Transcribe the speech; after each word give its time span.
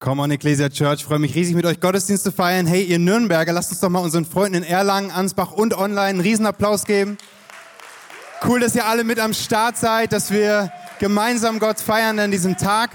Come 0.00 0.22
on, 0.22 0.30
Ecclesia 0.30 0.68
Church, 0.68 1.04
freue 1.04 1.18
mich 1.18 1.34
riesig 1.34 1.56
mit 1.56 1.66
euch 1.66 1.80
Gottesdienst 1.80 2.22
zu 2.22 2.30
feiern. 2.30 2.68
Hey, 2.68 2.84
ihr 2.84 3.00
Nürnberger, 3.00 3.52
lasst 3.52 3.72
uns 3.72 3.80
doch 3.80 3.88
mal 3.88 3.98
unseren 3.98 4.24
Freunden 4.24 4.58
in 4.58 4.62
Erlangen, 4.62 5.10
Ansbach 5.10 5.50
und 5.50 5.76
online 5.76 6.00
einen 6.00 6.20
Riesenapplaus 6.20 6.84
geben. 6.84 7.18
Cool, 8.46 8.60
dass 8.60 8.76
ihr 8.76 8.86
alle 8.86 9.02
mit 9.02 9.18
am 9.18 9.34
Start 9.34 9.76
seid, 9.76 10.12
dass 10.12 10.30
wir 10.30 10.70
gemeinsam 11.00 11.58
Gott 11.58 11.80
feiern 11.80 12.20
an 12.20 12.30
diesem 12.30 12.56
Tag. 12.56 12.90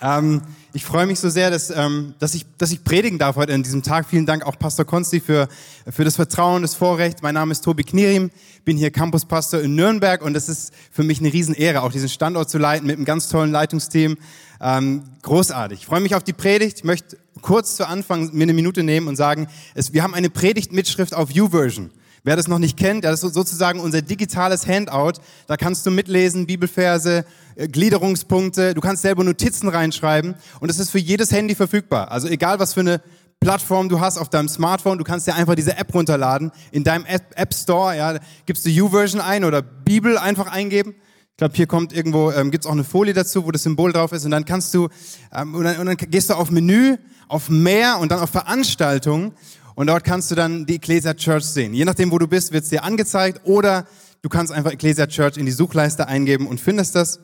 Ähm, 0.00 0.40
ich 0.72 0.82
freue 0.82 1.04
mich 1.04 1.20
so 1.20 1.28
sehr, 1.28 1.50
dass, 1.50 1.68
ähm, 1.68 2.14
dass, 2.18 2.34
ich, 2.34 2.46
dass 2.56 2.70
ich 2.70 2.84
predigen 2.84 3.18
darf 3.18 3.36
heute 3.36 3.52
an 3.52 3.62
diesem 3.62 3.82
Tag. 3.82 4.06
Vielen 4.08 4.24
Dank 4.24 4.46
auch 4.46 4.58
Pastor 4.58 4.86
Konsti 4.86 5.20
für, 5.20 5.46
für 5.90 6.04
das 6.04 6.16
Vertrauen, 6.16 6.62
das 6.62 6.74
Vorrecht. 6.74 7.22
Mein 7.22 7.34
Name 7.34 7.52
ist 7.52 7.64
Tobi 7.64 7.84
Knierim, 7.84 8.30
bin 8.64 8.78
hier 8.78 8.90
Campuspastor 8.90 9.60
in 9.60 9.74
Nürnberg 9.74 10.22
und 10.22 10.34
es 10.36 10.48
ist 10.48 10.72
für 10.90 11.02
mich 11.02 11.20
eine 11.20 11.30
Riesenehre, 11.30 11.82
auch 11.82 11.92
diesen 11.92 12.08
Standort 12.08 12.48
zu 12.48 12.56
leiten 12.56 12.86
mit 12.86 12.96
einem 12.96 13.04
ganz 13.04 13.28
tollen 13.28 13.52
Leitungsteam. 13.52 14.16
Ähm, 14.60 15.04
großartig. 15.22 15.80
Ich 15.80 15.86
freue 15.86 16.00
mich 16.00 16.14
auf 16.14 16.24
die 16.24 16.32
Predigt. 16.32 16.78
Ich 16.78 16.84
möchte 16.84 17.16
kurz 17.42 17.76
zu 17.76 17.86
Anfang 17.86 18.30
mir 18.32 18.42
eine 18.44 18.52
Minute 18.52 18.82
nehmen 18.82 19.08
und 19.08 19.16
sagen, 19.16 19.48
es, 19.74 19.92
wir 19.92 20.02
haben 20.02 20.14
eine 20.14 20.30
Predigtmitschrift 20.30 21.14
auf 21.14 21.30
YouVersion. 21.30 21.90
Wer 22.24 22.36
das 22.36 22.48
noch 22.48 22.58
nicht 22.58 22.76
kennt, 22.76 23.04
das 23.04 23.22
ist 23.22 23.34
sozusagen 23.34 23.80
unser 23.80 24.02
digitales 24.02 24.66
Handout. 24.66 25.20
Da 25.46 25.56
kannst 25.56 25.86
du 25.86 25.90
mitlesen, 25.90 26.46
Bibelverse, 26.46 27.24
äh, 27.54 27.68
Gliederungspunkte. 27.68 28.74
Du 28.74 28.80
kannst 28.80 29.02
selber 29.02 29.24
Notizen 29.24 29.68
reinschreiben 29.68 30.34
und 30.60 30.68
es 30.68 30.78
ist 30.78 30.90
für 30.90 30.98
jedes 30.98 31.32
Handy 31.32 31.54
verfügbar. 31.54 32.10
Also 32.10 32.28
egal, 32.28 32.58
was 32.58 32.74
für 32.74 32.80
eine 32.80 33.00
Plattform 33.40 33.88
du 33.88 34.00
hast 34.00 34.18
auf 34.18 34.28
deinem 34.28 34.48
Smartphone, 34.48 34.98
du 34.98 35.04
kannst 35.04 35.28
dir 35.28 35.36
einfach 35.36 35.54
diese 35.54 35.76
App 35.76 35.94
runterladen. 35.94 36.50
In 36.72 36.82
deinem 36.82 37.04
App, 37.06 37.54
Store, 37.54 37.96
ja, 37.96 38.18
gibst 38.46 38.66
du 38.66 38.70
YouVersion 38.70 39.20
ein 39.20 39.44
oder 39.44 39.62
Bibel 39.62 40.18
einfach 40.18 40.50
eingeben. 40.50 40.96
Ich 41.38 41.40
glaube, 41.40 41.54
hier 41.54 41.68
kommt 41.68 41.92
irgendwo, 41.92 42.32
ähm, 42.32 42.50
gibt 42.50 42.64
es 42.64 42.68
auch 42.68 42.72
eine 42.72 42.82
Folie 42.82 43.14
dazu, 43.14 43.46
wo 43.46 43.52
das 43.52 43.62
Symbol 43.62 43.92
drauf 43.92 44.10
ist 44.10 44.24
und 44.24 44.32
dann 44.32 44.44
kannst 44.44 44.74
du, 44.74 44.88
ähm, 45.32 45.54
und, 45.54 45.62
dann, 45.62 45.76
und 45.76 45.86
dann 45.86 45.96
gehst 45.96 46.30
du 46.30 46.34
auf 46.34 46.50
Menü, 46.50 46.96
auf 47.28 47.48
Mehr 47.48 48.00
und 48.00 48.10
dann 48.10 48.18
auf 48.18 48.30
Veranstaltungen 48.30 49.30
und 49.76 49.86
dort 49.86 50.02
kannst 50.02 50.32
du 50.32 50.34
dann 50.34 50.66
die 50.66 50.74
Ecclesia 50.74 51.14
Church 51.14 51.44
sehen. 51.44 51.74
Je 51.74 51.84
nachdem, 51.84 52.10
wo 52.10 52.18
du 52.18 52.26
bist, 52.26 52.50
wird 52.50 52.64
es 52.64 52.70
dir 52.70 52.82
angezeigt 52.82 53.42
oder 53.44 53.86
du 54.20 54.28
kannst 54.28 54.50
einfach 54.50 54.72
Ecclesia 54.72 55.06
Church 55.06 55.36
in 55.36 55.46
die 55.46 55.52
Suchleiste 55.52 56.08
eingeben 56.08 56.48
und 56.48 56.60
findest 56.60 56.96
das. 56.96 57.20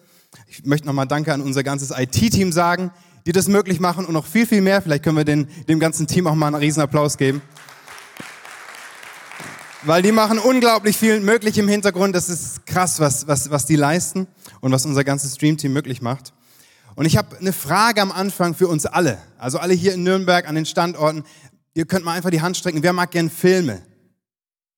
Ich 0.46 0.64
möchte 0.64 0.86
nochmal 0.86 1.08
Danke 1.08 1.32
an 1.32 1.40
unser 1.40 1.64
ganzes 1.64 1.90
IT-Team 1.90 2.52
sagen, 2.52 2.92
die 3.26 3.32
das 3.32 3.48
möglich 3.48 3.80
machen 3.80 4.04
und 4.04 4.12
noch 4.12 4.26
viel, 4.26 4.46
viel 4.46 4.60
mehr. 4.60 4.80
Vielleicht 4.80 5.02
können 5.02 5.16
wir 5.16 5.24
den, 5.24 5.48
dem 5.68 5.80
ganzen 5.80 6.06
Team 6.06 6.28
auch 6.28 6.36
mal 6.36 6.46
einen 6.46 6.54
Riesenapplaus 6.54 7.18
geben. 7.18 7.42
Weil 9.86 10.00
die 10.00 10.12
machen 10.12 10.38
unglaublich 10.38 10.96
viel 10.96 11.20
möglich 11.20 11.58
im 11.58 11.68
Hintergrund. 11.68 12.16
Das 12.16 12.30
ist 12.30 12.64
krass, 12.64 13.00
was, 13.00 13.26
was, 13.26 13.50
was 13.50 13.66
die 13.66 13.76
leisten 13.76 14.26
und 14.62 14.72
was 14.72 14.86
unser 14.86 15.04
ganzes 15.04 15.34
Stream-Team 15.34 15.74
möglich 15.74 16.00
macht. 16.00 16.32
Und 16.94 17.04
ich 17.04 17.18
habe 17.18 17.36
eine 17.36 17.52
Frage 17.52 18.00
am 18.00 18.10
Anfang 18.10 18.54
für 18.54 18.66
uns 18.66 18.86
alle. 18.86 19.18
Also 19.36 19.58
alle 19.58 19.74
hier 19.74 19.92
in 19.92 20.02
Nürnberg 20.02 20.48
an 20.48 20.54
den 20.54 20.64
Standorten. 20.64 21.24
Ihr 21.74 21.84
könnt 21.84 22.04
mal 22.04 22.14
einfach 22.14 22.30
die 22.30 22.40
Hand 22.40 22.56
strecken. 22.56 22.82
Wer 22.82 22.94
mag 22.94 23.10
gern 23.10 23.28
Filme? 23.28 23.82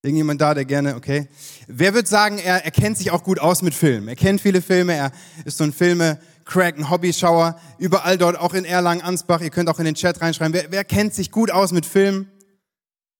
Irgendjemand 0.03 0.41
da, 0.41 0.55
der 0.55 0.65
gerne, 0.65 0.97
okay. 0.97 1.29
Wer 1.69 1.95
wird 1.95 2.09
sagen, 2.09 2.39
er, 2.39 2.65
er 2.65 2.71
kennt 2.73 2.99
sich 2.99 3.13
auch 3.13 3.23
gut 3.23 3.39
aus 3.39 3.63
mit 3.63 3.75
Filmen? 3.75 4.09
Er 4.09 4.17
kennt 4.17 4.41
viele 4.41 4.61
Filme, 4.61 4.95
er 4.95 5.13
ist 5.45 5.59
so 5.59 5.65
ein 5.65 5.73
Filme-Crack, 5.73 6.79
ein 6.79 6.91
Hobbyschauer. 6.91 7.61
Überall 7.79 8.19
dort, 8.19 8.39
auch 8.39 8.55
in 8.55 8.65
Erlangen, 8.65 9.03
Ansbach. 9.03 9.41
Ihr 9.41 9.51
könnt 9.51 9.69
auch 9.69 9.79
in 9.79 9.85
den 9.85 9.95
Chat 9.95 10.21
reinschreiben. 10.21 10.53
Wer, 10.53 10.71
wer 10.71 10.85
kennt 10.85 11.15
sich 11.15 11.31
gut 11.31 11.53
aus 11.53 11.71
mit 11.71 11.87
Filmen? 11.87 12.31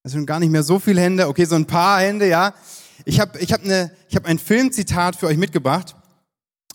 Sind 0.09 0.27
gar 0.27 0.39
nicht 0.39 0.53
mehr 0.53 0.63
so 0.63 0.79
viele 0.79 1.01
Hände. 1.01 1.27
Okay, 1.27 1.45
so 1.47 1.57
ein 1.57 1.67
paar 1.67 2.01
Hände, 2.01 2.29
ja. 2.29 2.55
Ich 3.05 3.19
habe 3.19 3.39
ich 3.41 3.53
hab 3.53 3.65
eine, 3.65 3.91
ich 4.09 4.15
hab 4.15 4.25
ein 4.25 4.39
Filmzitat 4.39 5.17
für 5.17 5.27
euch 5.27 5.37
mitgebracht. 5.37 5.97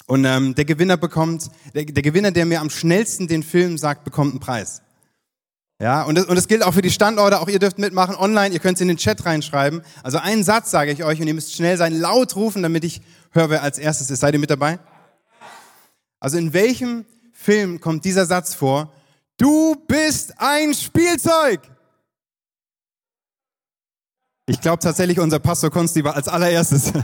Und 0.05 0.25
ähm, 0.25 0.53
der 0.55 0.65
Gewinner 0.65 0.97
bekommt, 0.97 1.49
der, 1.73 1.85
der 1.85 2.03
Gewinner, 2.03 2.31
der 2.31 2.45
mir 2.45 2.59
am 2.59 2.69
schnellsten 2.69 3.29
den 3.29 3.43
Film 3.43 3.77
sagt, 3.77 4.03
bekommt 4.03 4.31
einen 4.31 4.41
Preis. 4.41 4.81
Ja, 5.79 6.03
und 6.03 6.15
das, 6.15 6.25
und 6.25 6.35
das 6.35 6.49
gilt 6.49 6.61
auch 6.61 6.73
für 6.73 6.81
die 6.81 6.91
Standorte. 6.91 7.39
Auch 7.39 7.47
ihr 7.47 7.59
dürft 7.59 7.79
mitmachen 7.79 8.15
online. 8.15 8.53
Ihr 8.53 8.59
könnt 8.59 8.75
es 8.75 8.81
in 8.81 8.89
den 8.89 8.97
Chat 8.97 9.25
reinschreiben. 9.25 9.81
Also 10.03 10.17
einen 10.17 10.43
Satz 10.43 10.69
sage 10.69 10.91
ich 10.91 11.05
euch 11.05 11.21
und 11.21 11.27
ihr 11.27 11.33
müsst 11.33 11.55
schnell 11.55 11.77
sein, 11.77 11.97
laut 11.97 12.35
rufen, 12.35 12.61
damit 12.61 12.83
ich 12.83 13.01
höre, 13.31 13.49
wer 13.49 13.63
als 13.63 13.77
erstes 13.77 14.11
ist. 14.11 14.19
Seid 14.19 14.33
ihr 14.33 14.39
mit 14.39 14.49
dabei? 14.49 14.77
Also 16.19 16.37
in 16.37 16.51
welchem 16.51 17.05
Film 17.31 17.79
kommt 17.79 18.03
dieser 18.03 18.25
Satz 18.25 18.53
vor? 18.53 18.91
Du 19.37 19.75
bist 19.87 20.33
ein 20.37 20.73
Spielzeug. 20.73 21.61
Ich 24.51 24.59
glaube 24.59 24.79
tatsächlich, 24.79 25.17
unser 25.17 25.39
Pastor 25.39 25.69
Konsti 25.69 26.03
war 26.03 26.15
als 26.15 26.27
allererstes. 26.27 26.91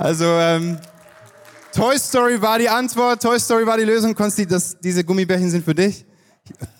Also 0.00 0.26
ähm, 0.26 0.78
Toy 1.74 1.98
Story 1.98 2.40
war 2.40 2.60
die 2.60 2.68
Antwort, 2.68 3.20
Toy 3.20 3.36
Story 3.40 3.66
war 3.66 3.76
die 3.76 3.82
Lösung. 3.82 4.14
Konsti, 4.14 4.46
das, 4.46 4.78
diese 4.78 5.02
Gummibärchen 5.02 5.50
sind 5.50 5.64
für 5.64 5.74
dich. 5.74 6.06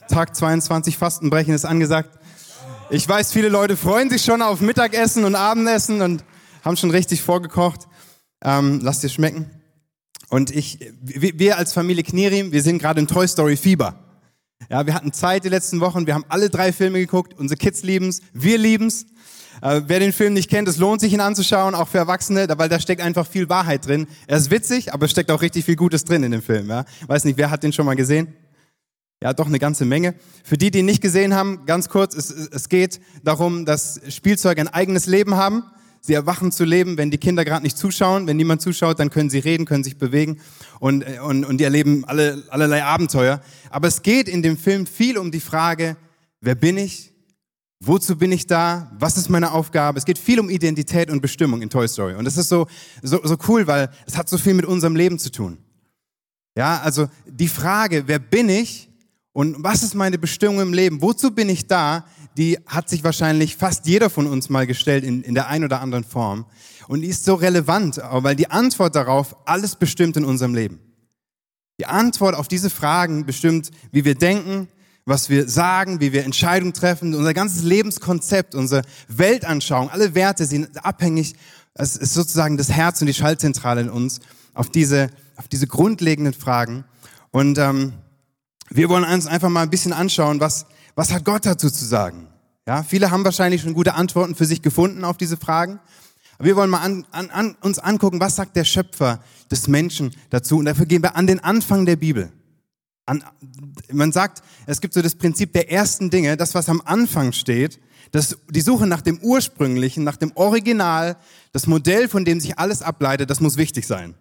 Tag 0.08 0.36
22 0.36 0.96
Fastenbrechen 0.96 1.52
ist 1.52 1.64
angesagt. 1.64 2.16
Ich 2.90 3.08
weiß, 3.08 3.32
viele 3.32 3.48
Leute 3.48 3.76
freuen 3.76 4.08
sich 4.08 4.22
schon 4.22 4.40
auf 4.40 4.60
Mittagessen 4.60 5.24
und 5.24 5.34
Abendessen 5.34 6.00
und 6.00 6.22
haben 6.64 6.76
schon 6.76 6.92
richtig 6.92 7.22
vorgekocht. 7.22 7.88
Ähm, 8.40 8.78
lasst 8.84 9.02
dir 9.02 9.08
schmecken. 9.08 9.50
Und 10.28 10.54
ich, 10.54 10.78
wir 11.00 11.58
als 11.58 11.72
Familie 11.72 12.04
Knierim, 12.04 12.52
wir 12.52 12.62
sind 12.62 12.78
gerade 12.78 13.00
im 13.00 13.08
Toy 13.08 13.26
Story 13.26 13.56
Fieber. 13.56 14.07
Ja, 14.70 14.84
wir 14.84 14.92
hatten 14.92 15.14
Zeit 15.14 15.44
die 15.44 15.48
letzten 15.48 15.80
Wochen, 15.80 16.06
wir 16.06 16.12
haben 16.12 16.26
alle 16.28 16.50
drei 16.50 16.72
Filme 16.72 16.98
geguckt, 16.98 17.32
unsere 17.38 17.56
Kids 17.56 17.82
lieben's, 17.82 18.20
wir 18.34 18.58
lieben's. 18.58 19.06
Äh, 19.62 19.80
wer 19.86 19.98
den 19.98 20.12
Film 20.12 20.34
nicht 20.34 20.50
kennt, 20.50 20.68
es 20.68 20.76
lohnt 20.76 21.00
sich 21.00 21.12
ihn 21.14 21.20
anzuschauen, 21.20 21.74
auch 21.74 21.88
für 21.88 21.96
Erwachsene, 21.96 22.46
weil 22.58 22.68
da 22.68 22.78
steckt 22.78 23.00
einfach 23.00 23.26
viel 23.26 23.48
Wahrheit 23.48 23.86
drin. 23.86 24.06
Er 24.26 24.36
ist 24.36 24.50
witzig, 24.50 24.92
aber 24.92 25.06
es 25.06 25.10
steckt 25.10 25.30
auch 25.30 25.40
richtig 25.40 25.64
viel 25.64 25.74
Gutes 25.74 26.04
drin 26.04 26.22
in 26.22 26.32
dem 26.32 26.42
Film. 26.42 26.68
Ja? 26.68 26.84
Weiß 27.06 27.24
nicht, 27.24 27.38
wer 27.38 27.50
hat 27.50 27.62
den 27.62 27.72
schon 27.72 27.86
mal 27.86 27.96
gesehen? 27.96 28.34
Ja, 29.22 29.32
doch 29.32 29.46
eine 29.46 29.58
ganze 29.58 29.86
Menge. 29.86 30.14
Für 30.44 30.58
die, 30.58 30.70
die 30.70 30.80
ihn 30.80 30.86
nicht 30.86 31.00
gesehen 31.00 31.34
haben, 31.34 31.64
ganz 31.64 31.88
kurz, 31.88 32.14
es, 32.14 32.30
es 32.30 32.68
geht 32.68 33.00
darum, 33.24 33.64
dass 33.64 34.00
Spielzeuge 34.10 34.60
ein 34.60 34.68
eigenes 34.68 35.06
Leben 35.06 35.34
haben. 35.34 35.64
Sie 36.00 36.14
erwachen 36.14 36.52
zu 36.52 36.64
leben, 36.64 36.96
wenn 36.96 37.10
die 37.10 37.18
Kinder 37.18 37.44
gerade 37.44 37.62
nicht 37.62 37.76
zuschauen. 37.76 38.26
Wenn 38.26 38.36
niemand 38.36 38.62
zuschaut, 38.62 38.98
dann 38.98 39.10
können 39.10 39.30
sie 39.30 39.38
reden, 39.38 39.66
können 39.66 39.84
sich 39.84 39.98
bewegen 39.98 40.40
und, 40.80 41.04
und, 41.20 41.44
und 41.44 41.58
die 41.58 41.64
erleben 41.64 42.04
alle, 42.06 42.44
allerlei 42.48 42.84
Abenteuer. 42.84 43.40
Aber 43.70 43.88
es 43.88 44.02
geht 44.02 44.28
in 44.28 44.42
dem 44.42 44.56
Film 44.56 44.86
viel 44.86 45.18
um 45.18 45.30
die 45.30 45.40
Frage, 45.40 45.96
wer 46.40 46.54
bin 46.54 46.76
ich? 46.76 47.12
Wozu 47.80 48.16
bin 48.16 48.32
ich 48.32 48.46
da? 48.46 48.90
Was 48.98 49.16
ist 49.16 49.28
meine 49.28 49.52
Aufgabe? 49.52 49.98
Es 49.98 50.04
geht 50.04 50.18
viel 50.18 50.40
um 50.40 50.50
Identität 50.50 51.10
und 51.10 51.20
Bestimmung 51.20 51.62
in 51.62 51.70
Toy 51.70 51.86
Story. 51.86 52.14
Und 52.14 52.24
das 52.24 52.36
ist 52.36 52.48
so, 52.48 52.66
so, 53.02 53.20
so 53.22 53.36
cool, 53.46 53.66
weil 53.66 53.90
es 54.06 54.16
hat 54.16 54.28
so 54.28 54.36
viel 54.36 54.54
mit 54.54 54.64
unserem 54.64 54.96
Leben 54.96 55.18
zu 55.18 55.30
tun. 55.30 55.58
Ja, 56.56 56.80
also 56.80 57.08
die 57.24 57.46
Frage, 57.46 58.04
wer 58.06 58.18
bin 58.18 58.48
ich? 58.48 58.88
Und 59.32 59.62
was 59.62 59.84
ist 59.84 59.94
meine 59.94 60.18
Bestimmung 60.18 60.60
im 60.60 60.72
Leben? 60.72 61.00
Wozu 61.00 61.30
bin 61.30 61.48
ich 61.48 61.68
da? 61.68 62.04
Die 62.38 62.56
hat 62.66 62.88
sich 62.88 63.02
wahrscheinlich 63.02 63.56
fast 63.56 63.86
jeder 63.86 64.10
von 64.10 64.28
uns 64.28 64.48
mal 64.48 64.64
gestellt 64.64 65.02
in, 65.02 65.22
in 65.22 65.34
der 65.34 65.48
einen 65.48 65.64
oder 65.64 65.80
anderen 65.80 66.04
Form. 66.04 66.46
Und 66.86 67.00
die 67.00 67.08
ist 67.08 67.24
so 67.24 67.34
relevant, 67.34 68.00
weil 68.00 68.36
die 68.36 68.48
Antwort 68.48 68.94
darauf 68.94 69.36
alles 69.44 69.74
bestimmt 69.74 70.16
in 70.16 70.24
unserem 70.24 70.54
Leben. 70.54 70.78
Die 71.80 71.86
Antwort 71.86 72.36
auf 72.36 72.46
diese 72.46 72.70
Fragen 72.70 73.26
bestimmt, 73.26 73.72
wie 73.90 74.04
wir 74.04 74.14
denken, 74.14 74.68
was 75.04 75.30
wir 75.30 75.48
sagen, 75.48 76.00
wie 76.00 76.12
wir 76.12 76.24
Entscheidungen 76.24 76.72
treffen. 76.74 77.12
Unser 77.12 77.34
ganzes 77.34 77.64
Lebenskonzept, 77.64 78.54
unsere 78.54 78.82
Weltanschauung, 79.08 79.90
alle 79.90 80.14
Werte 80.14 80.46
sind 80.46 80.84
abhängig. 80.84 81.34
Es 81.74 81.96
ist 81.96 82.14
sozusagen 82.14 82.56
das 82.56 82.70
Herz 82.70 83.00
und 83.00 83.08
die 83.08 83.14
Schaltzentrale 83.14 83.80
in 83.80 83.90
uns 83.90 84.20
auf 84.54 84.70
diese, 84.70 85.10
auf 85.34 85.48
diese 85.48 85.66
grundlegenden 85.66 86.34
Fragen. 86.34 86.84
Und 87.32 87.58
ähm, 87.58 87.94
wir 88.70 88.88
wollen 88.88 89.04
uns 89.04 89.26
einfach 89.26 89.48
mal 89.48 89.62
ein 89.62 89.70
bisschen 89.70 89.92
anschauen, 89.92 90.38
was, 90.38 90.66
was 90.98 91.12
hat 91.12 91.24
Gott 91.24 91.46
dazu 91.46 91.70
zu 91.70 91.84
sagen? 91.84 92.26
Ja, 92.66 92.82
viele 92.82 93.12
haben 93.12 93.24
wahrscheinlich 93.24 93.62
schon 93.62 93.72
gute 93.72 93.94
Antworten 93.94 94.34
für 94.34 94.46
sich 94.46 94.62
gefunden 94.62 95.04
auf 95.04 95.16
diese 95.16 95.36
Fragen. 95.36 95.78
Aber 96.38 96.46
wir 96.48 96.56
wollen 96.56 96.70
mal 96.70 96.80
an, 96.80 97.06
an, 97.12 97.30
an, 97.30 97.56
uns 97.60 97.78
angucken, 97.78 98.18
was 98.18 98.34
sagt 98.34 98.56
der 98.56 98.64
Schöpfer 98.64 99.22
des 99.48 99.68
Menschen 99.68 100.10
dazu? 100.30 100.58
Und 100.58 100.64
dafür 100.64 100.86
gehen 100.86 101.00
wir 101.00 101.14
an 101.14 101.28
den 101.28 101.38
Anfang 101.38 101.86
der 101.86 101.94
Bibel. 101.94 102.32
An, 103.06 103.22
man 103.92 104.10
sagt, 104.10 104.42
es 104.66 104.80
gibt 104.80 104.92
so 104.92 105.00
das 105.00 105.14
Prinzip 105.14 105.52
der 105.52 105.70
ersten 105.70 106.10
Dinge, 106.10 106.36
das, 106.36 106.56
was 106.56 106.68
am 106.68 106.82
Anfang 106.84 107.30
steht, 107.32 107.78
das, 108.10 108.36
die 108.50 108.60
Suche 108.60 108.88
nach 108.88 109.00
dem 109.00 109.20
Ursprünglichen, 109.20 110.02
nach 110.02 110.16
dem 110.16 110.32
Original, 110.34 111.16
das 111.52 111.68
Modell, 111.68 112.08
von 112.08 112.24
dem 112.24 112.40
sich 112.40 112.58
alles 112.58 112.82
ableitet, 112.82 113.30
das 113.30 113.38
muss 113.38 113.56
wichtig 113.56 113.86
sein. 113.86 114.16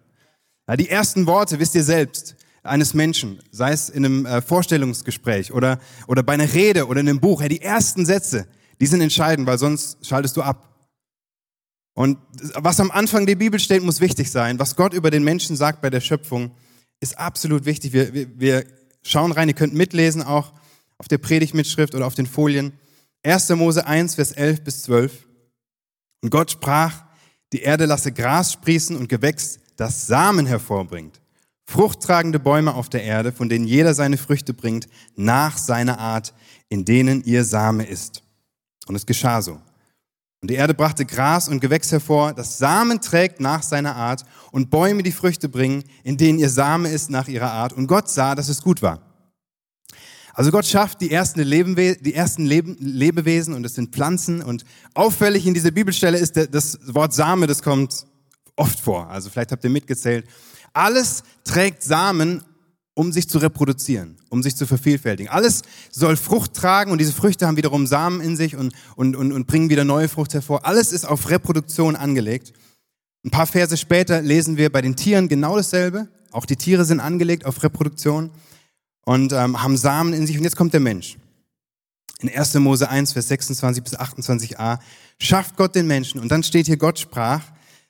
Ja, 0.68 0.76
die 0.76 0.88
ersten 0.88 1.26
Worte, 1.26 1.58
wisst 1.58 1.74
ihr 1.74 1.82
selbst, 1.82 2.36
eines 2.68 2.94
Menschen, 2.94 3.40
sei 3.50 3.72
es 3.72 3.88
in 3.88 4.04
einem 4.04 4.26
äh, 4.26 4.40
Vorstellungsgespräch 4.40 5.52
oder, 5.52 5.78
oder 6.06 6.22
bei 6.22 6.34
einer 6.34 6.52
Rede 6.52 6.86
oder 6.86 7.00
in 7.00 7.08
einem 7.08 7.20
Buch, 7.20 7.42
die 7.42 7.60
ersten 7.60 8.06
Sätze, 8.06 8.46
die 8.80 8.86
sind 8.86 9.00
entscheidend, 9.00 9.46
weil 9.46 9.58
sonst 9.58 10.04
schaltest 10.06 10.36
du 10.36 10.42
ab. 10.42 10.64
Und 11.94 12.18
was 12.54 12.78
am 12.78 12.90
Anfang 12.90 13.26
der 13.26 13.34
Bibel 13.34 13.58
steht, 13.58 13.82
muss 13.82 14.00
wichtig 14.00 14.30
sein. 14.30 14.58
Was 14.58 14.76
Gott 14.76 14.94
über 14.94 15.10
den 15.10 15.24
Menschen 15.24 15.56
sagt 15.56 15.80
bei 15.82 15.90
der 15.90 16.00
Schöpfung, 16.00 16.52
ist 17.00 17.18
absolut 17.18 17.64
wichtig. 17.64 17.92
Wir, 17.92 18.14
wir, 18.14 18.38
wir 18.38 18.64
schauen 19.02 19.32
rein, 19.32 19.48
ihr 19.48 19.54
könnt 19.54 19.74
mitlesen 19.74 20.22
auch 20.22 20.52
auf 20.98 21.08
der 21.08 21.18
Predigtmitschrift 21.18 21.94
oder 21.94 22.06
auf 22.06 22.14
den 22.14 22.26
Folien. 22.26 22.72
1. 23.24 23.48
Mose 23.50 23.86
1, 23.86 24.14
Vers 24.14 24.32
11 24.32 24.62
bis 24.62 24.82
12. 24.82 25.26
Und 26.22 26.30
Gott 26.30 26.52
sprach, 26.52 27.04
die 27.52 27.62
Erde 27.62 27.86
lasse 27.86 28.12
Gras 28.12 28.52
sprießen 28.52 28.96
und 28.96 29.08
Gewächs, 29.08 29.58
das 29.76 30.06
Samen 30.06 30.46
hervorbringt 30.46 31.20
fruchttragende 31.68 32.40
Bäume 32.40 32.74
auf 32.74 32.88
der 32.88 33.04
Erde, 33.04 33.30
von 33.30 33.50
denen 33.50 33.66
jeder 33.66 33.92
seine 33.92 34.16
Früchte 34.16 34.54
bringt, 34.54 34.88
nach 35.16 35.58
seiner 35.58 35.98
Art, 35.98 36.32
in 36.70 36.86
denen 36.86 37.22
ihr 37.24 37.44
Same 37.44 37.84
ist. 37.84 38.22
Und 38.86 38.94
es 38.94 39.04
geschah 39.04 39.42
so. 39.42 39.60
Und 40.40 40.50
die 40.50 40.54
Erde 40.54 40.72
brachte 40.72 41.04
Gras 41.04 41.46
und 41.46 41.60
Gewächs 41.60 41.92
hervor, 41.92 42.32
das 42.32 42.56
Samen 42.56 43.02
trägt 43.02 43.40
nach 43.40 43.62
seiner 43.62 43.96
Art 43.96 44.24
und 44.50 44.70
Bäume, 44.70 45.02
die 45.02 45.12
Früchte 45.12 45.50
bringen, 45.50 45.84
in 46.04 46.16
denen 46.16 46.38
ihr 46.38 46.48
Same 46.48 46.88
ist 46.88 47.10
nach 47.10 47.28
ihrer 47.28 47.50
Art. 47.50 47.74
Und 47.74 47.86
Gott 47.86 48.08
sah, 48.08 48.34
dass 48.34 48.48
es 48.48 48.62
gut 48.62 48.80
war. 48.80 49.02
Also 50.32 50.50
Gott 50.50 50.64
schafft 50.64 51.02
die 51.02 51.10
ersten, 51.10 51.40
Lebenwe 51.40 51.96
die 51.96 52.14
ersten 52.14 52.46
Leben 52.46 52.76
Lebewesen 52.78 53.52
und 53.52 53.66
es 53.66 53.74
sind 53.74 53.92
Pflanzen 53.94 54.40
und 54.40 54.64
auffällig 54.94 55.46
in 55.46 55.52
dieser 55.52 55.72
Bibelstelle 55.72 56.16
ist 56.16 56.36
das 56.36 56.78
Wort 56.86 57.12
Same, 57.12 57.46
das 57.46 57.62
kommt 57.62 58.06
oft 58.56 58.80
vor. 58.80 59.10
Also 59.10 59.28
vielleicht 59.28 59.52
habt 59.52 59.64
ihr 59.64 59.70
mitgezählt. 59.70 60.26
Alles 60.78 61.24
trägt 61.42 61.82
Samen, 61.82 62.44
um 62.94 63.10
sich 63.10 63.28
zu 63.28 63.38
reproduzieren, 63.38 64.16
um 64.28 64.44
sich 64.44 64.54
zu 64.54 64.64
vervielfältigen. 64.64 65.28
Alles 65.28 65.62
soll 65.90 66.16
Frucht 66.16 66.54
tragen 66.54 66.92
und 66.92 66.98
diese 66.98 67.12
Früchte 67.12 67.48
haben 67.48 67.56
wiederum 67.56 67.88
Samen 67.88 68.20
in 68.20 68.36
sich 68.36 68.54
und, 68.54 68.72
und, 68.94 69.16
und, 69.16 69.32
und 69.32 69.48
bringen 69.48 69.70
wieder 69.70 69.82
neue 69.82 70.08
Frucht 70.08 70.34
hervor. 70.34 70.64
Alles 70.64 70.92
ist 70.92 71.04
auf 71.04 71.30
Reproduktion 71.30 71.96
angelegt. 71.96 72.52
Ein 73.24 73.32
paar 73.32 73.48
Verse 73.48 73.76
später 73.76 74.22
lesen 74.22 74.56
wir 74.56 74.70
bei 74.70 74.80
den 74.80 74.94
Tieren 74.94 75.28
genau 75.28 75.56
dasselbe. 75.56 76.06
Auch 76.30 76.46
die 76.46 76.54
Tiere 76.54 76.84
sind 76.84 77.00
angelegt 77.00 77.44
auf 77.44 77.60
Reproduktion 77.64 78.30
und 79.04 79.32
ähm, 79.32 79.60
haben 79.60 79.76
Samen 79.76 80.12
in 80.12 80.28
sich. 80.28 80.38
Und 80.38 80.44
jetzt 80.44 80.56
kommt 80.56 80.74
der 80.74 80.80
Mensch. 80.80 81.16
In 82.20 82.28
1. 82.28 82.54
Mose 82.54 82.88
1, 82.88 83.14
Vers 83.14 83.26
26 83.26 83.82
bis 83.82 83.98
28a 83.98 84.78
schafft 85.18 85.56
Gott 85.56 85.74
den 85.74 85.88
Menschen. 85.88 86.20
Und 86.20 86.30
dann 86.30 86.44
steht 86.44 86.66
hier, 86.66 86.76
Gott 86.76 87.00
sprach, 87.00 87.42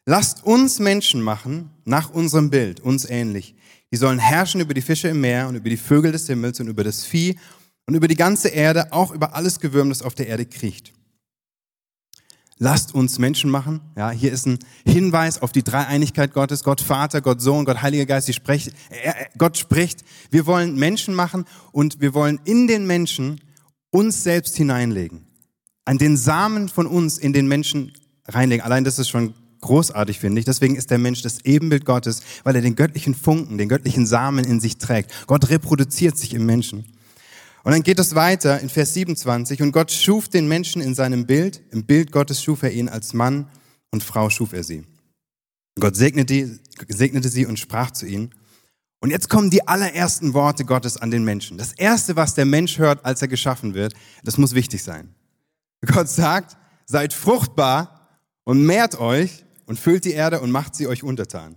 lasst 0.08 0.42
uns 0.42 0.78
Menschen 0.78 1.20
machen 1.20 1.70
nach 1.84 2.08
unserem 2.08 2.48
Bild, 2.48 2.80
uns 2.80 3.04
ähnlich. 3.04 3.54
Die 3.92 3.96
sollen 3.96 4.18
herrschen 4.18 4.62
über 4.62 4.72
die 4.72 4.80
Fische 4.80 5.08
im 5.08 5.20
Meer 5.20 5.48
und 5.48 5.54
über 5.54 5.68
die 5.68 5.76
Vögel 5.76 6.12
des 6.12 6.26
Himmels 6.26 6.58
und 6.60 6.68
über 6.68 6.82
das 6.82 7.04
Vieh 7.04 7.38
und 7.86 7.94
über 7.94 8.08
die 8.08 8.16
ganze 8.16 8.48
Erde, 8.48 8.90
auch 8.92 9.12
über 9.12 9.34
alles 9.34 9.60
Gewürm, 9.60 9.90
das 9.90 10.00
auf 10.00 10.14
der 10.14 10.26
Erde 10.26 10.46
kriecht. 10.46 10.94
Lasst 12.56 12.94
uns 12.94 13.18
Menschen 13.18 13.50
machen. 13.50 13.82
Ja, 13.96 14.10
hier 14.10 14.32
ist 14.32 14.46
ein 14.46 14.58
Hinweis 14.86 15.42
auf 15.42 15.52
die 15.52 15.62
Dreieinigkeit 15.62 16.32
Gottes, 16.32 16.64
Gott 16.64 16.80
Vater, 16.80 17.20
Gott 17.20 17.42
Sohn, 17.42 17.66
Gott 17.66 17.82
Heiliger 17.82 18.06
Geist. 18.06 18.28
Die 18.28 18.32
sprechen, 18.32 18.72
Gott 19.36 19.58
spricht. 19.58 20.04
Wir 20.30 20.46
wollen 20.46 20.74
Menschen 20.74 21.14
machen 21.14 21.44
und 21.70 22.00
wir 22.00 22.14
wollen 22.14 22.40
in 22.44 22.66
den 22.66 22.86
Menschen 22.86 23.42
uns 23.90 24.24
selbst 24.24 24.56
hineinlegen. 24.56 25.26
An 25.84 25.98
den 25.98 26.16
Samen 26.16 26.70
von 26.70 26.86
uns 26.86 27.18
in 27.18 27.34
den 27.34 27.46
Menschen 27.46 27.92
reinlegen. 28.26 28.64
Allein 28.64 28.84
das 28.84 28.98
ist 28.98 29.10
schon 29.10 29.34
großartig, 29.60 30.18
finde 30.18 30.40
ich. 30.40 30.44
Deswegen 30.44 30.76
ist 30.76 30.90
der 30.90 30.98
Mensch 30.98 31.22
das 31.22 31.44
Ebenbild 31.44 31.84
Gottes, 31.84 32.22
weil 32.44 32.56
er 32.56 32.62
den 32.62 32.76
göttlichen 32.76 33.14
Funken, 33.14 33.58
den 33.58 33.68
göttlichen 33.68 34.06
Samen 34.06 34.44
in 34.44 34.60
sich 34.60 34.78
trägt. 34.78 35.26
Gott 35.26 35.50
reproduziert 35.50 36.16
sich 36.16 36.34
im 36.34 36.46
Menschen. 36.46 36.84
Und 37.64 37.72
dann 37.72 37.82
geht 37.82 37.98
es 37.98 38.14
weiter 38.14 38.60
in 38.60 38.68
Vers 38.68 38.94
27. 38.94 39.62
Und 39.62 39.72
Gott 39.72 39.90
schuf 39.90 40.28
den 40.28 40.48
Menschen 40.48 40.80
in 40.80 40.94
seinem 40.94 41.26
Bild. 41.26 41.62
Im 41.70 41.84
Bild 41.84 42.12
Gottes 42.12 42.42
schuf 42.42 42.62
er 42.62 42.72
ihn 42.72 42.88
als 42.88 43.12
Mann 43.12 43.48
und 43.90 44.02
Frau 44.02 44.30
schuf 44.30 44.52
er 44.52 44.64
sie. 44.64 44.84
Gott 45.78 45.96
segnete, 45.96 46.58
segnete 46.88 47.28
sie 47.28 47.46
und 47.46 47.58
sprach 47.58 47.90
zu 47.90 48.06
ihnen. 48.06 48.34
Und 49.00 49.10
jetzt 49.10 49.28
kommen 49.28 49.50
die 49.50 49.66
allerersten 49.66 50.34
Worte 50.34 50.64
Gottes 50.64 50.96
an 50.96 51.10
den 51.10 51.24
Menschen. 51.24 51.56
Das 51.56 51.72
erste, 51.72 52.16
was 52.16 52.34
der 52.34 52.46
Mensch 52.46 52.78
hört, 52.78 53.04
als 53.04 53.22
er 53.22 53.28
geschaffen 53.28 53.74
wird, 53.74 53.94
das 54.24 54.38
muss 54.38 54.54
wichtig 54.54 54.82
sein. 54.82 55.14
Gott 55.86 56.08
sagt, 56.08 56.56
seid 56.86 57.12
fruchtbar 57.12 58.18
und 58.44 58.64
mehrt 58.64 58.98
euch 58.98 59.44
und 59.68 59.78
füllt 59.78 60.04
die 60.04 60.12
Erde 60.12 60.40
und 60.40 60.50
macht 60.50 60.74
sie 60.74 60.88
euch 60.88 61.04
untertan. 61.04 61.54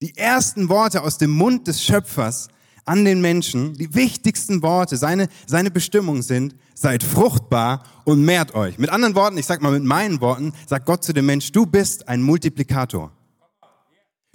Die 0.00 0.16
ersten 0.16 0.70
Worte 0.70 1.02
aus 1.02 1.18
dem 1.18 1.30
Mund 1.30 1.66
des 1.66 1.84
Schöpfers 1.84 2.48
an 2.86 3.04
den 3.04 3.20
Menschen, 3.20 3.74
die 3.74 3.94
wichtigsten 3.94 4.62
Worte, 4.62 4.96
seine, 4.96 5.28
seine 5.46 5.70
Bestimmung 5.70 6.22
sind, 6.22 6.54
seid 6.74 7.02
fruchtbar 7.02 7.82
und 8.04 8.24
mehrt 8.24 8.54
euch. 8.54 8.78
Mit 8.78 8.90
anderen 8.90 9.14
Worten, 9.14 9.36
ich 9.36 9.44
sag 9.44 9.60
mal 9.60 9.72
mit 9.72 9.84
meinen 9.84 10.20
Worten, 10.22 10.52
sagt 10.66 10.86
Gott 10.86 11.04
zu 11.04 11.12
dem 11.12 11.26
Mensch, 11.26 11.52
du 11.52 11.66
bist 11.66 12.08
ein 12.08 12.22
Multiplikator. 12.22 13.12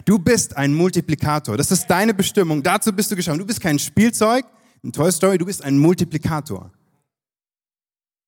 Du 0.04 0.20
bist 0.20 0.56
ein 0.56 0.76
Multiplikator. 0.76 1.58
Das 1.58 1.72
ist 1.72 1.88
deine 1.88 2.14
Bestimmung. 2.14 2.62
Dazu 2.62 2.94
bist 2.94 3.10
du 3.10 3.16
geschaffen. 3.16 3.40
Du 3.40 3.46
bist 3.46 3.62
kein 3.62 3.80
Spielzeug, 3.80 4.46
ein 4.84 4.92
Toy 4.92 5.12
Story, 5.12 5.40
du 5.40 5.46
bist 5.46 5.64
ein 5.64 5.80
Multiplikator. 5.80 6.72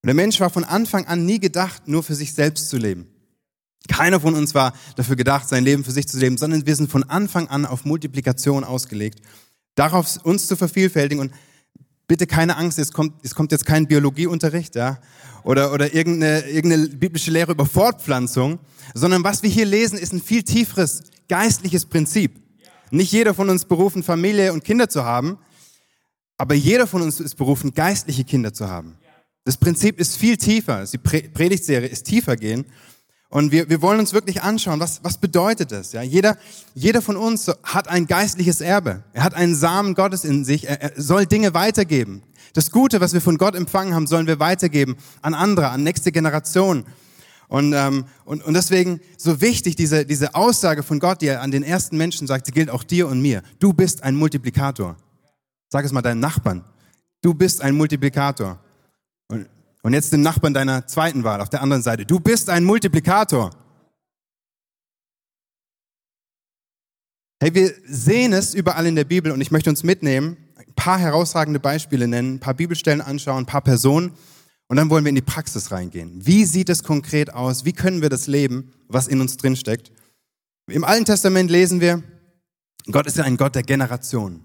Und 0.01 0.07
der 0.07 0.15
Mensch 0.15 0.39
war 0.39 0.49
von 0.49 0.63
Anfang 0.63 1.05
an 1.05 1.25
nie 1.25 1.39
gedacht, 1.39 1.87
nur 1.87 2.01
für 2.01 2.15
sich 2.15 2.33
selbst 2.33 2.69
zu 2.69 2.77
leben. 2.77 3.07
Keiner 3.87 4.19
von 4.19 4.35
uns 4.35 4.53
war 4.53 4.73
dafür 4.95 5.15
gedacht, 5.15 5.47
sein 5.47 5.63
Leben 5.63 5.83
für 5.83 5.91
sich 5.91 6.07
zu 6.07 6.17
leben, 6.17 6.37
sondern 6.37 6.65
wir 6.65 6.75
sind 6.75 6.91
von 6.91 7.03
Anfang 7.03 7.47
an 7.47 7.65
auf 7.65 7.85
Multiplikation 7.85 8.63
ausgelegt 8.63 9.21
darauf 9.77 10.17
uns 10.23 10.47
zu 10.47 10.57
vervielfältigen 10.57 11.21
und 11.21 11.31
bitte 12.07 12.27
keine 12.27 12.57
Angst, 12.57 12.79
es 12.79 12.91
kommt, 12.91 13.23
es 13.23 13.35
kommt 13.35 13.51
jetzt 13.51 13.65
kein 13.65 13.87
Biologieunterricht, 13.87 14.75
ja, 14.75 14.99
oder, 15.43 15.71
oder 15.71 15.93
irgendeine, 15.93 16.49
irgendeine 16.49 16.89
biblische 16.89 17.31
Lehre 17.31 17.51
über 17.51 17.65
Fortpflanzung, 17.65 18.59
sondern 18.93 19.23
was 19.23 19.43
wir 19.43 19.49
hier 19.49 19.65
lesen, 19.65 19.97
ist 19.97 20.13
ein 20.13 20.21
viel 20.21 20.43
tieferes 20.43 21.03
geistliches 21.29 21.85
Prinzip. 21.85 22.41
Nicht 22.89 23.11
jeder 23.11 23.33
von 23.33 23.49
uns 23.49 23.65
berufen, 23.65 24.03
Familie 24.03 24.53
und 24.53 24.63
Kinder 24.63 24.89
zu 24.89 25.03
haben, 25.03 25.37
aber 26.37 26.55
jeder 26.55 26.87
von 26.87 27.01
uns 27.01 27.19
ist 27.19 27.35
berufen, 27.35 27.73
geistliche 27.73 28.23
Kinder 28.23 28.53
zu 28.53 28.69
haben. 28.69 28.97
Das 29.43 29.57
Prinzip 29.57 29.99
ist 29.99 30.17
viel 30.17 30.37
tiefer. 30.37 30.85
Die 30.85 30.97
Predigtserie 30.97 31.87
ist 31.87 32.03
tiefer 32.03 32.35
gehen. 32.35 32.65
Und 33.29 33.51
wir, 33.51 33.69
wir 33.69 33.81
wollen 33.81 33.99
uns 33.99 34.13
wirklich 34.13 34.41
anschauen, 34.41 34.79
was, 34.79 35.03
was 35.03 35.17
bedeutet 35.17 35.71
das? 35.71 35.91
Ja, 35.91 36.01
jeder, 36.01 36.37
jeder 36.73 37.01
von 37.01 37.17
uns 37.17 37.51
hat 37.63 37.89
ein 37.89 38.07
geistliches 38.07 38.61
Erbe. 38.61 39.03
Er 39.11 39.23
hat 39.23 39.33
einen 39.33 39.53
Samen 39.53 39.95
Gottes 39.95 40.23
in 40.23 40.45
sich. 40.45 40.67
Er, 40.69 40.81
er 40.81 41.01
soll 41.01 41.25
Dinge 41.25 41.53
weitergeben. 41.53 42.23
Das 42.53 42.71
Gute, 42.71 43.01
was 43.01 43.13
wir 43.13 43.21
von 43.21 43.37
Gott 43.37 43.55
empfangen 43.55 43.93
haben, 43.93 44.07
sollen 44.07 44.27
wir 44.27 44.39
weitergeben 44.39 44.95
an 45.21 45.33
andere, 45.33 45.69
an 45.69 45.83
nächste 45.83 46.11
Generation. 46.13 46.85
Und, 47.49 47.73
ähm, 47.73 48.05
und, 48.25 48.43
und 48.43 48.53
deswegen 48.53 48.99
so 49.17 49.41
wichtig, 49.41 49.75
diese, 49.75 50.05
diese 50.05 50.35
Aussage 50.35 50.83
von 50.83 50.99
Gott, 50.99 51.21
die 51.21 51.27
er 51.27 51.41
an 51.41 51.51
den 51.51 51.63
ersten 51.63 51.97
Menschen 51.97 52.27
sagt, 52.27 52.45
sie 52.45 52.51
gilt 52.51 52.69
auch 52.69 52.83
dir 52.83 53.07
und 53.07 53.21
mir. 53.21 53.41
Du 53.59 53.73
bist 53.73 54.03
ein 54.03 54.15
Multiplikator. 54.15 54.97
Sag 55.69 55.85
es 55.85 55.91
mal 55.91 56.01
deinen 56.01 56.19
Nachbarn. 56.19 56.63
Du 57.21 57.33
bist 57.33 57.61
ein 57.61 57.75
Multiplikator. 57.75 58.59
Und 59.27 59.47
und 59.83 59.93
jetzt 59.93 60.11
den 60.11 60.21
Nachbarn 60.21 60.53
deiner 60.53 60.87
zweiten 60.87 61.23
Wahl 61.23 61.41
auf 61.41 61.49
der 61.49 61.61
anderen 61.61 61.83
Seite. 61.83 62.05
Du 62.05 62.19
bist 62.19 62.49
ein 62.49 62.63
Multiplikator. 62.63 63.51
Hey, 67.39 67.53
wir 67.53 67.73
sehen 67.85 68.33
es 68.33 68.53
überall 68.55 68.87
in 68.87 68.95
der 68.95 69.03
Bibel 69.03 69.31
und 69.31 69.41
ich 69.41 69.51
möchte 69.51 69.69
uns 69.69 69.83
mitnehmen, 69.83 70.37
ein 70.55 70.73
paar 70.75 70.97
herausragende 70.97 71.59
Beispiele 71.59 72.07
nennen, 72.07 72.35
ein 72.35 72.39
paar 72.39 72.55
Bibelstellen 72.55 73.01
anschauen, 73.01 73.43
ein 73.43 73.45
paar 73.45 73.61
Personen 73.61 74.13
und 74.67 74.77
dann 74.77 74.89
wollen 74.89 75.05
wir 75.05 75.09
in 75.09 75.15
die 75.15 75.21
Praxis 75.21 75.71
reingehen. 75.71 76.25
Wie 76.25 76.45
sieht 76.45 76.69
es 76.69 76.83
konkret 76.83 77.33
aus? 77.33 77.63
Wie 77.63 77.73
können 77.73 78.01
wir 78.01 78.09
das 78.09 78.27
leben, 78.27 78.73
was 78.87 79.07
in 79.07 79.21
uns 79.21 79.37
drinsteckt? 79.37 79.91
Im 80.69 80.83
Alten 80.83 81.05
Testament 81.05 81.49
lesen 81.49 81.79
wir, 81.79 82.03
Gott 82.91 83.05
ist 83.05 83.17
ja 83.17 83.23
ein 83.23 83.37
Gott 83.37 83.55
der 83.55 83.63
Generationen. 83.63 84.43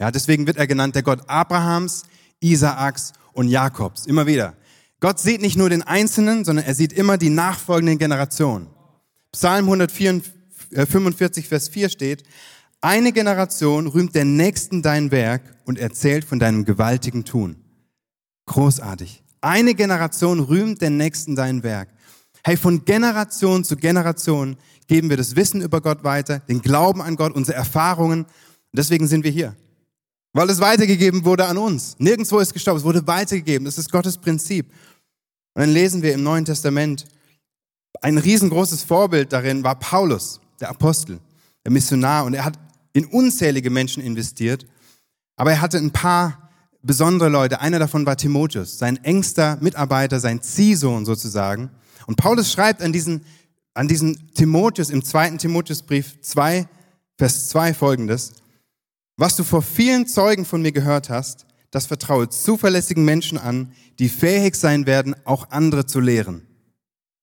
Ja, 0.00 0.10
deswegen 0.10 0.46
wird 0.46 0.56
er 0.56 0.66
genannt 0.66 0.94
der 0.94 1.02
Gott 1.02 1.20
Abrahams, 1.28 2.02
Isaaks 2.40 3.12
und 3.32 3.48
Jakobs. 3.48 4.06
Immer 4.06 4.26
wieder. 4.26 4.54
Gott 5.02 5.18
sieht 5.18 5.40
nicht 5.40 5.56
nur 5.56 5.68
den 5.68 5.82
Einzelnen, 5.82 6.44
sondern 6.44 6.64
er 6.64 6.76
sieht 6.76 6.92
immer 6.92 7.18
die 7.18 7.28
nachfolgenden 7.28 7.98
Generationen. 7.98 8.68
Psalm 9.32 9.64
145, 9.64 11.48
Vers 11.48 11.68
4 11.68 11.88
steht, 11.88 12.22
eine 12.80 13.10
Generation 13.10 13.88
rühmt 13.88 14.14
der 14.14 14.24
Nächsten 14.24 14.80
dein 14.80 15.10
Werk 15.10 15.42
und 15.64 15.80
erzählt 15.80 16.24
von 16.24 16.38
deinem 16.38 16.64
gewaltigen 16.64 17.24
Tun. 17.24 17.56
Großartig. 18.46 19.24
Eine 19.40 19.74
Generation 19.74 20.38
rühmt 20.38 20.80
der 20.80 20.90
Nächsten 20.90 21.34
dein 21.34 21.64
Werk. 21.64 21.88
Hey, 22.44 22.56
von 22.56 22.84
Generation 22.84 23.64
zu 23.64 23.74
Generation 23.74 24.56
geben 24.86 25.10
wir 25.10 25.16
das 25.16 25.34
Wissen 25.34 25.62
über 25.62 25.80
Gott 25.80 26.04
weiter, 26.04 26.38
den 26.48 26.62
Glauben 26.62 27.02
an 27.02 27.16
Gott, 27.16 27.34
unsere 27.34 27.56
Erfahrungen. 27.56 28.20
Und 28.22 28.28
deswegen 28.72 29.08
sind 29.08 29.24
wir 29.24 29.32
hier. 29.32 29.56
Weil 30.32 30.48
es 30.48 30.60
weitergegeben 30.60 31.24
wurde 31.24 31.46
an 31.46 31.58
uns. 31.58 31.96
Nirgendwo 31.98 32.38
ist 32.38 32.54
gestorben, 32.54 32.78
es 32.78 32.84
wurde 32.84 33.04
weitergegeben. 33.06 33.64
Das 33.64 33.78
ist 33.78 33.90
Gottes 33.90 34.16
Prinzip. 34.16 34.72
Und 35.54 35.60
dann 35.60 35.70
lesen 35.70 36.02
wir 36.02 36.14
im 36.14 36.22
Neuen 36.22 36.44
Testament, 36.44 37.06
ein 38.00 38.18
riesengroßes 38.18 38.82
Vorbild 38.82 39.32
darin 39.32 39.62
war 39.64 39.78
Paulus, 39.78 40.40
der 40.60 40.70
Apostel, 40.70 41.20
der 41.64 41.72
Missionar. 41.72 42.24
Und 42.24 42.34
er 42.34 42.44
hat 42.44 42.58
in 42.92 43.04
unzählige 43.06 43.70
Menschen 43.70 44.02
investiert. 44.02 44.66
Aber 45.36 45.52
er 45.52 45.60
hatte 45.60 45.78
ein 45.78 45.90
paar 45.90 46.50
besondere 46.82 47.28
Leute. 47.28 47.60
Einer 47.60 47.78
davon 47.78 48.06
war 48.06 48.16
Timotheus, 48.16 48.78
sein 48.78 49.02
engster 49.04 49.58
Mitarbeiter, 49.60 50.20
sein 50.20 50.42
Ziehsohn 50.42 51.04
sozusagen. 51.04 51.70
Und 52.06 52.16
Paulus 52.16 52.50
schreibt 52.52 52.82
an 52.82 52.92
diesen, 52.92 53.24
an 53.74 53.88
diesen 53.88 54.34
Timotheus 54.34 54.90
im 54.90 55.04
zweiten 55.04 55.38
Timotheusbrief 55.38 56.20
2, 56.20 56.66
Vers 57.18 57.48
2 57.50 57.74
folgendes. 57.74 58.32
Was 59.16 59.36
du 59.36 59.44
vor 59.44 59.62
vielen 59.62 60.06
Zeugen 60.06 60.44
von 60.44 60.62
mir 60.62 60.72
gehört 60.72 61.08
hast, 61.08 61.46
das 61.72 61.86
vertraue 61.86 62.28
zuverlässigen 62.28 63.04
Menschen 63.04 63.38
an, 63.38 63.72
die 63.98 64.08
fähig 64.08 64.54
sein 64.54 64.86
werden, 64.86 65.16
auch 65.24 65.50
andere 65.50 65.86
zu 65.86 65.98
lehren. 65.98 66.46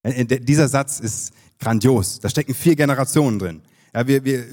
Äh, 0.04 0.24
äh, 0.24 0.40
dieser 0.40 0.68
Satz 0.68 1.00
ist 1.00 1.32
grandios. 1.60 2.20
Da 2.20 2.28
stecken 2.30 2.54
vier 2.54 2.76
Generationen 2.76 3.40
drin. 3.40 3.62
Ja, 3.94 4.06
wir, 4.08 4.24
wir, 4.24 4.46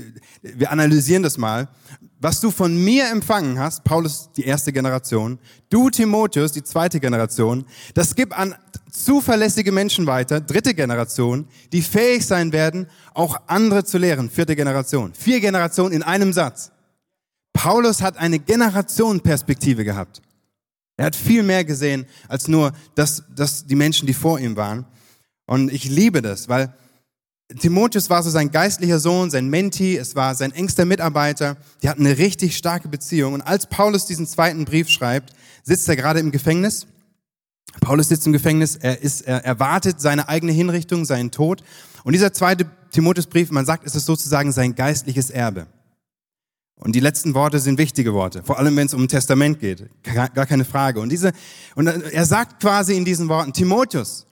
wir 0.42 0.70
analysieren 0.70 1.22
das 1.22 1.38
mal. 1.38 1.68
Was 2.20 2.40
du 2.40 2.50
von 2.50 2.82
mir 2.82 3.10
empfangen 3.10 3.58
hast, 3.58 3.84
Paulus 3.84 4.30
die 4.36 4.44
erste 4.44 4.72
Generation, 4.72 5.38
du 5.68 5.90
Timotheus 5.90 6.52
die 6.52 6.62
zweite 6.62 7.00
Generation, 7.00 7.66
das 7.94 8.14
gib 8.14 8.38
an 8.38 8.54
zuverlässige 8.90 9.72
Menschen 9.72 10.06
weiter, 10.06 10.40
dritte 10.40 10.74
Generation, 10.74 11.46
die 11.72 11.82
fähig 11.82 12.26
sein 12.26 12.52
werden, 12.52 12.86
auch 13.12 13.36
andere 13.46 13.84
zu 13.84 13.98
lehren, 13.98 14.30
vierte 14.30 14.56
Generation. 14.56 15.12
Vier 15.14 15.40
Generationen 15.40 15.92
in 15.92 16.02
einem 16.02 16.32
Satz. 16.32 16.72
Paulus 17.56 18.02
hat 18.02 18.18
eine 18.18 18.38
Generationenperspektive 18.38 19.82
gehabt. 19.82 20.20
Er 20.98 21.06
hat 21.06 21.16
viel 21.16 21.42
mehr 21.42 21.64
gesehen 21.64 22.04
als 22.28 22.48
nur 22.48 22.72
das, 22.94 23.24
das, 23.34 23.66
die 23.66 23.74
Menschen, 23.74 24.06
die 24.06 24.12
vor 24.12 24.38
ihm 24.38 24.56
waren. 24.56 24.84
Und 25.46 25.72
ich 25.72 25.84
liebe 25.84 26.20
das, 26.20 26.50
weil 26.50 26.74
Timotheus 27.58 28.10
war 28.10 28.22
so 28.22 28.28
sein 28.28 28.50
geistlicher 28.50 28.98
Sohn, 28.98 29.30
sein 29.30 29.48
Menti, 29.48 29.96
es 29.96 30.14
war 30.14 30.34
sein 30.34 30.52
engster 30.52 30.84
Mitarbeiter. 30.84 31.56
Die 31.82 31.88
hatten 31.88 32.04
eine 32.04 32.18
richtig 32.18 32.58
starke 32.58 32.88
Beziehung. 32.88 33.32
Und 33.32 33.40
als 33.40 33.66
Paulus 33.66 34.04
diesen 34.04 34.26
zweiten 34.26 34.66
Brief 34.66 34.90
schreibt, 34.90 35.32
sitzt 35.62 35.88
er 35.88 35.96
gerade 35.96 36.20
im 36.20 36.32
Gefängnis. 36.32 36.86
Paulus 37.80 38.08
sitzt 38.08 38.26
im 38.26 38.34
Gefängnis, 38.34 38.76
er, 38.76 39.00
ist, 39.00 39.22
er 39.22 39.44
erwartet 39.44 40.00
seine 40.00 40.28
eigene 40.28 40.52
Hinrichtung, 40.52 41.06
seinen 41.06 41.30
Tod. 41.30 41.62
Und 42.04 42.12
dieser 42.12 42.34
zweite 42.34 42.66
Timotheusbrief, 42.90 43.50
man 43.50 43.64
sagt, 43.64 43.86
es 43.86 43.94
ist 43.94 44.04
sozusagen 44.04 44.52
sein 44.52 44.74
geistliches 44.74 45.30
Erbe. 45.30 45.66
Und 46.78 46.92
die 46.92 47.00
letzten 47.00 47.34
Worte 47.34 47.58
sind 47.58 47.78
wichtige 47.78 48.12
Worte, 48.12 48.42
vor 48.42 48.58
allem 48.58 48.76
wenn 48.76 48.86
es 48.86 48.94
um 48.94 49.02
ein 49.02 49.08
Testament 49.08 49.60
geht, 49.60 49.88
gar 50.02 50.46
keine 50.46 50.64
Frage. 50.64 51.00
Und 51.00 51.08
diese, 51.08 51.32
und 51.74 51.86
er 51.86 52.26
sagt 52.26 52.60
quasi 52.60 52.94
in 52.96 53.04
diesen 53.04 53.28
Worten, 53.28 53.52
Timotheus, 53.52 54.26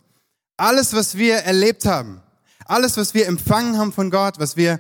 alles, 0.57 0.93
was 0.93 1.17
wir 1.17 1.37
erlebt 1.37 1.87
haben, 1.87 2.21
alles, 2.67 2.97
was 2.97 3.15
wir 3.15 3.27
empfangen 3.27 3.79
haben 3.79 3.93
von 3.93 4.11
Gott, 4.11 4.39
was 4.39 4.57
wir, 4.57 4.79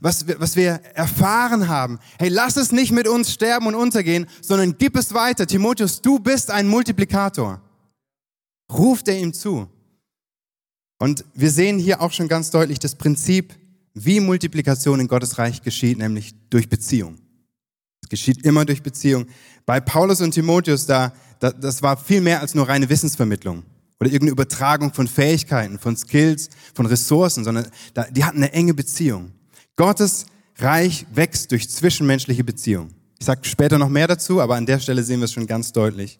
was, 0.00 0.26
wir, 0.26 0.40
was 0.40 0.56
wir 0.56 0.80
erfahren 0.94 1.68
haben, 1.68 1.98
hey, 2.18 2.28
lass 2.28 2.56
es 2.56 2.72
nicht 2.72 2.92
mit 2.92 3.08
uns 3.08 3.32
sterben 3.32 3.66
und 3.66 3.74
untergehen, 3.74 4.26
sondern 4.42 4.76
gib 4.78 4.96
es 4.96 5.14
weiter. 5.14 5.46
Timotheus, 5.46 6.02
du 6.02 6.18
bist 6.18 6.50
ein 6.50 6.68
Multiplikator. 6.68 7.60
Ruft 8.70 9.08
er 9.08 9.18
ihm 9.18 9.32
zu. 9.32 9.68
Und 10.98 11.24
wir 11.34 11.50
sehen 11.50 11.78
hier 11.78 12.00
auch 12.00 12.12
schon 12.12 12.28
ganz 12.28 12.50
deutlich 12.50 12.78
das 12.78 12.94
Prinzip, 12.94 13.54
wie 13.98 14.20
Multiplikation 14.20 15.00
in 15.00 15.08
Gottes 15.08 15.38
Reich 15.38 15.62
geschieht, 15.62 15.96
nämlich 15.96 16.34
durch 16.50 16.68
Beziehung. 16.68 17.16
Es 18.02 18.10
geschieht 18.10 18.44
immer 18.44 18.66
durch 18.66 18.82
Beziehung. 18.82 19.26
Bei 19.64 19.80
Paulus 19.80 20.20
und 20.20 20.32
Timotheus, 20.32 20.84
da, 20.84 21.14
da, 21.40 21.50
das 21.50 21.82
war 21.82 21.96
viel 21.96 22.20
mehr 22.20 22.40
als 22.40 22.54
nur 22.54 22.68
reine 22.68 22.90
Wissensvermittlung 22.90 23.62
oder 23.98 24.10
irgendeine 24.10 24.32
Übertragung 24.32 24.92
von 24.92 25.08
Fähigkeiten, 25.08 25.78
von 25.78 25.96
Skills, 25.96 26.50
von 26.74 26.84
Ressourcen, 26.84 27.42
sondern 27.42 27.68
da, 27.94 28.04
die 28.04 28.22
hatten 28.22 28.36
eine 28.36 28.52
enge 28.52 28.74
Beziehung. 28.74 29.32
Gottes 29.76 30.26
Reich 30.58 31.06
wächst 31.14 31.50
durch 31.50 31.70
zwischenmenschliche 31.70 32.44
Beziehung. 32.44 32.90
Ich 33.18 33.24
sage 33.24 33.40
später 33.44 33.78
noch 33.78 33.88
mehr 33.88 34.08
dazu, 34.08 34.42
aber 34.42 34.56
an 34.56 34.66
der 34.66 34.78
Stelle 34.78 35.02
sehen 35.02 35.20
wir 35.20 35.24
es 35.24 35.32
schon 35.32 35.46
ganz 35.46 35.72
deutlich. 35.72 36.18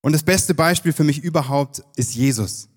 Und 0.00 0.12
das 0.12 0.22
beste 0.22 0.54
Beispiel 0.54 0.94
für 0.94 1.04
mich 1.04 1.22
überhaupt 1.22 1.82
ist 1.96 2.14
Jesus. 2.14 2.70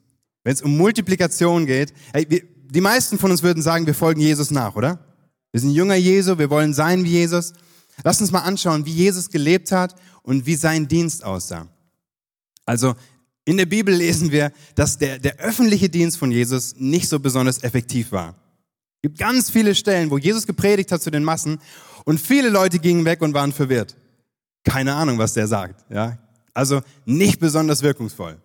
Wenn 0.44 0.54
es 0.54 0.62
um 0.62 0.76
Multiplikation 0.76 1.66
geht, 1.66 1.94
hey, 2.12 2.26
wir, 2.30 2.42
die 2.74 2.82
meisten 2.82 3.20
von 3.20 3.30
uns 3.30 3.44
würden 3.44 3.62
sagen, 3.62 3.86
wir 3.86 3.94
folgen 3.94 4.20
Jesus 4.20 4.50
nach, 4.50 4.76
oder? 4.76 5.00
Wir 5.52 5.62
sind 5.62 5.72
Jünger 5.72 5.96
Jesu, 5.96 6.40
wir 6.40 6.50
wollen 6.50 6.74
sein 6.74 7.04
wie 7.04 7.12
Jesus. 7.12 7.54
Lass 8.04 8.20
uns 8.20 8.32
mal 8.32 8.40
anschauen, 8.40 8.86
wie 8.86 8.92
Jesus 8.92 9.30
gelebt 9.30 9.72
hat 9.72 9.96
und 10.24 10.48
wie 10.48 10.56
sein 10.56 10.88
Dienst 10.88 11.24
aussah. 11.24 11.68
Also 12.66 12.96
in 13.46 13.58
der 13.58 13.68
Bibel 13.68 13.94
lesen 13.94 14.32
wir, 14.32 14.52
dass 14.74 14.98
der, 14.98 15.20
der 15.20 15.38
öffentliche 15.38 15.90
Dienst 15.90 16.18
von 16.18 16.32
Jesus 16.32 16.76
nicht 16.78 17.08
so 17.10 17.20
besonders 17.20 17.62
effektiv 17.62 18.12
war. 18.12 18.36
Es 18.96 19.02
gibt 19.04 19.20
ganz 19.20 19.52
viele 19.52 19.76
Stellen, 19.76 20.10
wo 20.10 20.18
Jesus 20.18 20.48
gepredigt 20.48 20.92
hat 20.92 21.04
zu 21.04 21.12
den 21.12 21.24
Massen 21.24 21.60
und 22.06 22.20
viele 22.20 22.50
Leute 22.50 22.80
gingen 22.80 23.06
weg 23.06 23.22
und 23.22 23.36
waren 23.36 23.52
verwirrt. 23.52 23.96
Keine 24.64 24.96
Ahnung, 24.96 25.20
was 25.20 25.34
der 25.34 25.46
sagt. 25.46 25.86
Ja? 25.92 26.18
Also 26.54 26.82
nicht 27.06 27.40
besonders 27.40 27.84
wirkungsvoll. 27.84 28.38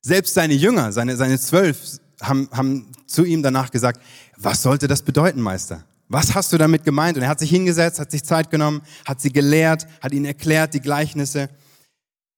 Selbst 0.00 0.34
seine 0.34 0.54
Jünger, 0.54 0.90
seine, 0.92 1.16
seine 1.16 1.38
zwölf, 1.38 2.00
haben, 2.20 2.48
haben 2.52 2.92
zu 3.06 3.24
ihm 3.24 3.42
danach 3.42 3.70
gesagt, 3.70 4.00
was 4.36 4.62
sollte 4.62 4.88
das 4.88 5.02
bedeuten, 5.02 5.40
Meister? 5.40 5.84
Was 6.08 6.34
hast 6.34 6.52
du 6.52 6.58
damit 6.58 6.84
gemeint? 6.84 7.16
Und 7.16 7.24
er 7.24 7.28
hat 7.28 7.40
sich 7.40 7.50
hingesetzt, 7.50 7.98
hat 7.98 8.10
sich 8.10 8.24
Zeit 8.24 8.50
genommen, 8.50 8.82
hat 9.04 9.20
sie 9.20 9.32
gelehrt, 9.32 9.86
hat 10.00 10.12
ihnen 10.12 10.24
erklärt, 10.24 10.74
die 10.74 10.80
Gleichnisse. 10.80 11.48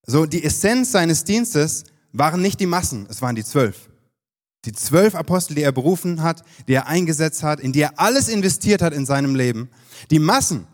So, 0.06 0.24
die 0.24 0.42
Essenz 0.42 0.92
seines 0.92 1.24
Dienstes 1.24 1.84
waren 2.12 2.40
nicht 2.40 2.60
die 2.60 2.66
Massen, 2.66 3.06
es 3.10 3.20
waren 3.20 3.34
die 3.34 3.44
zwölf. 3.44 3.88
Die 4.64 4.72
zwölf 4.72 5.14
Apostel, 5.14 5.54
die 5.54 5.62
er 5.62 5.72
berufen 5.72 6.22
hat, 6.22 6.42
die 6.66 6.74
er 6.74 6.86
eingesetzt 6.86 7.42
hat, 7.42 7.60
in 7.60 7.72
die 7.72 7.82
er 7.82 7.98
alles 8.00 8.28
investiert 8.28 8.82
hat 8.82 8.92
in 8.92 9.06
seinem 9.06 9.34
Leben. 9.34 9.68
Die 10.10 10.18
Massen 10.18 10.66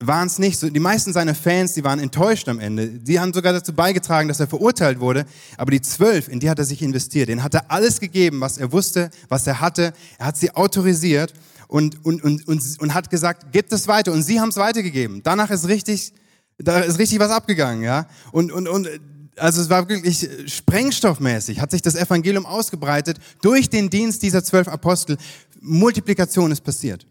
waren 0.00 0.28
es 0.28 0.38
nicht 0.38 0.58
so. 0.58 0.70
Die 0.70 0.80
meisten 0.80 1.12
seiner 1.12 1.34
Fans, 1.34 1.72
die 1.72 1.82
waren 1.82 1.98
enttäuscht 1.98 2.48
am 2.48 2.60
Ende. 2.60 2.88
Die 2.88 3.18
haben 3.18 3.32
sogar 3.32 3.52
dazu 3.52 3.72
beigetragen, 3.72 4.28
dass 4.28 4.38
er 4.38 4.46
verurteilt 4.46 5.00
wurde. 5.00 5.24
Aber 5.56 5.70
die 5.70 5.80
zwölf, 5.80 6.28
in 6.28 6.40
die 6.40 6.48
hat 6.48 6.58
er 6.58 6.64
sich 6.64 6.82
investiert. 6.82 7.28
Den 7.28 7.42
hat 7.42 7.54
er 7.54 7.70
alles 7.70 7.98
gegeben, 7.98 8.40
was 8.40 8.58
er 8.58 8.70
wusste, 8.70 9.10
was 9.28 9.46
er 9.46 9.60
hatte. 9.60 9.92
Er 10.18 10.26
hat 10.26 10.36
sie 10.36 10.52
autorisiert 10.52 11.34
und, 11.66 12.04
und, 12.04 12.22
und, 12.22 12.46
und, 12.46 12.62
und 12.80 12.94
hat 12.94 13.10
gesagt, 13.10 13.52
gebt 13.52 13.72
es 13.72 13.88
weiter. 13.88 14.12
Und 14.12 14.22
sie 14.22 14.40
haben 14.40 14.50
es 14.50 14.56
weitergegeben. 14.56 15.22
Danach 15.24 15.50
ist 15.50 15.66
richtig 15.66 16.12
da 16.58 16.80
ist 16.80 16.98
richtig 16.98 17.20
was 17.20 17.30
abgegangen, 17.30 17.82
ja. 17.82 18.06
Und, 18.32 18.52
und, 18.52 18.68
und 18.68 18.88
also 19.36 19.62
es 19.62 19.70
war 19.70 19.88
wirklich 19.88 20.28
sprengstoffmäßig, 20.46 21.60
hat 21.60 21.70
sich 21.70 21.82
das 21.82 21.94
Evangelium 21.94 22.44
ausgebreitet 22.44 23.18
durch 23.40 23.70
den 23.70 23.88
Dienst 23.88 24.22
dieser 24.22 24.42
zwölf 24.42 24.66
Apostel. 24.66 25.16
Multiplikation 25.60 26.50
ist 26.50 26.62
passiert. 26.62 27.06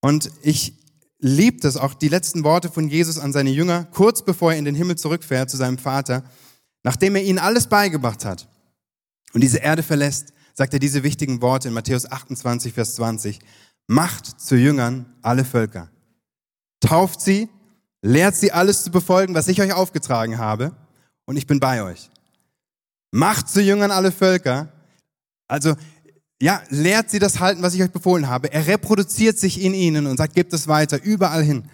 Und 0.00 0.30
ich 0.42 0.74
liebe 1.18 1.60
das 1.60 1.76
auch, 1.76 1.94
die 1.94 2.08
letzten 2.08 2.44
Worte 2.44 2.70
von 2.70 2.88
Jesus 2.88 3.18
an 3.18 3.32
seine 3.32 3.50
Jünger, 3.50 3.84
kurz 3.92 4.22
bevor 4.22 4.52
er 4.52 4.58
in 4.58 4.64
den 4.64 4.74
Himmel 4.74 4.96
zurückfährt 4.96 5.50
zu 5.50 5.56
seinem 5.56 5.78
Vater, 5.78 6.22
nachdem 6.82 7.16
er 7.16 7.22
ihnen 7.22 7.38
alles 7.38 7.66
beigebracht 7.66 8.24
hat 8.24 8.48
und 9.32 9.42
diese 9.42 9.58
Erde 9.58 9.82
verlässt, 9.82 10.32
sagt 10.54 10.72
er 10.72 10.78
diese 10.78 11.02
wichtigen 11.02 11.40
Worte 11.42 11.68
in 11.68 11.74
Matthäus 11.74 12.10
28, 12.10 12.72
Vers 12.72 12.94
20. 12.96 13.38
Macht 13.86 14.40
zu 14.40 14.56
Jüngern 14.56 15.06
alle 15.22 15.44
Völker. 15.44 15.90
Tauft 16.80 17.20
sie 17.20 17.48
Lehrt 18.02 18.36
sie 18.36 18.52
alles 18.52 18.84
zu 18.84 18.90
befolgen, 18.90 19.34
was 19.34 19.48
ich 19.48 19.60
euch 19.60 19.72
aufgetragen 19.72 20.38
habe, 20.38 20.72
und 21.24 21.36
ich 21.36 21.46
bin 21.46 21.60
bei 21.60 21.82
euch. 21.82 22.10
Macht 23.10 23.48
zu 23.48 23.60
Jüngern 23.60 23.90
alle 23.90 24.12
Völker. 24.12 24.72
Also, 25.48 25.74
ja, 26.40 26.62
lehrt 26.68 27.10
sie 27.10 27.18
das 27.18 27.40
halten, 27.40 27.62
was 27.62 27.74
ich 27.74 27.82
euch 27.82 27.90
befohlen 27.90 28.28
habe. 28.28 28.52
Er 28.52 28.66
reproduziert 28.66 29.38
sich 29.38 29.60
in 29.60 29.74
ihnen 29.74 30.06
und 30.06 30.16
sagt, 30.16 30.34
gebt 30.34 30.52
es 30.52 30.68
weiter, 30.68 31.02
überall 31.02 31.42
hin. 31.42 31.64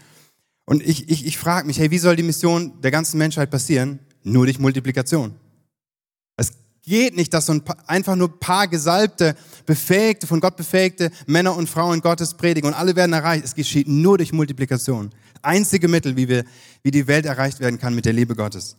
Und 0.65 0.83
ich, 0.83 1.11
ich, 1.11 1.27
ich 1.27 1.37
frage 1.37 1.67
mich, 1.67 1.79
hey, 1.79 1.91
wie 1.91 1.99
soll 1.99 2.17
die 2.17 2.23
Mission 2.23 2.81
der 2.81 2.91
ganzen 2.91 3.19
Menschheit 3.19 3.51
passieren? 3.51 3.99
Nur 4.23 4.47
durch 4.47 4.59
Multiplikation. 4.59 5.35
Es 6.37 6.53
geht 6.83 7.15
nicht, 7.15 7.35
dass 7.35 7.47
so 7.47 7.53
ein 7.53 7.63
paar, 7.63 7.77
einfach 7.87 8.17
nur 8.17 8.29
ein 8.29 8.39
paar 8.39 8.67
gesalbte, 8.67 9.37
befähigte, 9.67 10.27
von 10.27 10.41
Gott 10.41 10.57
befähigte 10.57 11.11
Männer 11.27 11.55
und 11.55 11.69
Frauen 11.69 12.01
Gottes 12.01 12.33
predigen 12.35 12.69
und 12.69 12.75
alle 12.75 12.97
werden 12.97 13.13
erreicht. 13.13 13.45
Es 13.45 13.55
geschieht 13.55 13.87
nur 13.87 14.17
durch 14.17 14.33
Multiplikation. 14.33 15.11
Einzige 15.43 15.89
Mittel, 15.89 16.17
wie 16.17 16.29
wir, 16.29 16.45
wie 16.83 16.91
die 16.91 17.07
Welt 17.07 17.27
erreicht 17.27 17.61
werden 17.61 17.79
kann 17.79 17.95
mit 17.95 18.07
der 18.07 18.15
Liebe 18.15 18.35
Gottes. 18.35 18.77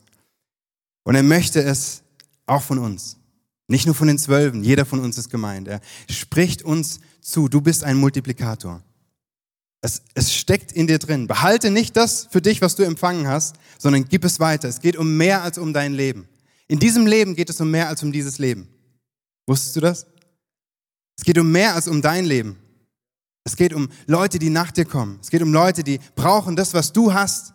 Und 1.04 1.14
er 1.14 1.22
möchte 1.22 1.62
es 1.62 2.02
auch 2.48 2.64
von 2.64 2.80
uns. 2.80 3.18
Nicht 3.68 3.86
nur 3.86 3.96
von 3.96 4.08
den 4.08 4.20
Zwölfen, 4.20 4.64
jeder 4.64 4.86
von 4.86 5.00
uns 5.00 5.18
ist 5.18 5.30
gemeint. 5.30 5.68
Er 5.68 5.82
spricht 6.10 6.64
uns 6.64 7.00
zu, 7.22 7.48
du 7.48 7.62
bist 7.62 7.84
ein 7.84 7.98
Multiplikator. 7.98 8.84
Es, 9.82 10.02
es 10.14 10.34
steckt 10.34 10.72
in 10.72 10.88
dir 10.88 11.00
drin. 11.00 11.28
Behalte 11.28 11.72
nicht 11.72 11.96
das 11.98 12.28
für 12.32 12.42
dich, 12.42 12.62
was 12.62 12.76
du 12.76 12.84
empfangen 12.84 13.28
hast, 13.28 13.56
sondern 13.78 14.06
gib 14.06 14.24
es 14.24 14.40
weiter. 14.40 14.68
Es 14.68 14.82
geht 14.82 14.98
um 14.98 15.18
mehr 15.18 15.44
als 15.44 15.58
um 15.58 15.74
dein 15.74 15.94
Leben. 15.94 16.28
In 16.68 16.80
diesem 16.80 17.06
Leben 17.06 17.36
geht 17.36 17.50
es 17.50 17.62
um 17.62 17.70
mehr 17.70 17.88
als 17.88 18.02
um 18.04 18.12
dieses 18.12 18.40
Leben. 18.40 18.68
Wusstest 19.48 19.76
du 19.76 19.80
das? 19.82 20.08
Es 21.18 21.24
geht 21.24 21.38
um 21.38 21.52
mehr 21.52 21.76
als 21.76 21.88
um 21.88 22.02
dein 22.02 22.26
Leben. 22.26 22.58
Es 23.44 23.56
geht 23.56 23.74
um 23.74 23.90
Leute, 24.08 24.40
die 24.40 24.50
nach 24.50 24.72
dir 24.72 24.86
kommen. 24.86 25.20
Es 25.22 25.30
geht 25.30 25.44
um 25.44 25.54
Leute, 25.54 25.84
die 25.84 26.00
brauchen 26.16 26.56
das, 26.56 26.74
was 26.74 26.92
du 26.92 27.14
hast. 27.14 27.54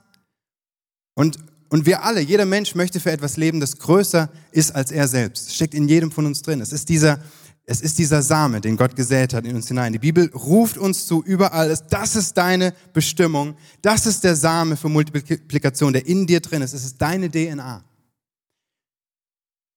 Und, 1.14 1.38
und 1.70 1.86
wir 1.86 2.02
alle, 2.02 2.20
jeder 2.20 2.46
Mensch 2.46 2.74
möchte 2.74 2.98
für 2.98 3.12
etwas 3.12 3.36
leben, 3.36 3.60
das 3.60 3.78
größer 3.78 4.28
ist 4.50 4.74
als 4.74 4.90
er 4.90 5.06
selbst. 5.06 5.48
Es 5.48 5.54
steckt 5.54 5.72
in 5.72 5.88
jedem 5.88 6.10
von 6.10 6.26
uns 6.26 6.42
drin. 6.42 6.60
Es 6.60 6.72
ist 6.72 6.88
dieser, 6.88 7.20
es 7.64 7.80
ist 7.80 7.98
dieser 7.98 8.22
Same, 8.22 8.60
den 8.60 8.76
Gott 8.76 8.96
gesät 8.96 9.32
hat 9.32 9.44
in 9.44 9.54
uns 9.54 9.68
hinein. 9.68 9.92
Die 9.92 10.00
Bibel 10.00 10.28
ruft 10.34 10.76
uns 10.76 11.06
zu 11.06 11.22
überall. 11.22 11.72
Das 11.88 12.16
ist 12.16 12.36
deine 12.36 12.74
Bestimmung. 12.92 13.56
Das 13.82 14.04
ist 14.06 14.24
der 14.24 14.34
Same 14.34 14.76
für 14.76 14.88
Multiplikation, 14.88 15.92
der 15.92 16.06
in 16.06 16.26
dir 16.26 16.40
drin 16.40 16.60
ist. 16.60 16.74
Es 16.74 16.84
ist 16.84 17.00
deine 17.00 17.30
DNA. 17.30 17.84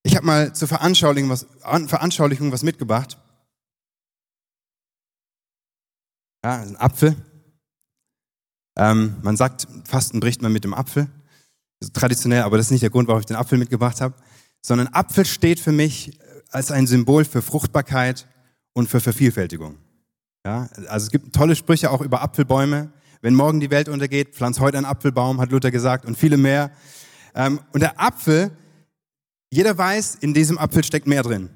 Ich 0.01 0.15
habe 0.15 0.25
mal 0.25 0.53
zur 0.53 0.67
Veranschaulichung 0.67 1.29
was, 1.29 1.45
Veranschaulichung 1.61 2.51
was 2.51 2.63
mitgebracht. 2.63 3.19
Ja, 6.43 6.59
ein 6.59 6.75
Apfel. 6.75 7.15
Ähm, 8.75 9.17
man 9.21 9.37
sagt, 9.37 9.67
Fasten 9.85 10.19
bricht 10.19 10.41
man 10.41 10.51
mit 10.51 10.63
dem 10.63 10.73
Apfel. 10.73 11.07
Traditionell, 11.91 12.43
aber 12.43 12.57
das 12.57 12.67
ist 12.67 12.71
nicht 12.71 12.83
der 12.83 12.89
Grund, 12.89 13.07
warum 13.07 13.19
ich 13.19 13.25
den 13.25 13.35
Apfel 13.35 13.57
mitgebracht 13.57 14.01
habe. 14.01 14.15
Sondern 14.61 14.87
Apfel 14.87 15.25
steht 15.25 15.59
für 15.59 15.71
mich 15.71 16.17
als 16.51 16.71
ein 16.71 16.87
Symbol 16.87 17.25
für 17.25 17.41
Fruchtbarkeit 17.41 18.27
und 18.73 18.89
für 18.89 18.99
Vervielfältigung. 18.99 19.77
Ja, 20.45 20.69
also 20.87 21.05
es 21.05 21.11
gibt 21.11 21.33
tolle 21.33 21.55
Sprüche 21.55 21.89
auch 21.91 22.01
über 22.01 22.21
Apfelbäume. 22.21 22.91
Wenn 23.21 23.35
morgen 23.35 23.59
die 23.59 23.71
Welt 23.71 23.87
untergeht, 23.87 24.35
pflanz 24.35 24.59
heute 24.59 24.77
einen 24.77 24.85
Apfelbaum, 24.85 25.39
hat 25.39 25.51
Luther 25.51 25.71
gesagt, 25.71 26.05
und 26.05 26.17
viele 26.17 26.37
mehr. 26.37 26.71
Ähm, 27.35 27.59
und 27.71 27.79
der 27.79 27.99
Apfel, 28.01 28.51
jeder 29.49 29.77
weiß, 29.77 30.15
in 30.15 30.33
diesem 30.33 30.57
Apfel 30.57 30.83
steckt 30.83 31.07
mehr 31.07 31.23
drin. 31.23 31.49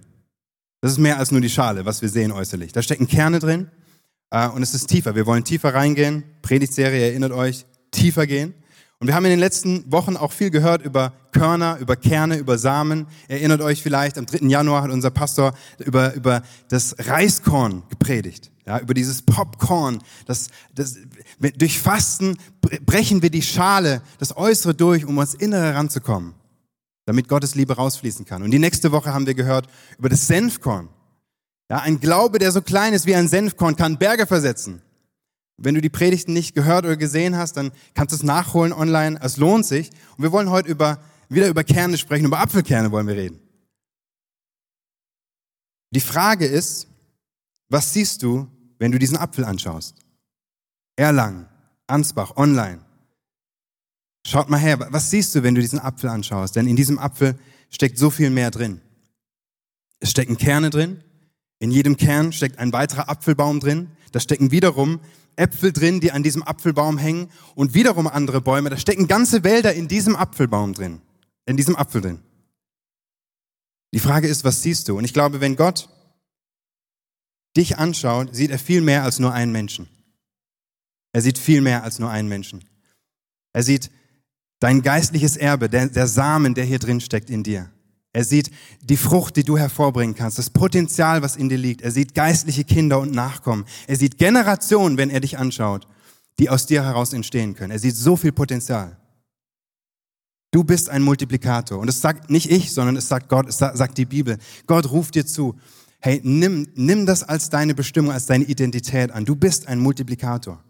Das 0.82 0.92
ist 0.92 0.98
mehr 1.00 1.18
als 1.18 1.32
nur 1.32 1.42
die 1.42 1.50
Schale, 1.50 1.86
was 1.86 2.02
wir 2.02 2.10
sehen 2.10 2.32
äußerlich. 2.32 2.72
Da 2.72 2.82
stecken 2.82 3.08
Kerne 3.08 3.40
drin 3.40 3.70
äh, 4.30 4.48
und 4.48 4.64
es 4.64 4.74
ist 4.74 4.88
tiefer. 4.88 5.16
Wir 5.16 5.26
wollen 5.26 5.44
tiefer 5.44 5.74
reingehen. 5.74 6.24
Predigtserie, 6.42 7.10
erinnert 7.10 7.34
euch, 7.34 7.66
tiefer 7.92 8.28
gehen. 8.28 8.54
Und 9.00 9.08
wir 9.08 9.14
haben 9.14 9.26
in 9.26 9.32
den 9.32 9.40
letzten 9.40 9.92
Wochen 9.92 10.18
auch 10.18 10.32
viel 10.32 10.50
gehört 10.50 10.84
über 10.84 11.14
Körner, 11.32 11.78
über 11.78 11.96
Kerne, 11.96 12.38
über 12.38 12.58
Samen. 12.58 13.06
Erinnert 13.28 13.62
euch 13.62 13.84
vielleicht, 13.84 14.18
am 14.18 14.26
3. 14.26 14.48
Januar 14.48 14.82
hat 14.82 14.90
unser 14.90 15.12
Pastor 15.12 15.54
über, 15.86 16.16
über 16.16 16.42
das 16.70 16.96
Reiskorn 16.98 17.84
gepredigt. 17.90 18.52
Ja, 18.66 18.80
über 18.80 18.96
dieses 18.96 19.22
Popcorn. 19.22 20.00
Das, 20.26 20.48
das, 20.74 20.98
durch 21.40 21.80
Fasten 21.80 22.38
brechen 22.86 23.22
wir 23.22 23.30
die 23.30 23.44
Schale, 23.44 24.02
das 24.18 24.36
Äußere 24.36 24.74
durch, 24.74 25.06
um 25.06 25.18
ans 25.20 25.36
Innere 25.36 25.76
ranzukommen, 25.76 26.34
damit 27.06 27.30
Gottes 27.30 27.56
Liebe 27.56 27.76
rausfließen 27.76 28.26
kann. 28.26 28.42
Und 28.42 28.52
die 28.52 28.60
nächste 28.60 28.92
Woche 28.92 29.14
haben 29.14 29.28
wir 29.28 29.36
gehört 29.36 29.68
über 30.00 30.10
das 30.10 30.28
Senfkorn. 30.28 30.90
Ja, 31.70 31.80
ein 31.80 32.00
Glaube, 32.00 32.40
der 32.40 32.52
so 32.52 32.62
klein 32.62 32.94
ist 32.94 33.06
wie 33.06 33.16
ein 33.16 33.28
Senfkorn, 33.28 33.76
kann 33.76 33.98
Berge 33.98 34.26
versetzen. 34.26 34.82
Wenn 35.58 35.74
du 35.76 35.82
die 35.82 35.90
Predigten 35.90 36.34
nicht 36.34 36.54
gehört 36.54 36.86
oder 36.86 36.98
gesehen 36.98 37.36
hast, 37.36 37.58
dann 37.58 37.72
kannst 37.96 38.12
du 38.12 38.16
es 38.16 38.24
nachholen 38.24 38.74
online. 38.74 39.20
Es 39.22 39.38
lohnt 39.38 39.66
sich. 39.66 39.90
Und 40.16 40.24
wir 40.24 40.32
wollen 40.32 40.52
heute 40.52 40.70
über, 40.70 41.00
wieder 41.30 41.48
über 41.48 41.64
Kerne 41.64 41.98
sprechen. 41.98 42.26
Über 42.26 42.40
Apfelkerne 42.40 42.92
wollen 42.92 43.08
wir 43.08 43.16
reden. 43.16 43.40
Die 45.92 46.00
Frage 46.00 46.46
ist, 46.46 46.88
was 47.70 47.92
siehst 47.94 48.22
du, 48.22 48.48
wenn 48.78 48.92
du 48.92 49.00
diesen 49.00 49.18
Apfel 49.18 49.46
anschaust? 49.46 49.96
Erlangen, 50.96 51.48
Ansbach, 51.88 52.38
online. 52.38 52.80
Schaut 54.26 54.50
mal 54.50 54.60
her, 54.60 54.88
was 54.92 55.10
siehst 55.10 55.34
du, 55.34 55.44
wenn 55.44 55.56
du 55.56 55.62
diesen 55.62 55.80
Apfel 55.80 56.10
anschaust? 56.10 56.56
Denn 56.56 56.68
in 56.68 56.76
diesem 56.76 57.00
Apfel 57.00 57.40
steckt 57.70 57.98
so 57.98 58.10
viel 58.10 58.30
mehr 58.30 58.52
drin. 58.52 58.82
Es 60.00 60.12
stecken 60.12 60.38
Kerne 60.38 60.70
drin. 60.70 61.04
In 61.60 61.72
jedem 61.72 61.98
Kern 61.98 62.32
steckt 62.32 62.60
ein 62.60 62.74
weiterer 62.74 63.10
Apfelbaum 63.10 63.60
drin. 63.60 63.90
Da 64.12 64.20
stecken 64.20 64.52
wiederum 64.52 65.00
Äpfel 65.38 65.72
drin, 65.72 66.02
die 66.02 66.12
an 66.12 66.24
diesem 66.24 66.44
Apfelbaum 66.44 66.98
hängen 66.98 67.30
und 67.56 67.74
wiederum 67.74 68.08
andere 68.08 68.42
Bäume. 68.42 68.70
Da 68.70 68.78
stecken 68.78 69.08
ganze 69.08 69.44
Wälder 69.44 69.74
in 69.74 69.88
diesem 69.88 70.16
Apfelbaum 70.16 70.74
drin, 70.74 71.02
in 71.46 71.58
diesem 71.58 71.76
Apfel 71.76 72.02
drin. 72.02 72.20
Die 73.94 74.00
Frage 74.00 74.28
ist, 74.28 74.44
was 74.44 74.62
siehst 74.62 74.90
du? 74.90 74.98
Und 74.98 75.06
ich 75.06 75.14
glaube, 75.14 75.40
wenn 75.40 75.56
Gott 75.56 75.90
dich 77.56 77.78
anschaut, 77.78 78.36
sieht 78.36 78.52
er 78.52 78.60
viel 78.60 78.82
mehr 78.82 79.04
als 79.04 79.20
nur 79.20 79.32
einen 79.32 79.52
Menschen. 79.52 79.88
Er 81.14 81.22
sieht 81.22 81.38
viel 81.38 81.62
mehr 81.62 81.84
als 81.84 82.00
nur 82.00 82.10
einen 82.10 82.28
Menschen. 82.28 82.66
Er 83.54 83.64
sieht 83.64 83.90
dein 84.60 84.82
geistliches 84.82 85.38
Erbe, 85.38 85.70
der, 85.70 85.88
der 85.88 86.08
Samen, 86.08 86.54
der 86.54 86.66
hier 86.66 86.80
drin 86.80 87.00
steckt 87.00 87.30
in 87.30 87.44
dir. 87.44 87.72
Er 88.18 88.24
sieht 88.24 88.50
die 88.82 88.98
Frucht, 88.98 89.36
die 89.36 89.44
du 89.44 89.60
hervorbringen 89.60 90.16
kannst, 90.16 90.40
das 90.40 90.50
Potenzial, 90.50 91.22
was 91.22 91.36
in 91.36 91.50
dir 91.50 91.58
liegt. 91.60 91.84
Er 91.84 91.92
sieht 91.92 92.16
geistliche 92.16 92.64
Kinder 92.64 93.00
und 93.00 93.12
Nachkommen. 93.12 93.64
Er 93.86 93.96
sieht 93.96 94.18
Generationen, 94.18 94.98
wenn 94.98 95.12
er 95.12 95.20
dich 95.20 95.38
anschaut, 95.38 95.88
die 96.40 96.50
aus 96.50 96.66
dir 96.66 96.84
heraus 96.84 97.14
entstehen 97.14 97.54
können. 97.54 97.70
Er 97.70 97.78
sieht 97.78 97.96
so 97.96 98.16
viel 98.16 98.32
Potenzial. 98.32 98.98
Du 100.50 100.64
bist 100.64 100.90
ein 100.90 101.04
Multiplikator. 101.04 101.78
Und 101.78 101.90
es 101.90 102.02
sagt 102.02 102.32
nicht 102.32 102.50
ich, 102.50 102.74
sondern 102.74 102.96
es 102.96 103.08
sagt 103.08 103.30
Gott, 103.30 103.48
es 103.48 103.60
sagt 103.60 104.00
die 104.00 104.06
Bibel. 104.06 104.40
Gott 104.66 104.90
ruft 104.90 105.14
dir 105.14 105.28
zu. 105.28 105.54
Hey, 106.00 106.20
nimm, 106.24 106.70
nimm 106.74 107.06
das 107.06 107.22
als 107.22 107.52
deine 107.52 107.76
Bestimmung, 107.76 108.14
als 108.14 108.26
deine 108.26 108.46
Identität 108.46 109.12
an. 109.12 109.26
Du 109.26 109.36
bist 109.36 109.68
ein 109.68 109.78
Multiplikator. 109.78 110.64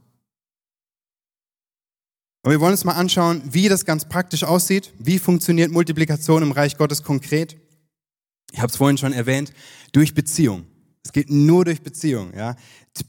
Und 2.48 2.52
wir 2.52 2.62
wollen 2.62 2.72
uns 2.72 2.86
mal 2.86 2.94
anschauen, 2.94 3.42
wie 3.44 3.68
das 3.68 3.84
ganz 3.84 4.08
praktisch 4.08 4.46
aussieht. 4.46 4.94
Wie 5.00 5.20
funktioniert 5.20 5.70
Multiplikation 5.70 6.44
im 6.44 6.54
Reich 6.54 6.78
Gottes 6.78 7.04
konkret? 7.04 7.58
Ich 8.54 8.60
habe 8.60 8.70
es 8.70 8.78
vorhin 8.78 8.98
schon 8.98 9.12
erwähnt, 9.12 9.52
durch 9.92 10.14
Beziehung. 10.14 10.66
Es 11.04 11.12
geht 11.12 11.30
nur 11.30 11.66
durch 11.66 11.82
Beziehung. 11.82 12.32
Ja? 12.34 12.56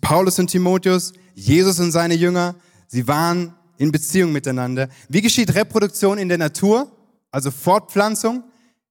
Paulus 0.00 0.40
und 0.40 0.50
Timotheus, 0.50 1.12
Jesus 1.36 1.78
und 1.78 1.92
seine 1.92 2.14
Jünger, 2.14 2.56
sie 2.88 3.06
waren 3.06 3.54
in 3.76 3.92
Beziehung 3.92 4.32
miteinander. 4.32 4.88
Wie 5.08 5.22
geschieht 5.22 5.54
Reproduktion 5.54 6.18
in 6.18 6.28
der 6.28 6.38
Natur, 6.38 6.90
also 7.30 7.52
Fortpflanzung? 7.52 8.42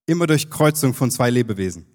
Immer 0.05 0.27
durch 0.27 0.49
Kreuzung 0.49 0.93
von 0.93 1.11
zwei 1.11 1.29
Lebewesen. 1.29 1.85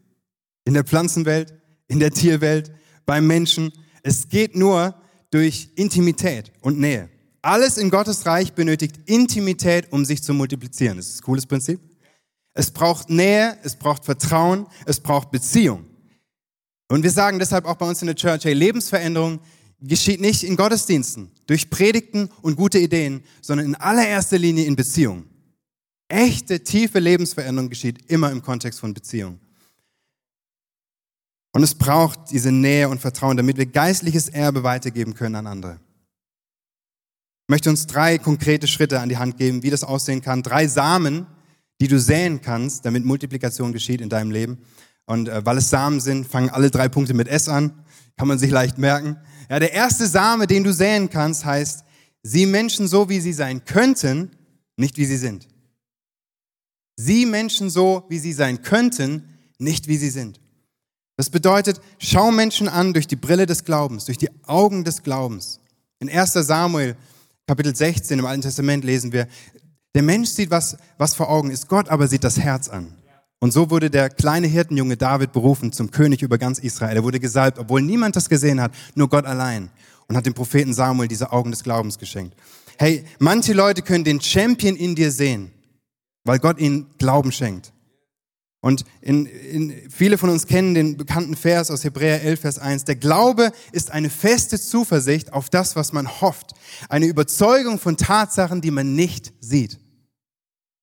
In 0.67 0.75
der 0.75 0.85
Pflanzenwelt, 0.85 1.55
in 1.89 2.01
der 2.01 2.11
Tierwelt, 2.11 2.71
beim 3.07 3.27
Menschen. 3.27 3.73
Es 4.03 4.29
geht 4.29 4.55
nur 4.55 4.95
durch 5.31 5.71
Intimität 5.77 6.53
und 6.61 6.79
Nähe. 6.79 7.09
Alles 7.43 7.77
in 7.77 7.91
Gottes 7.91 8.25
Reich 8.25 8.53
benötigt 8.53 8.97
Intimität, 9.07 9.91
um 9.91 10.05
sich 10.05 10.23
zu 10.23 10.33
multiplizieren. 10.33 10.97
Das 10.97 11.09
ist 11.09 11.19
ein 11.21 11.25
cooles 11.25 11.45
Prinzip. 11.45 11.81
Es 12.55 12.71
braucht 12.71 13.11
Nähe, 13.11 13.59
es 13.65 13.77
braucht 13.77 14.05
Vertrauen, 14.05 14.67
es 14.87 15.01
braucht 15.01 15.33
Beziehung. 15.33 15.85
Und 16.89 17.03
wir 17.03 17.11
sagen 17.11 17.39
deshalb 17.39 17.65
auch 17.65 17.77
bei 17.77 17.89
uns 17.89 18.01
in 18.01 18.07
der 18.07 18.15
Church, 18.15 18.45
hey, 18.45 18.53
Lebensveränderung 18.53 19.41
geschieht 19.81 20.21
nicht 20.21 20.45
in 20.45 20.57
Gottesdiensten, 20.57 21.33
durch 21.47 21.69
Predigten 21.71 22.29
und 22.43 22.57
gute 22.57 22.79
Ideen, 22.79 23.25
sondern 23.41 23.67
in 23.67 23.75
allererster 23.75 24.39
Linie 24.39 24.67
in 24.67 24.77
Beziehung. 24.77 25.25
Echte, 26.09 26.63
tiefe 26.63 26.99
Lebensveränderung 26.99 27.71
geschieht 27.71 28.11
immer 28.11 28.31
im 28.31 28.43
Kontext 28.43 28.79
von 28.79 28.95
Beziehung. 28.95 29.41
Und 31.53 31.63
es 31.63 31.75
braucht 31.75 32.31
diese 32.31 32.53
Nähe 32.53 32.89
und 32.89 33.01
Vertrauen, 33.01 33.37
damit 33.37 33.57
wir 33.57 33.67
geistliches 33.67 34.29
Erbe 34.29 34.63
weitergeben 34.63 35.15
können 35.15 35.37
an 35.37 35.47
andere. 35.47 35.81
Möchte 37.53 37.69
uns 37.69 37.87
drei 37.87 38.17
konkrete 38.17 38.67
Schritte 38.67 39.01
an 39.01 39.11
die 39.11 39.19
Hand 39.19 39.37
geben, 39.37 39.63
wie 39.63 39.69
das 39.69 39.85
aussehen 39.85 40.23
kann. 40.23 40.43
Drei 40.43 40.67
Samen, 40.67 41.27
die 41.83 41.87
du 41.87 42.01
säen 42.01 42.41
kannst, 42.41 42.87
damit 42.87 43.05
Multiplikation 43.05 43.75
geschieht 43.75 44.01
in 44.01 44.09
deinem 44.09 44.31
Leben. 44.31 44.57
Und 45.05 45.29
äh, 45.29 45.45
weil 45.45 45.59
es 45.59 45.69
Samen 45.69 46.01
sind, 46.01 46.27
fangen 46.27 46.49
alle 46.49 46.71
drei 46.71 46.89
Punkte 46.89 47.13
mit 47.13 47.29
S 47.29 47.51
an. 47.51 47.85
Kann 48.17 48.29
man 48.29 48.39
sich 48.39 48.51
leicht 48.51 48.79
merken. 48.79 49.19
Ja, 49.51 49.59
der 49.59 49.75
erste 49.75 50.07
Same, 50.07 50.47
den 50.47 50.65
du 50.65 50.73
säen 50.73 51.11
kannst, 51.11 51.45
heißt, 51.45 51.85
sieh 52.23 52.47
Menschen 52.47 52.89
so, 52.89 53.11
wie 53.11 53.21
sie 53.21 53.35
sein 53.35 53.67
könnten, 53.67 54.31
nicht 54.79 54.97
wie 54.97 55.05
sie 55.05 55.19
sind. 55.19 55.47
Sieh 56.97 57.27
Menschen 57.27 57.69
so, 57.69 58.07
wie 58.09 58.19
sie 58.19 58.33
sein 58.33 58.63
könnten, 58.63 59.29
nicht 59.59 59.89
wie 59.89 59.99
sie 59.99 60.09
sind. 60.09 60.41
Das 61.19 61.29
bedeutet, 61.29 61.83
schau 61.99 62.31
Menschen 62.33 62.67
an 62.67 62.95
durch 62.95 63.09
die 63.09 63.17
Brille 63.17 63.45
des 63.45 63.65
Glaubens, 63.65 64.07
durch 64.07 64.17
die 64.17 64.31
Augen 64.47 64.85
des 64.85 65.03
Glaubens. 65.03 65.61
In 65.99 66.09
1 66.09 66.33
Samuel 66.33 66.97
Kapitel 67.47 67.75
16 67.75 68.19
im 68.19 68.27
Alten 68.27 68.43
Testament 68.43 68.85
lesen 68.85 69.13
wir, 69.13 69.27
der 69.95 70.03
Mensch 70.03 70.31
sieht, 70.31 70.51
was, 70.51 70.77
was 70.97 71.15
vor 71.15 71.29
Augen 71.29 71.51
ist, 71.51 71.69
Gott 71.69 71.89
aber 71.89 72.09
sieht 72.09 72.25
das 72.25 72.39
Herz 72.39 72.69
an. 72.69 72.95
Und 73.41 73.53
so 73.53 73.71
wurde 73.71 73.91
der 73.91 74.09
kleine 74.09 74.47
Hirtenjunge 74.47 74.97
David 74.97 75.33
berufen 75.33 75.73
zum 75.73 75.91
König 75.91 76.23
über 76.23 76.39
ganz 76.39 76.61
Israel. 76.61 76.97
Er 76.97 77.03
wurde 77.03 77.19
gesalbt, 77.19 77.59
obwohl 77.59 77.83
niemand 77.83 78.15
das 78.15 78.29
gesehen 78.29 78.61
hat, 78.61 78.73
nur 78.95 79.09
Gott 79.09 79.27
allein. 79.27 79.71
Und 80.07 80.17
hat 80.17 80.27
dem 80.27 80.35
Propheten 80.35 80.73
Samuel 80.73 81.09
diese 81.09 81.33
Augen 81.33 81.51
des 81.51 81.65
Glaubens 81.65 81.99
geschenkt. 81.99 82.37
Hey, 82.79 83.05
manche 83.19 83.53
Leute 83.53 83.83
können 83.83 84.05
den 84.05 84.21
Champion 84.21 84.77
in 84.77 84.95
dir 84.95 85.11
sehen, 85.11 85.51
weil 86.25 86.39
Gott 86.39 86.61
ihnen 86.61 86.87
Glauben 86.99 87.33
schenkt. 87.33 87.73
Und 88.63 88.85
in, 89.01 89.27
in, 89.27 89.91
viele 89.91 90.17
von 90.17 90.31
uns 90.31 90.47
kennen 90.47 90.75
den 90.75 90.97
bekannten 90.97 91.35
Vers 91.35 91.69
aus 91.69 91.83
Hebräer 91.83 92.23
11, 92.23 92.41
Vers 92.41 92.59
1. 92.61 92.85
Der 92.85 92.95
Glaube 92.95 93.51
ist 93.73 93.91
eine 93.91 94.09
feste 94.09 94.59
Zuversicht 94.59 95.33
auf 95.33 95.51
das, 95.51 95.75
was 95.75 95.93
man 95.93 96.09
hofft. 96.21 96.53
Eine 96.89 97.07
Überzeugung 97.07 97.81
von 97.81 97.97
Tatsachen, 97.97 98.61
die 98.61 98.71
man 98.71 98.95
nicht 98.95 99.33
sieht. 99.41 99.81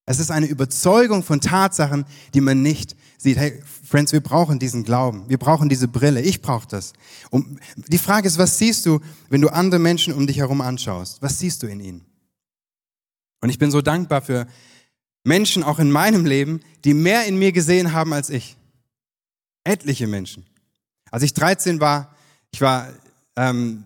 Es 0.05 0.19
ist 0.19 0.29
eine 0.29 0.47
Überzeugung 0.47 1.23
von 1.23 1.39
Tatsachen, 1.39 2.03
die 2.33 2.41
man 2.41 2.61
nicht 2.61 2.97
sieht. 3.17 3.37
Hey, 3.37 3.61
Friends, 3.87 4.11
wir 4.11 4.21
brauchen 4.21 4.59
diesen 4.59 4.83
Glauben. 4.83 5.29
Wir 5.29 5.37
brauchen 5.37 5.69
diese 5.69 5.87
Brille. 5.87 6.21
Ich 6.21 6.41
brauche 6.41 6.67
das. 6.67 6.91
Und 7.29 7.61
die 7.87 7.97
Frage 7.97 8.27
ist, 8.27 8.37
was 8.37 8.57
siehst 8.57 8.85
du, 8.85 8.99
wenn 9.29 9.39
du 9.39 9.47
andere 9.47 9.79
Menschen 9.79 10.13
um 10.13 10.27
dich 10.27 10.39
herum 10.39 10.59
anschaust? 10.59 11.21
Was 11.21 11.39
siehst 11.39 11.63
du 11.63 11.67
in 11.67 11.79
ihnen? 11.79 12.05
Und 13.39 13.49
ich 13.49 13.57
bin 13.57 13.71
so 13.71 13.81
dankbar 13.81 14.21
für 14.21 14.47
Menschen 15.29 15.63
auch 15.63 15.77
in 15.77 15.91
meinem 15.91 16.25
Leben, 16.25 16.59
die 16.83 16.95
mehr 16.95 17.25
in 17.25 17.37
mir 17.37 17.51
gesehen 17.51 17.93
haben 17.93 18.13
als 18.13 18.31
ich. 18.31 18.57
Etliche 19.63 20.07
Menschen. 20.07 20.45
Als 21.11 21.21
ich 21.21 21.35
13 21.35 21.79
war, 21.79 22.15
ich 22.51 22.61
war 22.61 22.89
ähm, 23.35 23.83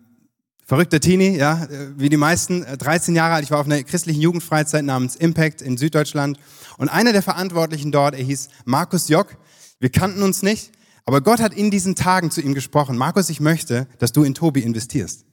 verrückter 0.66 1.02
Teenie, 1.02 1.38
ja, 1.38 1.68
wie 1.98 2.08
die 2.08 2.18
meisten, 2.18 2.64
13 2.64 3.14
äh, 3.14 3.18
Jahre 3.18 3.36
alt. 3.36 3.44
Ich 3.44 3.52
war 3.52 3.60
auf 3.60 3.66
einer 3.66 3.84
christlichen 3.84 4.22
Jugendfreizeit 4.22 4.86
namens 4.86 5.18
Impact 5.18 5.62
in 5.62 5.76
Süddeutschland. 5.76 6.40
Und 6.78 6.88
einer 6.88 7.12
der 7.12 7.22
Verantwortlichen 7.22 7.92
dort, 7.92 8.16
er 8.16 8.24
hieß 8.24 8.48
Markus 8.64 9.10
Jock. 9.10 9.36
Wir 9.80 9.90
kannten 9.90 10.24
uns 10.24 10.44
nicht, 10.44 10.72
aber 11.04 11.20
Gott 11.20 11.42
hat 11.42 11.54
in 11.54 11.70
diesen 11.72 11.96
Tagen 11.96 12.32
zu 12.32 12.40
ihm 12.40 12.54
gesprochen. 12.54 12.98
Markus, 12.98 13.30
ich 13.30 13.42
möchte, 13.42 13.88
dass 14.00 14.14
du 14.14 14.24
in 14.24 14.34
Tobi 14.34 14.62
investierst. 14.62 15.26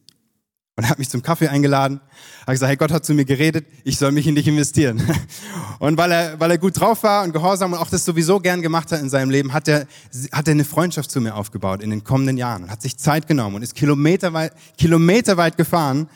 Und 0.81 0.85
er 0.85 0.90
hat 0.90 0.99
mich 0.99 1.11
zum 1.11 1.21
Kaffee 1.21 1.49
eingeladen. 1.49 2.01
Hat 2.47 2.55
gesagt, 2.55 2.71
hey, 2.71 2.77
Gott 2.79 2.90
hat 2.90 3.05
zu 3.05 3.12
mir 3.12 3.27
geredet, 3.27 3.66
ich 3.85 3.99
soll 3.99 4.12
mich 4.12 4.27
in 4.27 4.35
dich 4.35 4.49
investieren. 4.49 5.03
Und 5.79 5.99
weil 5.99 6.11
er, 6.11 6.40
weil 6.40 6.51
er 6.51 6.57
gut 6.57 6.81
drauf 6.81 7.03
war 7.03 7.25
und 7.25 7.33
gehorsam 7.33 7.73
und 7.73 7.79
auch 7.79 7.88
das 7.88 8.05
sowieso 8.05 8.38
gern 8.38 8.61
gemacht 8.61 8.93
hat 8.93 9.01
in 9.01 9.09
seinem 9.09 9.31
Leben, 9.31 9.55
hat 9.55 9.66
er, 9.66 9.87
hat 10.31 10.47
er 10.47 10.53
eine 10.53 10.64
Freundschaft 10.64 11.11
zu 11.11 11.23
mir 11.23 11.35
aufgebaut 11.35 11.83
in 11.83 11.88
den 11.88 12.05
kommenden 12.05 12.37
Jahren 12.37 12.64
und 12.64 12.71
hat 12.71 12.83
sich 12.83 12.99
Zeit 12.99 13.27
genommen 13.27 13.57
und 13.57 13.62
ist 13.62 13.75
kilometerweit, 13.75 14.53
kilometerweit 14.77 15.57
gefahren 15.57 16.09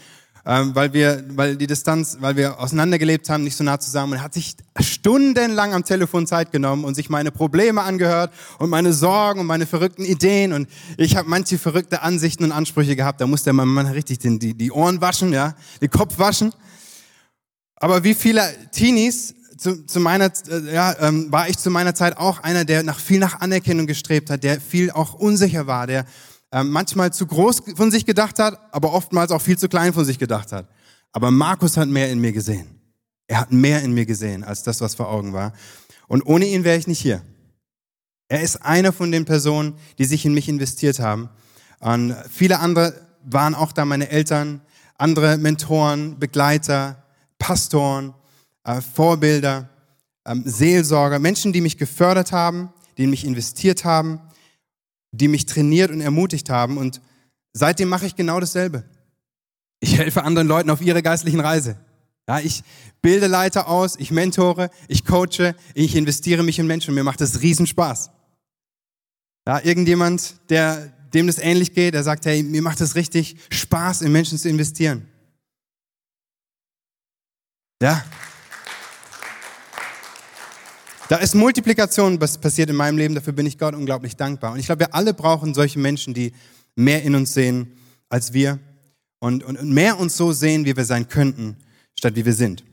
ähm, 0.47 0.75
weil 0.75 0.93
wir, 0.93 1.25
weil 1.31 1.57
die 1.57 1.67
Distanz, 1.67 2.19
weil 2.21 2.37
wir 2.37 2.61
auseinandergelebt 2.61 3.31
haben, 3.31 3.45
nicht 3.45 3.57
so 3.57 3.65
nah 3.65 3.81
zusammen. 3.81 4.13
Und 4.13 4.19
er 4.19 4.25
hat 4.25 4.35
sich 4.35 4.57
stundenlang 4.81 5.73
am 5.73 5.85
Telefon 5.85 6.27
Zeit 6.27 6.53
genommen 6.53 6.85
und 6.85 6.95
sich 6.95 7.09
meine 7.09 7.31
Probleme 7.31 7.83
angehört 7.83 8.33
und 8.59 8.69
meine 8.69 8.93
Sorgen 8.93 9.41
und 9.41 9.47
meine 9.47 9.67
verrückten 9.67 10.05
Ideen. 10.05 10.53
Und 10.53 10.69
ich 10.99 11.17
habe 11.17 11.29
manche 11.29 11.59
verrückte 11.59 12.03
Ansichten 12.03 12.45
und 12.45 12.53
Ansprüche 12.53 12.95
gehabt. 12.95 13.21
Da 13.21 13.27
musste 13.27 13.53
man 13.53 13.69
Mann 13.69 13.87
richtig 13.87 14.19
den, 14.19 14.39
die, 14.39 14.55
die 14.55 14.71
Ohren 14.71 15.01
waschen, 15.01 15.33
ja, 15.33 15.55
den 15.81 15.91
Kopf 15.91 16.19
waschen. 16.19 16.53
Aber 17.77 18.05
wie 18.05 18.15
viele 18.15 18.43
Teenies 18.71 19.35
zu, 19.57 19.87
zu 19.87 20.01
meiner, 20.01 20.31
äh, 20.49 20.75
ja, 20.75 20.95
ähm, 21.01 21.33
war 21.33 21.49
ich 21.49 21.57
zu 21.57 21.71
meiner 21.71 21.95
Zeit 21.95 22.19
auch 22.19 22.41
einer, 22.41 22.67
der 22.67 22.83
nach 22.83 22.99
viel 22.99 23.19
nach 23.19 23.41
Anerkennung 23.41 23.87
gestrebt 23.87 24.29
hat, 24.29 24.45
der 24.45 24.61
viel 24.61 24.91
auch 24.91 25.15
unsicher 25.15 25.67
war, 25.67 25.87
der 25.87 26.05
manchmal 26.63 27.13
zu 27.13 27.27
groß 27.27 27.63
von 27.75 27.91
sich 27.91 28.07
gedacht 28.07 28.39
hat, 28.39 28.61
aber 28.73 28.93
oftmals 28.93 29.33
auch 29.33 29.43
viel 29.43 29.59
zu 29.59 29.69
klein 29.69 29.93
von 29.93 30.05
sich 30.05 30.19
gedacht 30.19 30.53
hat. 30.53 30.69
Aber 31.13 31.31
Markus 31.31 31.77
hat 31.77 31.89
mehr 31.89 32.11
in 32.11 32.21
mir 32.21 32.33
gesehen. 32.33 32.81
Er 33.27 33.41
hat 33.41 33.53
mehr 33.53 33.83
in 33.83 33.93
mir 33.93 34.07
gesehen 34.07 34.45
als 34.45 34.63
das, 34.63 34.81
was 34.81 34.95
vor 34.95 35.09
Augen 35.09 35.33
war. 35.33 35.53
Und 36.07 36.23
ohne 36.23 36.47
ihn 36.47 36.65
wäre 36.65 36.77
ich 36.77 36.87
nicht 36.87 37.01
hier. 37.01 37.23
Er 38.29 38.43
ist 38.43 38.57
einer 38.63 38.93
von 38.93 39.11
den 39.11 39.25
Personen, 39.25 39.75
die 39.99 40.05
sich 40.05 40.25
in 40.25 40.35
mich 40.35 40.49
investiert 40.49 40.99
haben. 40.99 41.29
Und 41.81 42.15
viele 42.31 42.61
andere 42.61 42.95
waren 43.25 43.55
auch 43.55 43.73
da, 43.73 43.85
meine 43.85 44.11
Eltern, 44.11 44.61
andere 44.97 45.39
Mentoren, 45.39 46.19
Begleiter, 46.19 47.03
Pastoren, 47.39 48.15
äh, 48.65 48.81
Vorbilder, 48.81 49.69
äh, 50.25 50.37
Seelsorger, 50.45 51.19
Menschen, 51.19 51.53
die 51.53 51.61
mich 51.61 51.79
gefördert 51.79 52.33
haben, 52.33 52.73
die 52.97 53.05
in 53.05 53.11
mich 53.11 53.25
investiert 53.25 53.85
haben, 53.85 54.21
die 55.17 55.29
mich 55.29 55.47
trainiert 55.47 55.91
und 55.91 56.01
ermutigt 56.01 56.51
haben. 56.51 56.77
Und 56.77 57.01
seitdem 57.53 57.89
mache 57.89 58.07
ich 58.07 58.17
genau 58.17 58.41
dasselbe. 58.41 58.85
Ich 59.81 59.99
helfe 59.99 60.25
anderen 60.25 60.49
Leuten 60.49 60.71
auf 60.71 60.81
ihrer 60.81 61.03
geistlichen 61.03 61.41
Reise. 61.41 61.77
Ja, 62.27 62.41
ich 62.41 62.65
bilde 63.03 63.27
Leiter 63.27 63.69
aus, 63.69 63.97
ich 63.99 64.11
mentore, 64.11 64.71
ich 64.89 65.05
coache, 65.05 65.55
ich 65.75 65.95
investiere 65.95 66.43
mich 66.43 66.59
in 66.59 66.67
Menschen 66.67 66.95
mir 66.95 67.05
macht 67.05 67.21
das 67.21 67.43
Riesenspaß. 67.43 68.11
Ja, 69.47 69.61
irgendjemand, 69.63 70.37
der, 70.49 70.87
dem 71.13 71.27
das 71.27 71.39
ähnlich 71.39 71.75
geht, 71.75 71.93
der 71.93 72.03
sagt, 72.03 72.25
hey, 72.25 72.43
mir 72.43 72.63
macht 72.63 72.81
es 72.81 72.95
richtig 72.95 73.37
Spaß, 73.51 74.01
in 74.01 74.11
Menschen 74.11 74.39
zu 74.39 74.49
investieren. 74.49 75.07
Ja. 77.83 78.03
Da 81.09 81.17
ist 81.17 81.35
Multiplikation 81.35 82.21
was 82.21 82.39
passiert 82.39 82.71
in 82.71 82.77
meinem 82.77 82.97
Leben, 82.97 83.15
dafür 83.15 83.35
bin 83.35 83.47
ich 83.47 83.59
Gott 83.59 83.75
unglaublich 83.75 84.17
dankbar. 84.17 84.53
Und 84.53 84.59
ich 84.59 84.67
glaube, 84.67 84.81
wir 84.81 84.95
alle 84.95 85.13
brauchen 85.13 85.53
solche 85.53 85.79
Menschen, 85.79 86.15
die 86.15 86.33
mehr 86.77 87.03
in 87.03 87.15
uns 87.15 87.35
sehen 87.35 87.73
als 88.09 88.33
wir 88.33 88.59
und, 89.21 89.45
und, 89.45 89.59
und 89.59 89.71
mehr 89.71 89.99
uns 89.99 90.17
so 90.17 90.33
sehen, 90.33 90.65
wie 90.65 90.77
wir 90.77 90.85
sein 90.85 91.09
könnten, 91.09 91.57
statt 91.99 92.15
wie 92.17 92.25
wir 92.25 92.33
sind. 92.33 92.65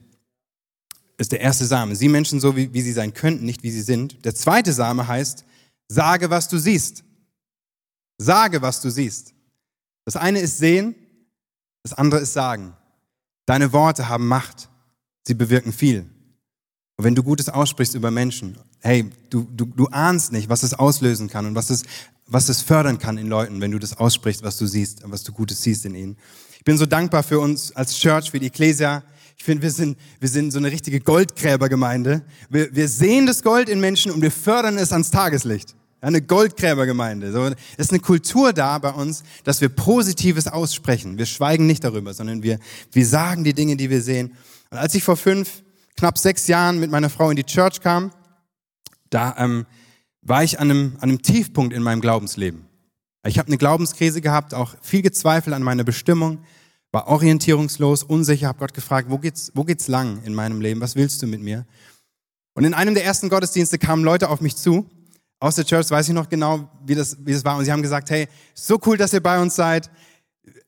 Ist 1.18 1.32
der 1.32 1.42
erste 1.42 1.66
Same. 1.66 1.96
Sieh 1.96 2.10
Menschen 2.10 2.40
so, 2.40 2.56
wie, 2.56 2.74
wie 2.74 2.82
sie 2.82 2.94
sein 2.94 3.14
könnten, 3.14 3.46
nicht 3.46 3.64
wie 3.64 3.72
sie 3.72 3.82
sind. 3.82 4.24
Der 4.26 4.34
zweite 4.34 4.72
Same 4.74 5.08
heißt, 5.08 5.46
sage, 5.88 6.30
was 6.30 6.48
du 6.48 6.58
siehst. 6.58 7.04
Sage, 8.18 8.62
was 8.62 8.82
du 8.82 8.90
siehst. 8.90 9.34
Das 10.06 10.16
eine 10.16 10.40
ist 10.40 10.58
sehen, 10.58 10.96
das 11.84 11.94
andere 11.94 12.22
ist 12.22 12.34
sagen. 12.34 12.76
Deine 13.46 13.74
Worte 13.74 14.08
haben 14.08 14.28
Macht. 14.28 14.70
Sie 15.28 15.34
bewirken 15.34 15.74
viel. 15.74 16.10
Und 17.02 17.06
wenn 17.06 17.16
du 17.16 17.24
Gutes 17.24 17.50
aussprichst 17.50 17.96
über 17.96 18.12
Menschen, 18.12 18.60
hey, 18.82 19.10
du, 19.32 19.48
du, 19.58 19.66
du 19.66 19.88
ahnst 19.88 20.32
nicht, 20.32 20.50
was 20.50 20.62
es 20.62 20.76
auslösen 20.76 21.30
kann 21.30 21.48
und 21.48 21.56
was 21.56 21.72
es, 21.72 21.82
was 22.28 22.48
es 22.48 22.62
fördern 22.62 23.00
kann 23.00 23.18
in 23.18 23.28
Leuten, 23.28 23.60
wenn 23.60 23.72
du 23.72 23.80
das 23.80 23.98
aussprichst, 23.98 24.44
was 24.44 24.56
du 24.58 24.68
siehst, 24.68 25.02
was 25.06 25.24
du 25.24 25.32
Gutes 25.32 25.64
siehst 25.64 25.84
in 25.88 25.96
ihnen. 25.96 26.16
Ich 26.60 26.64
bin 26.64 26.78
so 26.78 26.86
dankbar 26.86 27.24
für 27.24 27.40
uns 27.40 27.76
als 27.76 27.98
Church, 27.98 28.30
für 28.30 28.40
die 28.40 28.46
Ecclesia. 28.46 29.02
Ich 29.36 29.44
finde, 29.44 29.64
wir 29.64 29.72
sind, 29.72 29.98
wir 30.20 30.30
sind 30.30 30.52
so 30.52 30.60
eine 30.60 30.70
richtige 30.70 31.00
Goldgräbergemeinde. 31.00 32.22
Wir, 32.52 32.76
wir 32.76 32.88
sehen 32.88 33.26
das 33.26 33.42
Gold 33.42 33.68
in 33.68 33.80
Menschen 33.80 34.12
und 34.12 34.22
wir 34.22 34.30
fördern 34.30 34.78
es 34.78 34.92
ans 34.92 35.10
Tageslicht. 35.10 35.76
Eine 36.02 36.22
Goldgräbergemeinde. 36.22 37.32
So, 37.32 37.46
es 37.46 37.56
ist 37.78 37.90
eine 37.90 38.00
Kultur 38.00 38.54
da 38.54 38.78
bei 38.78 38.92
uns, 38.92 39.24
dass 39.44 39.60
wir 39.60 39.70
Positives 39.70 40.46
aussprechen. 40.48 41.18
Wir 41.18 41.26
schweigen 41.26 41.66
nicht 41.66 41.84
darüber, 41.84 42.14
sondern 42.14 42.44
wir, 42.44 42.60
wir 42.92 43.08
sagen 43.08 43.44
die 43.44 43.56
Dinge, 43.56 43.76
die 43.76 43.90
wir 43.90 44.04
sehen. 44.04 44.36
Und 44.70 44.78
als 44.78 44.94
ich 44.94 45.02
vor 45.02 45.18
fünf, 45.18 45.64
knapp 45.98 46.18
sechs 46.18 46.48
Jahren 46.48 46.80
mit 46.80 46.92
meiner 46.92 47.10
Frau 47.10 47.30
in 47.30 47.36
die 47.36 47.44
Church 47.44 47.82
kam, 47.82 48.12
da 49.10 49.36
ähm, 49.38 49.66
war 50.22 50.44
ich 50.44 50.60
an 50.60 50.70
einem, 50.70 50.96
an 50.98 51.10
einem 51.10 51.22
Tiefpunkt 51.22 51.74
in 51.74 51.84
meinem 51.84 52.02
Glaubensleben. 52.02 52.66
Ich 53.26 53.38
habe 53.38 53.48
eine 53.48 53.58
Glaubenskrise 53.58 54.22
gehabt, 54.22 54.54
auch 54.54 54.76
viel 54.82 55.02
gezweifelt 55.02 55.56
an 55.56 55.64
meiner 55.64 55.84
Bestimmung, 55.84 56.44
war 56.92 57.08
orientierungslos, 57.08 58.04
unsicher, 58.04 58.48
habe 58.48 58.60
Gott 58.60 58.74
gefragt, 58.74 59.10
wo 59.10 59.18
geht's, 59.18 59.52
wo 59.54 59.64
geht's 59.64 59.88
lang 59.88 60.22
in 60.24 60.34
meinem 60.34 60.60
Leben? 60.60 60.82
Was 60.82 60.96
willst 60.96 61.22
du 61.22 61.28
mit 61.28 61.42
mir? 61.42 61.66
Und 62.54 62.66
in 62.66 62.74
einem 62.74 62.96
der 62.96 63.06
ersten 63.06 63.30
Gottesdienste 63.30 63.78
kamen 63.78 64.04
Leute 64.04 64.30
auf 64.30 64.42
mich 64.42 64.58
zu, 64.58 64.90
aus 65.40 65.56
der 65.56 65.66
Church, 65.66 65.90
weiß 65.90 66.10
ich 66.10 66.14
noch 66.14 66.30
genau, 66.30 66.70
wie 66.86 66.96
das, 66.96 67.18
wie 67.26 67.32
das 67.32 67.46
war. 67.46 67.58
Und 67.58 67.66
sie 67.66 67.72
haben 67.72 67.82
gesagt, 67.82 68.10
hey, 68.10 68.28
so 68.54 68.80
cool, 68.86 68.98
dass 68.98 69.14
ihr 69.14 69.24
bei 69.24 69.42
uns 69.42 69.56
seid. 69.56 69.90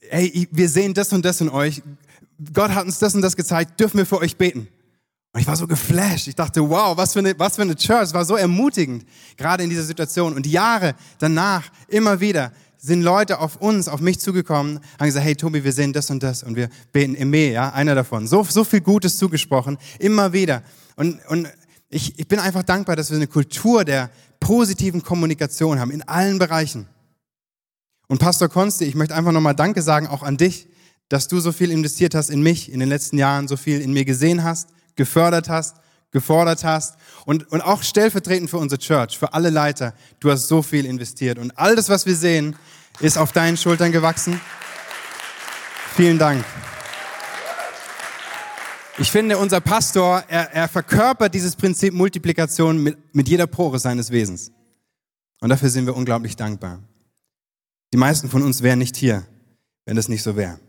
Hey, 0.09 0.47
wir 0.51 0.69
sehen 0.69 0.93
das 0.93 1.11
und 1.11 1.25
das 1.25 1.41
in 1.41 1.49
euch. 1.49 1.81
Gott 2.53 2.71
hat 2.71 2.85
uns 2.85 2.99
das 2.99 3.13
und 3.15 3.21
das 3.21 3.35
gezeigt. 3.35 3.79
Dürfen 3.79 3.97
wir 3.97 4.05
für 4.05 4.19
euch 4.19 4.37
beten? 4.37 4.67
Und 5.33 5.39
ich 5.39 5.47
war 5.47 5.55
so 5.55 5.65
geflasht. 5.65 6.27
Ich 6.27 6.35
dachte, 6.35 6.61
wow, 6.69 6.95
was 6.95 7.13
für 7.13 7.19
eine, 7.19 7.37
was 7.39 7.55
für 7.55 7.63
eine 7.63 7.75
Church. 7.75 8.13
War 8.13 8.23
so 8.23 8.35
ermutigend, 8.35 9.03
gerade 9.35 9.63
in 9.63 9.69
dieser 9.69 9.83
Situation. 9.83 10.33
Und 10.33 10.45
Jahre 10.45 10.93
danach, 11.17 11.63
immer 11.87 12.19
wieder, 12.19 12.51
sind 12.77 13.01
Leute 13.01 13.39
auf 13.39 13.55
uns, 13.55 13.87
auf 13.87 13.99
mich 13.99 14.19
zugekommen, 14.19 14.79
haben 14.99 15.05
gesagt, 15.05 15.25
hey 15.25 15.35
Tobi, 15.35 15.63
wir 15.63 15.71
sehen 15.71 15.93
das 15.93 16.09
und 16.09 16.21
das 16.21 16.43
und 16.43 16.55
wir 16.55 16.69
beten 16.91 17.15
Eme, 17.15 17.51
ja, 17.51 17.71
einer 17.71 17.95
davon. 17.95 18.27
So, 18.27 18.43
so 18.43 18.63
viel 18.63 18.81
Gutes 18.81 19.17
zugesprochen, 19.17 19.77
immer 19.99 20.33
wieder. 20.33 20.63
Und, 20.97 21.19
und 21.29 21.47
ich, 21.89 22.19
ich 22.19 22.27
bin 22.27 22.39
einfach 22.39 22.63
dankbar, 22.63 22.95
dass 22.95 23.09
wir 23.09 23.15
eine 23.15 23.27
Kultur 23.27 23.85
der 23.85 24.11
positiven 24.39 25.01
Kommunikation 25.01 25.79
haben, 25.79 25.91
in 25.91 26.01
allen 26.03 26.37
Bereichen. 26.37 26.87
Und 28.07 28.19
Pastor 28.19 28.49
Konsti, 28.49 28.83
ich 28.83 28.95
möchte 28.95 29.15
einfach 29.15 29.31
nochmal 29.31 29.55
Danke 29.55 29.81
sagen, 29.81 30.07
auch 30.07 30.21
an 30.21 30.35
dich, 30.35 30.67
dass 31.07 31.29
du 31.29 31.39
so 31.39 31.53
viel 31.53 31.71
investiert 31.71 32.13
hast 32.13 32.29
in 32.29 32.43
mich 32.43 32.69
in 32.71 32.81
den 32.81 32.89
letzten 32.89 33.17
Jahren, 33.17 33.47
so 33.47 33.55
viel 33.55 33.79
in 33.79 33.93
mir 33.93 34.03
gesehen 34.03 34.43
hast, 34.43 34.69
gefördert 34.95 35.49
hast, 35.49 35.77
gefordert 36.11 36.63
hast 36.63 36.95
und, 37.25 37.51
und 37.51 37.61
auch 37.61 37.83
stellvertretend 37.83 38.49
für 38.49 38.57
unsere 38.57 38.79
Church, 38.79 39.17
für 39.17 39.33
alle 39.33 39.49
Leiter. 39.49 39.93
Du 40.19 40.31
hast 40.31 40.47
so 40.47 40.61
viel 40.61 40.85
investiert 40.85 41.39
und 41.39 41.57
all 41.57 41.75
das, 41.75 41.89
was 41.89 42.05
wir 42.05 42.15
sehen, 42.15 42.55
ist 42.99 43.17
auf 43.17 43.31
deinen 43.31 43.57
Schultern 43.57 43.91
gewachsen. 43.91 44.39
Vielen 45.95 46.17
Dank. 46.17 46.43
Ich 48.99 49.11
finde, 49.11 49.39
unser 49.39 49.59
Pastor, 49.59 50.23
er, 50.27 50.51
er 50.53 50.67
verkörpert 50.67 51.33
dieses 51.33 51.55
Prinzip 51.55 51.93
Multiplikation 51.93 52.77
mit, 52.77 53.15
mit 53.15 53.27
jeder 53.27 53.47
Pore 53.47 53.79
seines 53.79 54.11
Wesens. 54.11 54.51
Und 55.41 55.49
dafür 55.49 55.69
sind 55.69 55.87
wir 55.87 55.95
unglaublich 55.95 56.35
dankbar. 56.35 56.79
Die 57.91 57.97
meisten 57.97 58.29
von 58.29 58.43
uns 58.43 58.61
wären 58.61 58.79
nicht 58.79 58.95
hier, 58.95 59.25
wenn 59.85 59.95
das 59.95 60.09
nicht 60.09 60.21
so 60.23 60.35
wäre. 60.35 60.59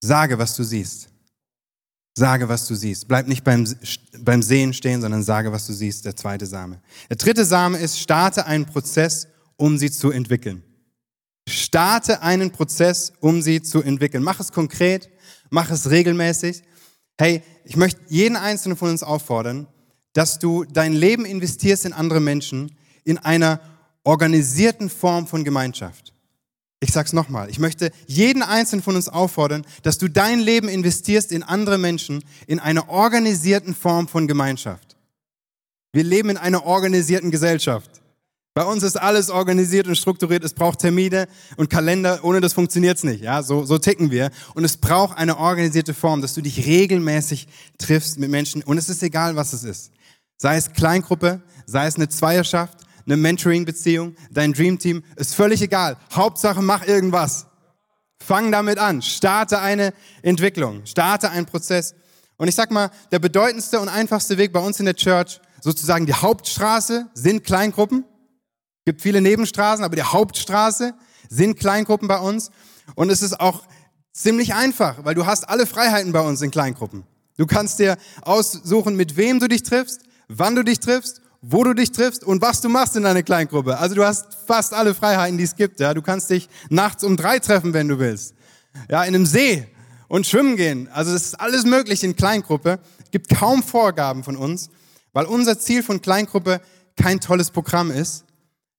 Sage, 0.00 0.38
was 0.38 0.56
du 0.56 0.62
siehst. 0.62 1.10
Sage, 2.18 2.48
was 2.48 2.66
du 2.66 2.74
siehst. 2.74 3.06
Bleib 3.06 3.28
nicht 3.28 3.44
beim, 3.44 3.64
beim 4.18 4.42
Sehen 4.42 4.74
stehen, 4.74 5.00
sondern 5.00 5.22
sage, 5.22 5.52
was 5.52 5.68
du 5.68 5.72
siehst. 5.72 6.04
Der 6.04 6.16
zweite 6.16 6.46
Same. 6.46 6.80
Der 7.08 7.16
dritte 7.16 7.44
Same 7.44 7.78
ist, 7.78 8.00
starte 8.00 8.44
einen 8.44 8.66
Prozess, 8.66 9.28
um 9.56 9.78
sie 9.78 9.88
zu 9.88 10.10
entwickeln. 10.10 10.64
Starte 11.48 12.20
einen 12.20 12.50
Prozess, 12.50 13.12
um 13.20 13.40
sie 13.40 13.62
zu 13.62 13.82
entwickeln. 13.82 14.24
Mach 14.24 14.40
es 14.40 14.50
konkret, 14.50 15.08
mach 15.50 15.70
es 15.70 15.90
regelmäßig. 15.90 16.64
Hey, 17.16 17.42
ich 17.64 17.76
möchte 17.76 18.00
jeden 18.08 18.36
einzelnen 18.36 18.76
von 18.76 18.90
uns 18.90 19.04
auffordern, 19.04 19.68
dass 20.12 20.40
du 20.40 20.64
dein 20.64 20.94
Leben 20.94 21.24
investierst 21.24 21.84
in 21.84 21.92
andere 21.92 22.20
Menschen 22.20 22.76
in 23.04 23.18
einer 23.18 23.60
organisierten 24.02 24.90
Form 24.90 25.28
von 25.28 25.44
Gemeinschaft. 25.44 26.07
Ich 26.80 26.92
sag's 26.92 27.12
nochmal. 27.12 27.50
Ich 27.50 27.58
möchte 27.58 27.90
jeden 28.06 28.42
einzelnen 28.42 28.82
von 28.82 28.94
uns 28.94 29.08
auffordern, 29.08 29.66
dass 29.82 29.98
du 29.98 30.08
dein 30.08 30.38
Leben 30.38 30.68
investierst 30.68 31.32
in 31.32 31.42
andere 31.42 31.76
Menschen 31.76 32.22
in 32.46 32.60
einer 32.60 32.88
organisierten 32.88 33.74
Form 33.74 34.06
von 34.06 34.28
Gemeinschaft. 34.28 34.96
Wir 35.92 36.04
leben 36.04 36.30
in 36.30 36.36
einer 36.36 36.64
organisierten 36.64 37.30
Gesellschaft. 37.30 37.90
Bei 38.54 38.64
uns 38.64 38.82
ist 38.82 38.96
alles 39.00 39.30
organisiert 39.30 39.86
und 39.86 39.96
strukturiert. 39.96 40.44
Es 40.44 40.52
braucht 40.52 40.80
Termine 40.80 41.28
und 41.56 41.70
Kalender. 41.70 42.20
Ohne 42.24 42.40
das 42.40 42.52
funktioniert's 42.52 43.04
nicht. 43.04 43.22
Ja, 43.22 43.42
so, 43.42 43.64
so 43.64 43.78
ticken 43.78 44.10
wir. 44.10 44.30
Und 44.54 44.64
es 44.64 44.76
braucht 44.76 45.16
eine 45.16 45.38
organisierte 45.38 45.94
Form, 45.94 46.22
dass 46.22 46.34
du 46.34 46.42
dich 46.42 46.66
regelmäßig 46.66 47.48
triffst 47.78 48.18
mit 48.18 48.30
Menschen. 48.30 48.62
Und 48.62 48.78
es 48.78 48.88
ist 48.88 49.02
egal, 49.02 49.36
was 49.36 49.52
es 49.52 49.64
ist. 49.64 49.92
Sei 50.36 50.56
es 50.56 50.72
Kleingruppe, 50.72 51.40
sei 51.66 51.86
es 51.86 51.96
eine 51.96 52.08
Zweierschaft, 52.08 52.78
eine 53.08 53.16
Mentoring-Beziehung, 53.16 54.14
dein 54.30 54.52
Dreamteam, 54.52 55.02
ist 55.16 55.34
völlig 55.34 55.62
egal. 55.62 55.96
Hauptsache 56.12 56.62
mach 56.62 56.86
irgendwas. 56.86 57.46
Fang 58.20 58.52
damit 58.52 58.78
an. 58.78 59.00
Starte 59.00 59.60
eine 59.60 59.94
Entwicklung. 60.22 60.84
Starte 60.84 61.30
einen 61.30 61.46
Prozess. 61.46 61.94
Und 62.36 62.48
ich 62.48 62.54
sag 62.54 62.70
mal, 62.70 62.90
der 63.10 63.18
bedeutendste 63.18 63.80
und 63.80 63.88
einfachste 63.88 64.36
Weg 64.36 64.52
bei 64.52 64.60
uns 64.60 64.78
in 64.78 64.84
der 64.84 64.94
Church, 64.94 65.40
sozusagen 65.60 66.06
die 66.06 66.14
Hauptstraße, 66.14 67.08
sind 67.14 67.44
Kleingruppen. 67.44 68.04
Es 68.80 68.84
gibt 68.84 69.02
viele 69.02 69.20
Nebenstraßen, 69.20 69.84
aber 69.84 69.96
die 69.96 70.02
Hauptstraße 70.02 70.94
sind 71.28 71.58
Kleingruppen 71.58 72.08
bei 72.08 72.18
uns. 72.18 72.50
Und 72.94 73.10
es 73.10 73.22
ist 73.22 73.40
auch 73.40 73.62
ziemlich 74.12 74.54
einfach, 74.54 75.04
weil 75.04 75.14
du 75.14 75.26
hast 75.26 75.48
alle 75.48 75.66
Freiheiten 75.66 76.12
bei 76.12 76.20
uns 76.20 76.42
in 76.42 76.50
Kleingruppen. 76.50 77.04
Du 77.38 77.46
kannst 77.46 77.78
dir 77.78 77.96
aussuchen, 78.22 78.96
mit 78.96 79.16
wem 79.16 79.40
du 79.40 79.48
dich 79.48 79.62
triffst, 79.62 80.02
wann 80.28 80.54
du 80.54 80.62
dich 80.62 80.80
triffst, 80.80 81.22
wo 81.40 81.64
du 81.64 81.74
dich 81.74 81.92
triffst 81.92 82.24
und 82.24 82.42
was 82.42 82.60
du 82.60 82.68
machst 82.68 82.96
in 82.96 83.04
deiner 83.04 83.22
Kleingruppe. 83.22 83.78
Also 83.78 83.94
du 83.94 84.04
hast 84.04 84.26
fast 84.46 84.74
alle 84.74 84.94
Freiheiten, 84.94 85.38
die 85.38 85.44
es 85.44 85.56
gibt. 85.56 85.80
Ja, 85.80 85.94
du 85.94 86.02
kannst 86.02 86.30
dich 86.30 86.48
nachts 86.68 87.04
um 87.04 87.16
drei 87.16 87.38
treffen, 87.38 87.72
wenn 87.72 87.88
du 87.88 87.98
willst. 87.98 88.34
Ja, 88.90 89.02
in 89.04 89.14
einem 89.14 89.26
See 89.26 89.66
und 90.08 90.26
schwimmen 90.26 90.56
gehen. 90.56 90.88
Also 90.88 91.12
es 91.12 91.26
ist 91.26 91.40
alles 91.40 91.64
möglich 91.64 92.02
in 92.02 92.16
Kleingruppe. 92.16 92.80
Es 93.04 93.10
gibt 93.10 93.28
kaum 93.28 93.62
Vorgaben 93.62 94.24
von 94.24 94.36
uns, 94.36 94.70
weil 95.12 95.26
unser 95.26 95.58
Ziel 95.58 95.82
von 95.82 96.00
Kleingruppe 96.00 96.60
kein 96.96 97.20
tolles 97.20 97.50
Programm 97.50 97.90
ist. 97.90 98.24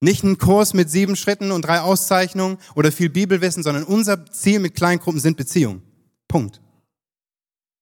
Nicht 0.02 0.24
ein 0.24 0.38
Kurs 0.38 0.74
mit 0.74 0.90
sieben 0.90 1.16
Schritten 1.16 1.52
und 1.52 1.64
drei 1.64 1.82
Auszeichnungen 1.82 2.58
oder 2.76 2.92
viel 2.92 3.10
Bibelwissen, 3.10 3.64
sondern 3.64 3.84
unser 3.84 4.26
Ziel 4.32 4.60
mit 4.60 4.76
Kleingruppen 4.76 5.20
sind 5.20 5.36
Beziehungen. 5.36 5.82
Punkt. 6.28 6.62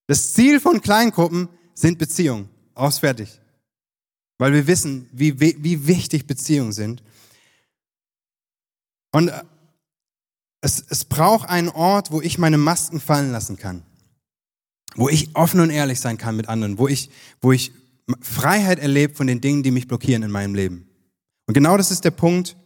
Das 0.08 0.34
Ziel 0.34 0.60
von 0.60 0.82
Kleingruppen 0.82 1.50
sind 1.74 2.00
Beziehungen. 2.00 2.50
Ausfertig. 2.74 3.40
Weil 4.38 4.54
wir 4.54 4.68
wissen, 4.68 5.10
wie, 5.12 5.40
wie 5.40 5.88
wichtig 5.88 6.28
Beziehungen 6.28 6.72
sind. 6.72 7.04
Und 9.12 9.30
äh, 9.30 9.44
es, 10.62 10.84
es 10.90 11.06
braucht 11.06 11.50
einen 11.50 11.70
Ort, 11.70 12.12
wo 12.12 12.22
ich 12.22 12.38
meine 12.38 12.58
Masken 12.58 13.00
fallen 13.00 13.32
lassen 13.32 13.58
kann. 13.58 13.84
Wo 14.96 15.10
ich 15.10 15.36
offen 15.36 15.60
und 15.60 15.70
ehrlich 15.70 16.00
sein 16.00 16.18
kann 16.18 16.36
mit 16.36 16.50
anderen. 16.50 16.78
Wo 16.78 16.88
ich, 16.88 17.10
wo 17.42 17.52
ich 17.52 17.72
Freiheit 18.22 18.80
erlebe 18.80 19.16
von 19.16 19.28
den 19.28 19.42
Dingen, 19.42 19.64
die 19.64 19.72
mich 19.72 19.88
blockieren 19.88 20.24
in 20.24 20.32
meinem 20.32 20.56
Leben. 20.56 20.88
Und 21.46 21.54
genau 21.54 21.78
das 21.78 21.92
ist 21.92 22.04
der 22.06 22.12
Punkt. 22.12 22.58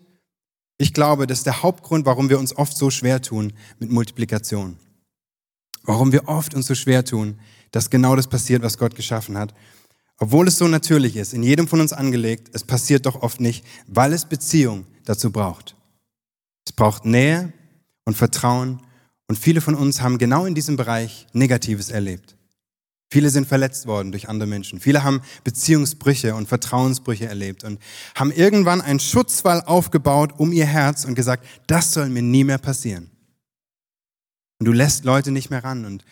Ich 0.78 0.94
glaube, 0.94 1.28
das 1.28 1.40
ist 1.40 1.46
der 1.46 1.62
Hauptgrund, 1.62 2.06
warum 2.06 2.30
wir 2.30 2.40
uns 2.40 2.56
oft 2.56 2.76
so 2.76 2.90
schwer 2.90 3.22
tun 3.22 3.54
mit 3.80 3.92
Multiplikation. 3.92 4.78
Warum 5.84 6.12
wir 6.12 6.28
oft 6.28 6.54
uns 6.54 6.68
so 6.68 6.76
schwer 6.76 7.06
tun, 7.06 7.40
dass 7.72 7.90
genau 7.90 8.16
das 8.16 8.28
passiert, 8.28 8.62
was 8.62 8.78
Gott 8.78 8.96
geschaffen 8.96 9.38
hat. 9.38 9.54
Obwohl 10.22 10.48
es 10.48 10.60
so 10.60 10.68
natürlich 10.68 11.16
ist, 11.18 11.34
in 11.34 11.42
jedem 11.42 11.68
von 11.68 11.82
uns 11.82 11.94
angelegt, 11.94 12.52
es 12.54 12.64
passiert 12.64 13.08
doch 13.08 13.24
oft 13.24 13.42
nicht, 13.42 13.66
weil 13.88 14.14
es 14.14 14.26
Beziehung 14.26 14.86
dazu 15.04 15.32
braucht. 15.32 15.76
Es 16.64 16.72
braucht 16.72 17.06
Nähe 17.06 17.52
und 18.06 18.16
Vertrauen 18.16 18.84
und 19.28 19.40
viele 19.40 19.62
von 19.62 19.74
uns 19.74 20.00
haben 20.02 20.20
genau 20.20 20.46
in 20.46 20.54
diesem 20.54 20.76
Bereich 20.78 21.26
Negatives 21.34 21.90
erlebt. 21.90 22.36
Viele 23.10 23.32
sind 23.32 23.48
verletzt 23.48 23.88
worden 23.88 24.12
durch 24.12 24.30
andere 24.30 24.48
Menschen. 24.48 24.80
Viele 24.80 25.04
haben 25.04 25.22
Beziehungsbrüche 25.44 26.36
und 26.36 26.48
Vertrauensbrüche 26.48 27.26
erlebt 27.26 27.64
und 27.64 27.80
haben 28.14 28.32
irgendwann 28.32 28.80
einen 28.80 29.00
Schutzwall 29.00 29.62
aufgebaut 29.62 30.34
um 30.38 30.52
ihr 30.52 30.68
Herz 30.68 31.04
und 31.04 31.16
gesagt, 31.16 31.48
das 31.66 31.94
soll 31.94 32.10
mir 32.10 32.22
nie 32.22 32.44
mehr 32.44 32.60
passieren. 32.60 33.10
Und 34.60 34.68
du 34.68 34.72
lässt 34.72 35.04
Leute 35.04 35.32
nicht 35.32 35.50
mehr 35.50 35.64
ran. 35.64 35.86
Und 35.86 36.06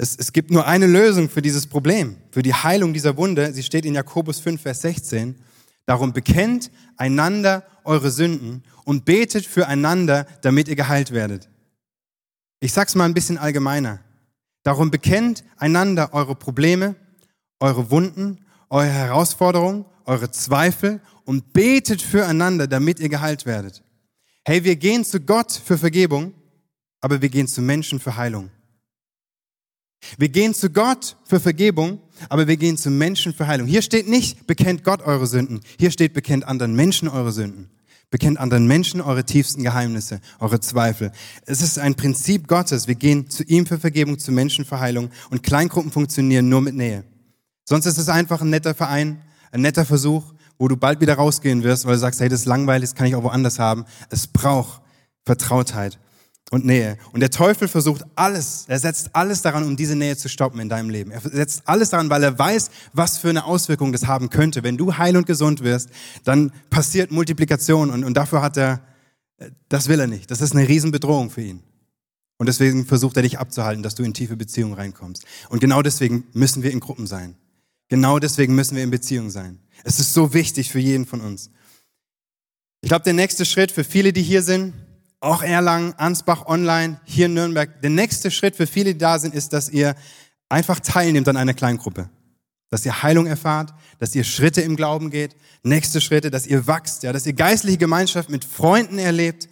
es, 0.00 0.16
es 0.16 0.32
gibt 0.32 0.50
nur 0.50 0.66
eine 0.66 0.86
Lösung 0.86 1.28
für 1.28 1.42
dieses 1.42 1.66
Problem, 1.66 2.16
für 2.30 2.42
die 2.42 2.54
Heilung 2.54 2.94
dieser 2.94 3.18
Wunde. 3.18 3.52
Sie 3.52 3.62
steht 3.62 3.84
in 3.84 3.94
Jakobus 3.94 4.40
5, 4.40 4.62
Vers 4.62 4.80
16. 4.80 5.36
Darum 5.84 6.14
bekennt 6.14 6.70
einander 6.96 7.64
eure 7.84 8.10
Sünden 8.10 8.64
und 8.84 9.04
betet 9.04 9.44
füreinander, 9.44 10.26
damit 10.40 10.68
ihr 10.68 10.76
geheilt 10.76 11.10
werdet. 11.10 11.50
Ich 12.60 12.72
sag's 12.72 12.94
mal 12.94 13.04
ein 13.04 13.14
bisschen 13.14 13.36
allgemeiner. 13.36 14.00
Darum 14.62 14.90
bekennt 14.90 15.44
einander 15.58 16.14
eure 16.14 16.34
Probleme, 16.34 16.94
eure 17.58 17.90
Wunden, 17.90 18.38
eure 18.70 18.88
Herausforderungen, 18.88 19.84
eure 20.06 20.30
Zweifel 20.30 21.00
und 21.24 21.52
betet 21.52 22.00
füreinander, 22.00 22.66
damit 22.66 23.00
ihr 23.00 23.10
geheilt 23.10 23.44
werdet. 23.44 23.82
Hey, 24.46 24.64
wir 24.64 24.76
gehen 24.76 25.04
zu 25.04 25.20
Gott 25.20 25.52
für 25.52 25.76
Vergebung, 25.76 26.32
aber 27.02 27.20
wir 27.20 27.28
gehen 27.28 27.48
zu 27.48 27.60
Menschen 27.60 28.00
für 28.00 28.16
Heilung. 28.16 28.50
Wir 30.18 30.28
gehen 30.28 30.54
zu 30.54 30.70
Gott 30.70 31.16
für 31.24 31.40
Vergebung, 31.40 32.00
aber 32.28 32.48
wir 32.48 32.56
gehen 32.56 32.76
zu 32.76 32.90
Menschen 32.90 33.34
für 33.34 33.46
Heilung. 33.46 33.66
Hier 33.66 33.82
steht 33.82 34.08
nicht, 34.08 34.46
bekennt 34.46 34.84
Gott 34.84 35.02
eure 35.02 35.26
Sünden. 35.26 35.60
Hier 35.78 35.90
steht, 35.90 36.14
bekennt 36.14 36.44
anderen 36.44 36.74
Menschen 36.74 37.08
eure 37.08 37.32
Sünden. 37.32 37.70
Bekennt 38.10 38.38
anderen 38.38 38.66
Menschen 38.66 39.00
eure 39.00 39.24
tiefsten 39.24 39.62
Geheimnisse, 39.62 40.20
eure 40.40 40.58
Zweifel. 40.58 41.12
Es 41.46 41.62
ist 41.62 41.78
ein 41.78 41.94
Prinzip 41.94 42.48
Gottes. 42.48 42.88
Wir 42.88 42.96
gehen 42.96 43.30
zu 43.30 43.44
ihm 43.44 43.66
für 43.66 43.78
Vergebung, 43.78 44.18
zu 44.18 44.32
Menschen 44.32 44.64
für 44.64 44.80
Heilung. 44.80 45.10
Und 45.30 45.44
Kleingruppen 45.44 45.92
funktionieren 45.92 46.48
nur 46.48 46.60
mit 46.60 46.74
Nähe. 46.74 47.04
Sonst 47.64 47.86
ist 47.86 47.98
es 47.98 48.08
einfach 48.08 48.40
ein 48.40 48.50
netter 48.50 48.74
Verein, 48.74 49.20
ein 49.52 49.60
netter 49.60 49.84
Versuch, 49.84 50.34
wo 50.58 50.66
du 50.66 50.76
bald 50.76 51.00
wieder 51.00 51.14
rausgehen 51.14 51.62
wirst, 51.62 51.84
weil 51.84 51.94
du 51.94 52.00
sagst, 52.00 52.20
hey, 52.20 52.28
das 52.28 52.40
ist 52.40 52.46
langweilig, 52.46 52.90
das 52.90 52.94
kann 52.96 53.06
ich 53.06 53.14
auch 53.14 53.22
woanders 53.22 53.60
haben. 53.60 53.84
Es 54.08 54.26
braucht 54.26 54.82
Vertrautheit 55.24 55.98
und 56.50 56.64
Nähe. 56.64 56.98
Und 57.12 57.20
der 57.20 57.30
Teufel 57.30 57.68
versucht 57.68 58.04
alles, 58.16 58.64
er 58.66 58.78
setzt 58.78 59.14
alles 59.14 59.40
daran, 59.40 59.64
um 59.64 59.76
diese 59.76 59.94
Nähe 59.94 60.16
zu 60.16 60.28
stoppen 60.28 60.60
in 60.60 60.68
deinem 60.68 60.90
Leben. 60.90 61.12
Er 61.12 61.20
setzt 61.20 61.62
alles 61.64 61.90
daran, 61.90 62.10
weil 62.10 62.22
er 62.24 62.38
weiß, 62.38 62.70
was 62.92 63.18
für 63.18 63.30
eine 63.30 63.44
Auswirkung 63.44 63.92
das 63.92 64.06
haben 64.06 64.30
könnte. 64.30 64.62
Wenn 64.62 64.76
du 64.76 64.98
heil 64.98 65.16
und 65.16 65.26
gesund 65.26 65.62
wirst, 65.62 65.90
dann 66.24 66.52
passiert 66.68 67.12
Multiplikation 67.12 67.90
und, 67.90 68.04
und 68.04 68.14
dafür 68.14 68.42
hat 68.42 68.56
er, 68.56 68.80
das 69.68 69.88
will 69.88 70.00
er 70.00 70.08
nicht. 70.08 70.30
Das 70.30 70.40
ist 70.40 70.54
eine 70.54 70.68
Riesenbedrohung 70.68 71.30
für 71.30 71.42
ihn. 71.42 71.62
Und 72.36 72.46
deswegen 72.46 72.84
versucht 72.84 73.16
er 73.16 73.22
dich 73.22 73.38
abzuhalten, 73.38 73.82
dass 73.82 73.94
du 73.94 74.02
in 74.02 74.14
tiefe 74.14 74.36
Beziehungen 74.36 74.74
reinkommst. 74.74 75.24
Und 75.50 75.60
genau 75.60 75.82
deswegen 75.82 76.24
müssen 76.32 76.62
wir 76.62 76.72
in 76.72 76.80
Gruppen 76.80 77.06
sein. 77.06 77.36
Genau 77.88 78.18
deswegen 78.18 78.54
müssen 78.54 78.76
wir 78.76 78.82
in 78.82 78.90
Beziehung 78.90 79.30
sein. 79.30 79.58
Es 79.84 80.00
ist 80.00 80.14
so 80.14 80.32
wichtig 80.32 80.70
für 80.70 80.78
jeden 80.78 81.06
von 81.06 81.20
uns. 81.20 81.50
Ich 82.80 82.88
glaube, 82.88 83.04
der 83.04 83.12
nächste 83.12 83.44
Schritt 83.44 83.70
für 83.70 83.84
viele, 83.84 84.12
die 84.12 84.22
hier 84.22 84.42
sind, 84.42 84.72
auch 85.20 85.42
Erlangen, 85.42 85.92
Ansbach 85.98 86.46
online, 86.46 86.98
hier 87.04 87.26
in 87.26 87.34
Nürnberg. 87.34 87.82
Der 87.82 87.90
nächste 87.90 88.30
Schritt 88.30 88.56
für 88.56 88.66
viele, 88.66 88.94
die 88.94 88.98
da 88.98 89.18
sind, 89.18 89.34
ist, 89.34 89.52
dass 89.52 89.68
ihr 89.68 89.94
einfach 90.48 90.80
teilnehmt 90.80 91.28
an 91.28 91.36
einer 91.36 91.54
Kleingruppe. 91.54 92.08
Dass 92.70 92.86
ihr 92.86 93.02
Heilung 93.02 93.26
erfahrt, 93.26 93.74
dass 93.98 94.14
ihr 94.14 94.24
Schritte 94.24 94.62
im 94.62 94.76
Glauben 94.76 95.10
geht, 95.10 95.36
nächste 95.62 96.00
Schritte, 96.00 96.30
dass 96.30 96.46
ihr 96.46 96.66
wachst, 96.66 97.02
ja, 97.02 97.12
dass 97.12 97.26
ihr 97.26 97.34
geistliche 97.34 97.78
Gemeinschaft 97.78 98.30
mit 98.30 98.44
Freunden 98.44 98.98
erlebt. 98.98 99.48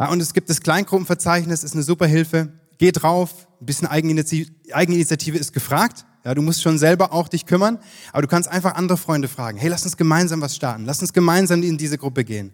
Ja, 0.00 0.08
und 0.08 0.20
es 0.20 0.32
gibt 0.32 0.48
das 0.48 0.60
Kleingruppenverzeichnis, 0.60 1.64
ist 1.64 1.74
eine 1.74 1.82
super 1.82 2.06
Hilfe. 2.06 2.52
Geht 2.78 3.02
drauf, 3.02 3.48
ein 3.60 3.66
bisschen 3.66 3.88
Eigeninitiative 3.88 5.38
ist 5.38 5.52
gefragt. 5.52 6.06
Ja, 6.24 6.34
du 6.34 6.42
musst 6.42 6.62
schon 6.62 6.78
selber 6.78 7.12
auch 7.12 7.28
dich 7.28 7.46
kümmern, 7.46 7.78
aber 8.12 8.22
du 8.22 8.28
kannst 8.28 8.48
einfach 8.48 8.74
andere 8.74 8.98
Freunde 8.98 9.28
fragen. 9.28 9.58
Hey, 9.58 9.68
lass 9.68 9.84
uns 9.84 9.96
gemeinsam 9.96 10.40
was 10.40 10.56
starten. 10.56 10.84
Lass 10.84 11.00
uns 11.00 11.12
gemeinsam 11.12 11.62
in 11.62 11.78
diese 11.78 11.98
Gruppe 11.98 12.24
gehen 12.24 12.52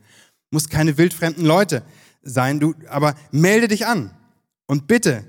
muss 0.53 0.69
keine 0.69 0.99
wildfremden 0.99 1.45
Leute 1.45 1.83
sein, 2.23 2.61
du, 2.61 2.75
aber 2.88 3.15
melde 3.31 3.69
dich 3.69 3.87
an. 3.87 4.11
Und 4.67 4.87
bitte, 4.87 5.25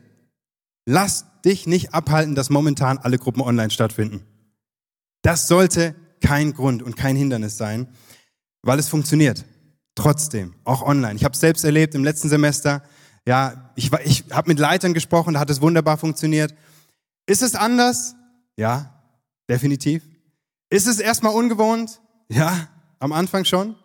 lass 0.85 1.25
dich 1.43 1.67
nicht 1.67 1.93
abhalten, 1.93 2.35
dass 2.35 2.49
momentan 2.49 2.97
alle 2.97 3.17
Gruppen 3.17 3.41
online 3.41 3.71
stattfinden. 3.71 4.25
Das 5.21 5.47
sollte 5.47 5.95
kein 6.21 6.53
Grund 6.53 6.83
und 6.83 6.95
kein 6.95 7.15
Hindernis 7.15 7.57
sein, 7.57 7.87
weil 8.61 8.79
es 8.79 8.89
funktioniert. 8.89 9.45
Trotzdem, 9.95 10.55
auch 10.63 10.81
online. 10.81 11.15
Ich 11.15 11.23
habe 11.23 11.33
es 11.33 11.39
selbst 11.39 11.63
erlebt 11.63 11.95
im 11.95 12.03
letzten 12.03 12.29
Semester. 12.29 12.81
Ja, 13.27 13.71
ich, 13.75 13.91
ich 14.05 14.25
habe 14.31 14.49
mit 14.49 14.59
Leitern 14.59 14.93
gesprochen, 14.93 15.35
da 15.35 15.39
hat 15.39 15.49
es 15.49 15.61
wunderbar 15.61 15.97
funktioniert. 15.97 16.53
Ist 17.25 17.41
es 17.41 17.55
anders? 17.55 18.15
Ja, 18.57 19.01
definitiv. 19.49 20.03
Ist 20.69 20.87
es 20.87 20.99
erstmal 20.99 21.33
ungewohnt? 21.33 22.01
Ja, 22.29 22.67
am 22.99 23.11
Anfang 23.11 23.45
schon. 23.45 23.75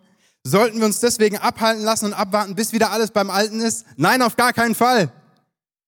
Sollten 0.49 0.79
wir 0.79 0.85
uns 0.85 0.99
deswegen 0.99 1.37
abhalten 1.37 1.83
lassen 1.83 2.05
und 2.05 2.13
abwarten, 2.13 2.55
bis 2.55 2.73
wieder 2.73 2.91
alles 2.91 3.11
beim 3.11 3.29
Alten 3.29 3.59
ist? 3.61 3.85
Nein, 3.97 4.21
auf 4.21 4.35
gar 4.35 4.51
keinen 4.51 4.73
Fall. 4.73 5.11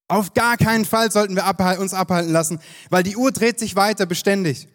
Auf 0.07 0.33
gar 0.33 0.57
keinen 0.57 0.85
Fall 0.85 1.11
sollten 1.11 1.35
wir 1.35 1.79
uns 1.79 1.93
abhalten 1.93 2.31
lassen, 2.31 2.59
weil 2.89 3.01
die 3.01 3.15
Uhr 3.15 3.31
dreht 3.31 3.57
sich 3.57 3.75
weiter 3.75 4.05
beständig. 4.05 4.67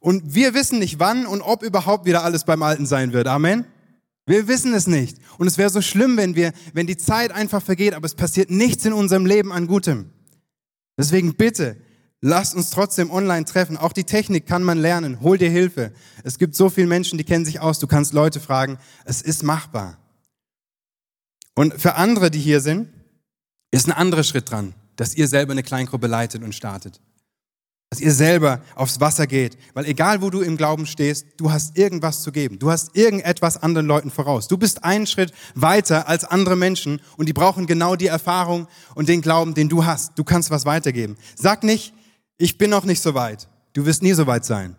Und 0.00 0.34
wir 0.34 0.54
wissen 0.54 0.78
nicht, 0.78 0.98
wann 0.98 1.26
und 1.26 1.42
ob 1.42 1.62
überhaupt 1.62 2.06
wieder 2.06 2.24
alles 2.24 2.44
beim 2.44 2.62
Alten 2.62 2.86
sein 2.86 3.12
wird. 3.12 3.28
Amen. 3.28 3.66
Wir 4.26 4.48
wissen 4.48 4.72
es 4.74 4.86
nicht. 4.86 5.18
Und 5.38 5.46
es 5.46 5.58
wäre 5.58 5.70
so 5.70 5.82
schlimm, 5.82 6.16
wenn 6.16 6.34
wir, 6.34 6.52
wenn 6.72 6.86
die 6.86 6.96
Zeit 6.96 7.30
einfach 7.30 7.62
vergeht, 7.62 7.94
aber 7.94 8.06
es 8.06 8.14
passiert 8.14 8.50
nichts 8.50 8.84
in 8.84 8.92
unserem 8.92 9.26
Leben 9.26 9.52
an 9.52 9.66
Gutem. 9.66 10.10
Deswegen 10.98 11.34
bitte, 11.34 11.76
Lasst 12.22 12.54
uns 12.54 12.70
trotzdem 12.70 13.10
online 13.10 13.46
treffen. 13.46 13.78
Auch 13.78 13.94
die 13.94 14.04
Technik 14.04 14.46
kann 14.46 14.62
man 14.62 14.78
lernen. 14.78 15.20
Hol 15.22 15.38
dir 15.38 15.48
Hilfe. 15.50 15.92
Es 16.22 16.38
gibt 16.38 16.54
so 16.54 16.68
viele 16.68 16.86
Menschen, 16.86 17.16
die 17.16 17.24
kennen 17.24 17.46
sich 17.46 17.60
aus. 17.60 17.78
Du 17.78 17.86
kannst 17.86 18.12
Leute 18.12 18.40
fragen. 18.40 18.78
Es 19.06 19.22
ist 19.22 19.42
machbar. 19.42 19.96
Und 21.54 21.80
für 21.80 21.94
andere, 21.94 22.30
die 22.30 22.38
hier 22.38 22.60
sind, 22.60 22.90
ist 23.70 23.86
ein 23.88 23.92
anderer 23.92 24.22
Schritt 24.22 24.50
dran, 24.50 24.74
dass 24.96 25.14
ihr 25.14 25.28
selber 25.28 25.52
eine 25.52 25.62
Kleingruppe 25.62 26.06
leitet 26.06 26.42
und 26.42 26.54
startet. 26.54 27.00
dass 27.90 28.00
ihr 28.00 28.12
selber 28.12 28.60
aufs 28.76 29.00
Wasser 29.00 29.26
geht. 29.26 29.58
Weil 29.74 29.84
egal, 29.84 30.22
wo 30.22 30.30
du 30.30 30.42
im 30.42 30.56
Glauben 30.56 30.86
stehst, 30.86 31.26
du 31.38 31.50
hast 31.50 31.76
irgendwas 31.76 32.22
zu 32.22 32.30
geben. 32.30 32.60
Du 32.60 32.70
hast 32.70 32.96
irgendetwas 32.96 33.60
anderen 33.60 33.88
Leuten 33.88 34.12
voraus. 34.12 34.46
Du 34.46 34.56
bist 34.56 34.84
einen 34.84 35.08
Schritt 35.08 35.32
weiter 35.56 36.06
als 36.06 36.24
andere 36.24 36.54
Menschen 36.54 37.00
und 37.16 37.28
die 37.28 37.32
brauchen 37.32 37.66
genau 37.66 37.96
die 37.96 38.06
Erfahrung 38.06 38.68
und 38.94 39.08
den 39.08 39.22
Glauben, 39.22 39.54
den 39.54 39.68
du 39.68 39.84
hast. 39.84 40.16
Du 40.16 40.22
kannst 40.22 40.52
was 40.52 40.66
weitergeben. 40.66 41.16
Sag 41.34 41.64
nicht, 41.64 41.92
ich 42.40 42.56
bin 42.56 42.70
noch 42.70 42.84
nicht 42.84 43.02
so 43.02 43.12
weit. 43.14 43.48
Du 43.74 43.84
wirst 43.84 44.02
nie 44.02 44.14
so 44.14 44.26
weit 44.26 44.46
sein. 44.46 44.74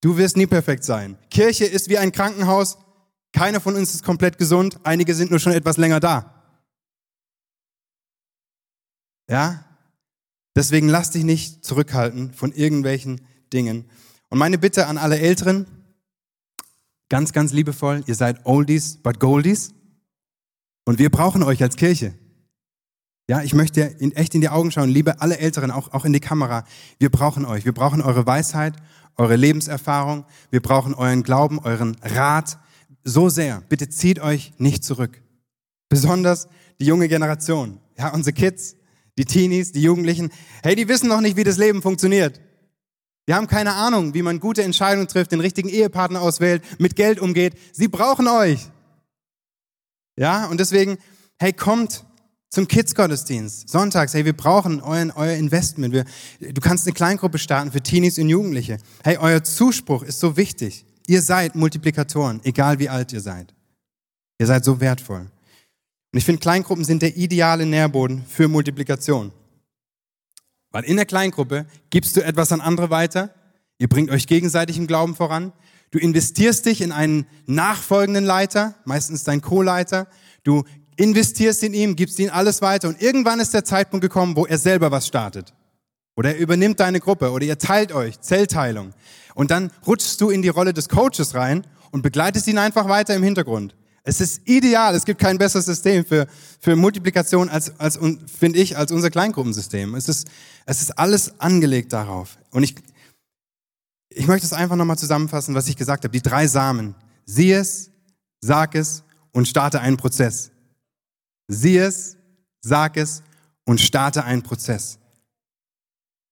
Du 0.00 0.16
wirst 0.16 0.36
nie 0.36 0.46
perfekt 0.46 0.82
sein. 0.82 1.16
Kirche 1.30 1.64
ist 1.64 1.88
wie 1.88 1.98
ein 1.98 2.10
Krankenhaus. 2.10 2.78
Keiner 3.32 3.60
von 3.60 3.76
uns 3.76 3.94
ist 3.94 4.02
komplett 4.02 4.38
gesund. 4.38 4.80
Einige 4.82 5.14
sind 5.14 5.30
nur 5.30 5.38
schon 5.38 5.52
etwas 5.52 5.76
länger 5.76 6.00
da. 6.00 6.34
Ja? 9.30 9.64
Deswegen 10.56 10.88
lass 10.88 11.12
dich 11.12 11.22
nicht 11.22 11.64
zurückhalten 11.64 12.34
von 12.34 12.52
irgendwelchen 12.52 13.20
Dingen. 13.52 13.88
Und 14.28 14.38
meine 14.38 14.58
Bitte 14.58 14.88
an 14.88 14.98
alle 14.98 15.20
Älteren, 15.20 15.66
ganz, 17.08 17.32
ganz 17.32 17.52
liebevoll, 17.52 18.02
ihr 18.06 18.16
seid 18.16 18.44
Oldies, 18.46 18.96
but 18.96 19.20
Goldies. 19.20 19.72
Und 20.84 20.98
wir 20.98 21.10
brauchen 21.10 21.44
euch 21.44 21.62
als 21.62 21.76
Kirche. 21.76 22.14
Ja, 23.26 23.42
ich 23.42 23.54
möchte 23.54 23.80
in, 23.80 24.12
echt 24.12 24.34
in 24.34 24.42
die 24.42 24.50
Augen 24.50 24.70
schauen, 24.70 24.90
liebe 24.90 25.20
alle 25.20 25.38
Älteren, 25.38 25.70
auch, 25.70 25.92
auch 25.92 26.04
in 26.04 26.12
die 26.12 26.20
Kamera. 26.20 26.64
Wir 26.98 27.10
brauchen 27.10 27.46
euch. 27.46 27.64
Wir 27.64 27.72
brauchen 27.72 28.02
eure 28.02 28.26
Weisheit, 28.26 28.74
eure 29.16 29.36
Lebenserfahrung. 29.36 30.26
Wir 30.50 30.60
brauchen 30.60 30.94
euren 30.94 31.22
Glauben, 31.22 31.58
euren 31.58 31.96
Rat 32.02 32.58
so 33.02 33.30
sehr. 33.30 33.62
Bitte 33.68 33.88
zieht 33.88 34.20
euch 34.20 34.52
nicht 34.58 34.84
zurück. 34.84 35.22
Besonders 35.88 36.48
die 36.80 36.86
junge 36.86 37.08
Generation. 37.08 37.80
Ja, 37.96 38.12
unsere 38.12 38.34
Kids, 38.34 38.76
die 39.16 39.24
Teenies, 39.24 39.72
die 39.72 39.82
Jugendlichen, 39.82 40.30
hey, 40.62 40.74
die 40.74 40.88
wissen 40.88 41.08
noch 41.08 41.20
nicht, 41.20 41.36
wie 41.36 41.44
das 41.44 41.56
Leben 41.56 41.80
funktioniert. 41.80 42.40
Die 43.26 43.32
haben 43.32 43.46
keine 43.46 43.72
Ahnung, 43.72 44.12
wie 44.12 44.22
man 44.22 44.38
gute 44.38 44.62
Entscheidungen 44.62 45.08
trifft, 45.08 45.32
den 45.32 45.40
richtigen 45.40 45.68
Ehepartner 45.70 46.20
auswählt, 46.20 46.62
mit 46.78 46.94
Geld 46.94 47.20
umgeht. 47.20 47.54
Sie 47.72 47.88
brauchen 47.88 48.28
euch. 48.28 48.68
Ja, 50.16 50.46
und 50.46 50.60
deswegen, 50.60 50.98
hey, 51.38 51.52
kommt 51.54 52.04
zum 52.54 52.68
Kids-Gottesdienst. 52.68 53.68
Sonntags, 53.68 54.14
hey, 54.14 54.24
wir 54.24 54.32
brauchen 54.32 54.80
euren, 54.80 55.10
euer 55.10 55.34
Investment. 55.34 55.92
Wir, 55.92 56.04
du 56.40 56.60
kannst 56.60 56.86
eine 56.86 56.94
Kleingruppe 56.94 57.38
starten 57.38 57.72
für 57.72 57.82
Teenies 57.82 58.18
und 58.18 58.28
Jugendliche. 58.28 58.78
Hey, 59.02 59.18
euer 59.18 59.42
Zuspruch 59.42 60.04
ist 60.04 60.20
so 60.20 60.36
wichtig. 60.36 60.84
Ihr 61.06 61.20
seid 61.20 61.56
Multiplikatoren, 61.56 62.40
egal 62.44 62.78
wie 62.78 62.88
alt 62.88 63.12
ihr 63.12 63.20
seid. 63.20 63.52
Ihr 64.38 64.46
seid 64.46 64.64
so 64.64 64.80
wertvoll. 64.80 65.26
Und 66.12 66.18
ich 66.18 66.24
finde, 66.24 66.40
Kleingruppen 66.40 66.84
sind 66.84 67.02
der 67.02 67.16
ideale 67.16 67.66
Nährboden 67.66 68.24
für 68.28 68.46
Multiplikation. 68.46 69.32
Weil 70.70 70.84
in 70.84 70.96
der 70.96 71.06
Kleingruppe 71.06 71.66
gibst 71.90 72.16
du 72.16 72.24
etwas 72.24 72.52
an 72.52 72.60
andere 72.60 72.88
weiter, 72.90 73.34
ihr 73.78 73.88
bringt 73.88 74.10
euch 74.10 74.28
gegenseitig 74.28 74.78
im 74.78 74.86
Glauben 74.86 75.16
voran, 75.16 75.52
du 75.90 75.98
investierst 75.98 76.66
dich 76.66 76.80
in 76.80 76.92
einen 76.92 77.26
nachfolgenden 77.46 78.24
Leiter, 78.24 78.76
meistens 78.84 79.24
dein 79.24 79.40
Co-Leiter, 79.40 80.06
du 80.44 80.62
investierst 80.96 81.62
in 81.62 81.74
ihm, 81.74 81.96
gibst 81.96 82.18
ihm 82.18 82.30
alles 82.32 82.62
weiter 82.62 82.88
und 82.88 83.00
irgendwann 83.00 83.40
ist 83.40 83.54
der 83.54 83.64
Zeitpunkt 83.64 84.02
gekommen, 84.02 84.36
wo 84.36 84.46
er 84.46 84.58
selber 84.58 84.90
was 84.90 85.06
startet. 85.06 85.52
Oder 86.16 86.34
er 86.34 86.38
übernimmt 86.38 86.80
deine 86.80 87.00
Gruppe 87.00 87.30
oder 87.30 87.44
ihr 87.44 87.58
teilt 87.58 87.92
euch, 87.92 88.20
Zellteilung. 88.20 88.92
Und 89.34 89.50
dann 89.50 89.70
rutschst 89.86 90.20
du 90.20 90.30
in 90.30 90.42
die 90.42 90.48
Rolle 90.48 90.72
des 90.72 90.88
Coaches 90.88 91.34
rein 91.34 91.66
und 91.90 92.02
begleitest 92.02 92.46
ihn 92.46 92.58
einfach 92.58 92.88
weiter 92.88 93.14
im 93.14 93.22
Hintergrund. 93.22 93.74
Es 94.04 94.20
ist 94.20 94.42
ideal. 94.44 94.94
Es 94.94 95.06
gibt 95.06 95.18
kein 95.18 95.38
besseres 95.38 95.64
System 95.64 96.04
für, 96.04 96.26
für 96.60 96.76
Multiplikation 96.76 97.48
als, 97.48 97.78
als 97.80 97.98
finde 98.26 98.58
ich, 98.58 98.76
als 98.76 98.92
unser 98.92 99.10
Kleingruppensystem. 99.10 99.94
Es 99.94 100.08
ist, 100.08 100.28
es 100.66 100.82
ist 100.82 100.98
alles 100.98 101.40
angelegt 101.40 101.92
darauf. 101.92 102.36
Und 102.50 102.62
ich, 102.62 102.74
ich 104.10 104.26
möchte 104.26 104.46
es 104.46 104.52
einfach 104.52 104.76
nochmal 104.76 104.98
zusammenfassen, 104.98 105.54
was 105.54 105.68
ich 105.68 105.76
gesagt 105.76 106.04
habe. 106.04 106.12
Die 106.12 106.22
drei 106.22 106.46
Samen. 106.46 106.94
Sieh 107.24 107.52
es, 107.52 107.90
sag 108.42 108.74
es 108.74 109.02
und 109.32 109.48
starte 109.48 109.80
einen 109.80 109.96
Prozess. 109.96 110.50
Sieh 111.48 111.78
es, 111.78 112.16
sag 112.60 112.96
es 112.96 113.22
und 113.64 113.80
starte 113.80 114.24
einen 114.24 114.42
Prozess. 114.42 114.98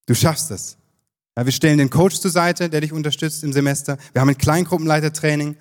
Du 0.06 0.14
schaffst 0.14 0.50
es. 0.50 0.76
Ja, 1.36 1.44
wir 1.44 1.52
stellen 1.52 1.78
den 1.78 1.90
Coach 1.90 2.20
zur 2.20 2.30
Seite, 2.30 2.68
der 2.68 2.80
dich 2.80 2.92
unterstützt 2.92 3.42
im 3.44 3.52
Semester. 3.52 3.96
Wir 4.12 4.20
haben 4.20 4.28
ein 4.28 4.38
Kleingruppenleitertraining. 4.38 5.56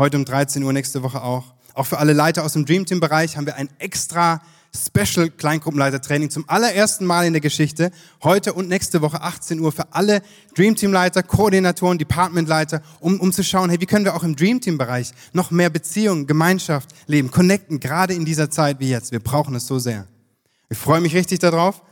Heute 0.00 0.16
um 0.16 0.24
13 0.24 0.62
Uhr, 0.62 0.72
nächste 0.72 1.02
Woche 1.02 1.22
auch. 1.22 1.54
Auch 1.74 1.86
für 1.86 1.98
alle 1.98 2.12
Leiter 2.12 2.44
aus 2.44 2.52
dem 2.52 2.66
Dream 2.66 2.86
Team 2.86 3.00
Bereich 3.00 3.36
haben 3.36 3.46
wir 3.46 3.56
ein 3.56 3.68
extra 3.78 4.40
Special 4.76 5.30
Kleingruppenleiter-Training 5.30 6.30
zum 6.30 6.48
allerersten 6.48 7.06
Mal 7.06 7.26
in 7.26 7.32
der 7.32 7.40
Geschichte. 7.40 7.90
Heute 8.22 8.52
und 8.52 8.68
nächste 8.68 9.00
Woche 9.00 9.22
18 9.22 9.60
Uhr 9.60 9.72
für 9.72 9.92
alle 9.92 10.22
Dream 10.54 10.76
Team 10.76 10.92
Leiter, 10.92 11.22
Koordinatoren, 11.22 11.98
Departmentleiter, 11.98 12.82
um, 13.00 13.18
um 13.20 13.32
zu 13.32 13.42
schauen, 13.42 13.70
hey, 13.70 13.80
wie 13.80 13.86
können 13.86 14.04
wir 14.04 14.14
auch 14.14 14.22
im 14.22 14.36
Dream 14.36 14.60
Team 14.60 14.78
Bereich 14.78 15.12
noch 15.32 15.50
mehr 15.50 15.70
Beziehungen, 15.70 16.26
Gemeinschaft 16.26 16.90
leben, 17.06 17.30
connecten, 17.30 17.80
gerade 17.80 18.14
in 18.14 18.24
dieser 18.24 18.50
Zeit 18.50 18.80
wie 18.80 18.90
jetzt. 18.90 19.12
Wir 19.12 19.20
brauchen 19.20 19.54
es 19.54 19.66
so 19.66 19.78
sehr. 19.78 20.06
Ich 20.68 20.78
freue 20.78 21.00
mich 21.00 21.14
richtig 21.14 21.38
darauf. 21.38 21.82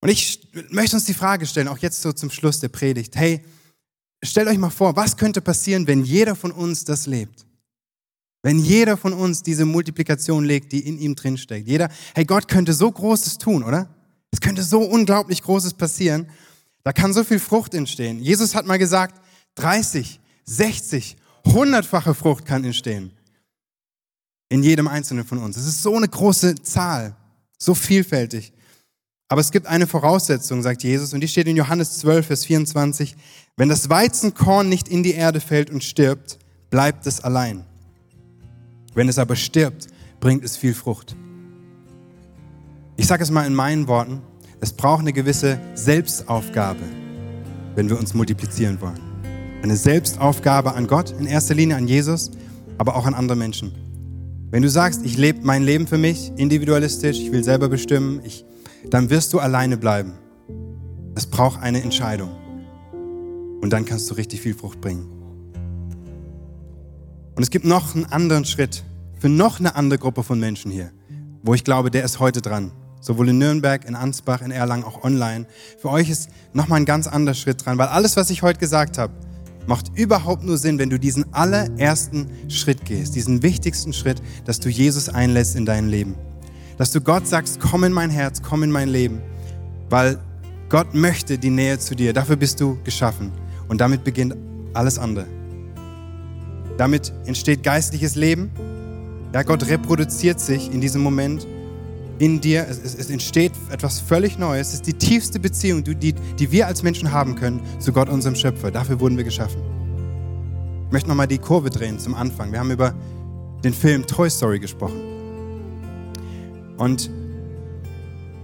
Und 0.00 0.08
ich 0.08 0.40
möchte 0.70 0.96
uns 0.96 1.04
die 1.04 1.14
Frage 1.14 1.46
stellen, 1.46 1.68
auch 1.68 1.78
jetzt 1.78 2.02
so 2.02 2.12
zum 2.12 2.30
Schluss 2.30 2.60
der 2.60 2.68
Predigt. 2.68 3.16
Hey, 3.16 3.44
stellt 4.22 4.48
euch 4.48 4.58
mal 4.58 4.70
vor, 4.70 4.96
was 4.96 5.16
könnte 5.16 5.40
passieren, 5.40 5.86
wenn 5.86 6.04
jeder 6.04 6.34
von 6.34 6.52
uns 6.52 6.84
das 6.84 7.06
lebt? 7.06 7.46
Wenn 8.42 8.58
jeder 8.58 8.96
von 8.96 9.12
uns 9.12 9.42
diese 9.42 9.66
Multiplikation 9.66 10.44
legt, 10.44 10.72
die 10.72 10.86
in 10.86 10.98
ihm 10.98 11.14
drinsteckt. 11.14 11.68
Jeder, 11.68 11.90
hey, 12.14 12.24
Gott 12.24 12.48
könnte 12.48 12.72
so 12.72 12.90
Großes 12.90 13.38
tun, 13.38 13.62
oder? 13.62 13.88
Es 14.30 14.40
könnte 14.40 14.62
so 14.62 14.80
unglaublich 14.80 15.42
Großes 15.42 15.74
passieren. 15.74 16.28
Da 16.82 16.92
kann 16.92 17.12
so 17.12 17.24
viel 17.24 17.38
Frucht 17.38 17.74
entstehen. 17.74 18.20
Jesus 18.20 18.54
hat 18.54 18.66
mal 18.66 18.78
gesagt, 18.78 19.20
30, 19.56 20.20
60, 20.44 21.16
hundertfache 21.46 22.14
Frucht 22.14 22.46
kann 22.46 22.64
entstehen. 22.64 23.12
In 24.48 24.62
jedem 24.62 24.88
Einzelnen 24.88 25.24
von 25.24 25.38
uns. 25.38 25.56
Es 25.56 25.66
ist 25.66 25.82
so 25.82 25.94
eine 25.94 26.08
große 26.08 26.56
Zahl, 26.62 27.14
so 27.58 27.74
vielfältig. 27.74 28.52
Aber 29.28 29.40
es 29.40 29.52
gibt 29.52 29.66
eine 29.66 29.86
Voraussetzung, 29.86 30.62
sagt 30.62 30.82
Jesus, 30.82 31.12
und 31.12 31.20
die 31.20 31.28
steht 31.28 31.46
in 31.46 31.56
Johannes 31.56 31.98
12, 31.98 32.26
Vers 32.26 32.44
24. 32.46 33.14
Wenn 33.56 33.68
das 33.68 33.88
Weizenkorn 33.88 34.68
nicht 34.68 34.88
in 34.88 35.02
die 35.02 35.12
Erde 35.12 35.40
fällt 35.40 35.70
und 35.70 35.84
stirbt, 35.84 36.38
bleibt 36.70 37.06
es 37.06 37.20
allein. 37.20 37.64
Wenn 38.94 39.08
es 39.08 39.18
aber 39.18 39.36
stirbt, 39.36 39.86
bringt 40.20 40.44
es 40.44 40.56
viel 40.56 40.74
Frucht. 40.74 41.16
Ich 42.96 43.06
sage 43.06 43.22
es 43.22 43.30
mal 43.30 43.46
in 43.46 43.54
meinen 43.54 43.88
Worten, 43.88 44.22
es 44.60 44.72
braucht 44.72 45.00
eine 45.00 45.12
gewisse 45.12 45.58
Selbstaufgabe, 45.74 46.82
wenn 47.74 47.88
wir 47.88 47.98
uns 47.98 48.14
multiplizieren 48.14 48.80
wollen. 48.80 49.00
Eine 49.62 49.76
Selbstaufgabe 49.76 50.74
an 50.74 50.86
Gott, 50.86 51.14
in 51.18 51.26
erster 51.26 51.54
Linie 51.54 51.76
an 51.76 51.88
Jesus, 51.88 52.30
aber 52.78 52.96
auch 52.96 53.06
an 53.06 53.14
andere 53.14 53.36
Menschen. 53.36 53.72
Wenn 54.50 54.62
du 54.62 54.68
sagst, 54.68 55.04
ich 55.04 55.16
lebe 55.16 55.40
mein 55.42 55.62
Leben 55.62 55.86
für 55.86 55.98
mich, 55.98 56.32
individualistisch, 56.36 57.18
ich 57.18 57.32
will 57.32 57.44
selber 57.44 57.68
bestimmen, 57.68 58.20
ich 58.24 58.44
dann 58.88 59.10
wirst 59.10 59.32
du 59.32 59.38
alleine 59.38 59.76
bleiben. 59.76 60.14
Es 61.14 61.26
braucht 61.26 61.60
eine 61.60 61.82
Entscheidung. 61.82 62.30
Und 63.60 63.70
dann 63.70 63.84
kannst 63.84 64.10
du 64.10 64.14
richtig 64.14 64.40
viel 64.40 64.54
Frucht 64.54 64.80
bringen. 64.80 65.19
Und 67.34 67.42
es 67.42 67.50
gibt 67.50 67.64
noch 67.64 67.94
einen 67.94 68.06
anderen 68.06 68.44
Schritt 68.44 68.84
für 69.18 69.28
noch 69.28 69.60
eine 69.60 69.76
andere 69.76 69.98
Gruppe 69.98 70.22
von 70.22 70.40
Menschen 70.40 70.70
hier, 70.70 70.90
wo 71.42 71.54
ich 71.54 71.64
glaube, 71.64 71.90
der 71.90 72.04
ist 72.04 72.20
heute 72.20 72.40
dran. 72.40 72.72
Sowohl 73.00 73.30
in 73.30 73.38
Nürnberg, 73.38 73.86
in 73.86 73.94
Ansbach, 73.94 74.42
in 74.42 74.50
Erlangen, 74.50 74.84
auch 74.84 75.04
online. 75.04 75.46
Für 75.78 75.90
euch 75.90 76.10
ist 76.10 76.28
nochmal 76.52 76.80
ein 76.80 76.84
ganz 76.84 77.06
anderer 77.06 77.34
Schritt 77.34 77.64
dran, 77.64 77.78
weil 77.78 77.88
alles, 77.88 78.16
was 78.16 78.28
ich 78.30 78.42
heute 78.42 78.58
gesagt 78.58 78.98
habe, 78.98 79.14
macht 79.66 79.96
überhaupt 79.96 80.44
nur 80.44 80.58
Sinn, 80.58 80.78
wenn 80.78 80.90
du 80.90 80.98
diesen 80.98 81.32
allerersten 81.32 82.28
Schritt 82.48 82.84
gehst, 82.84 83.14
diesen 83.14 83.42
wichtigsten 83.42 83.92
Schritt, 83.92 84.20
dass 84.44 84.60
du 84.60 84.68
Jesus 84.68 85.08
einlässt 85.08 85.56
in 85.56 85.64
dein 85.64 85.88
Leben 85.88 86.16
dass 86.80 86.92
du 86.92 87.02
Gott 87.02 87.28
sagst, 87.28 87.60
komm 87.60 87.84
in 87.84 87.92
mein 87.92 88.08
Herz, 88.08 88.40
komm 88.40 88.62
in 88.62 88.70
mein 88.70 88.88
Leben, 88.88 89.20
weil 89.90 90.18
Gott 90.70 90.94
möchte 90.94 91.36
die 91.36 91.50
Nähe 91.50 91.78
zu 91.78 91.94
dir. 91.94 92.14
Dafür 92.14 92.36
bist 92.36 92.58
du 92.58 92.78
geschaffen. 92.84 93.32
Und 93.68 93.82
damit 93.82 94.02
beginnt 94.02 94.34
alles 94.72 94.98
andere. 94.98 95.26
Damit 96.80 97.12
entsteht 97.26 97.62
geistliches 97.62 98.14
Leben. 98.14 98.50
Ja, 99.34 99.42
Gott 99.42 99.68
reproduziert 99.68 100.40
sich 100.40 100.72
in 100.72 100.80
diesem 100.80 101.02
Moment 101.02 101.46
in 102.18 102.40
dir. 102.40 102.66
Es, 102.70 102.78
es, 102.82 102.94
es, 102.94 103.10
entsteht 103.10 103.52
etwas 103.70 104.00
völlig 104.00 104.38
Neues. 104.38 104.68
Es 104.68 104.74
ist 104.76 104.86
die 104.86 104.94
tiefste 104.94 105.38
Beziehung, 105.38 105.84
die, 105.84 106.14
die 106.14 106.50
wir 106.50 106.66
als 106.66 106.82
Menschen 106.82 107.12
haben 107.12 107.34
können 107.34 107.60
zu 107.80 107.92
Gott, 107.92 108.08
unserem 108.08 108.34
Schöpfer. 108.34 108.70
Dafür 108.70 108.98
wurden 108.98 109.18
wir 109.18 109.24
geschaffen. 109.24 109.60
Ich 110.86 110.92
möchte 110.92 111.10
nochmal 111.10 111.26
die 111.26 111.36
Kurve 111.36 111.68
drehen 111.68 111.98
zum 111.98 112.14
Anfang. 112.14 112.50
Wir 112.50 112.60
haben 112.60 112.70
über 112.70 112.94
den 113.62 113.74
Film 113.74 114.06
Toy 114.06 114.30
Story 114.30 114.58
gesprochen. 114.58 115.02
Und 116.78 117.10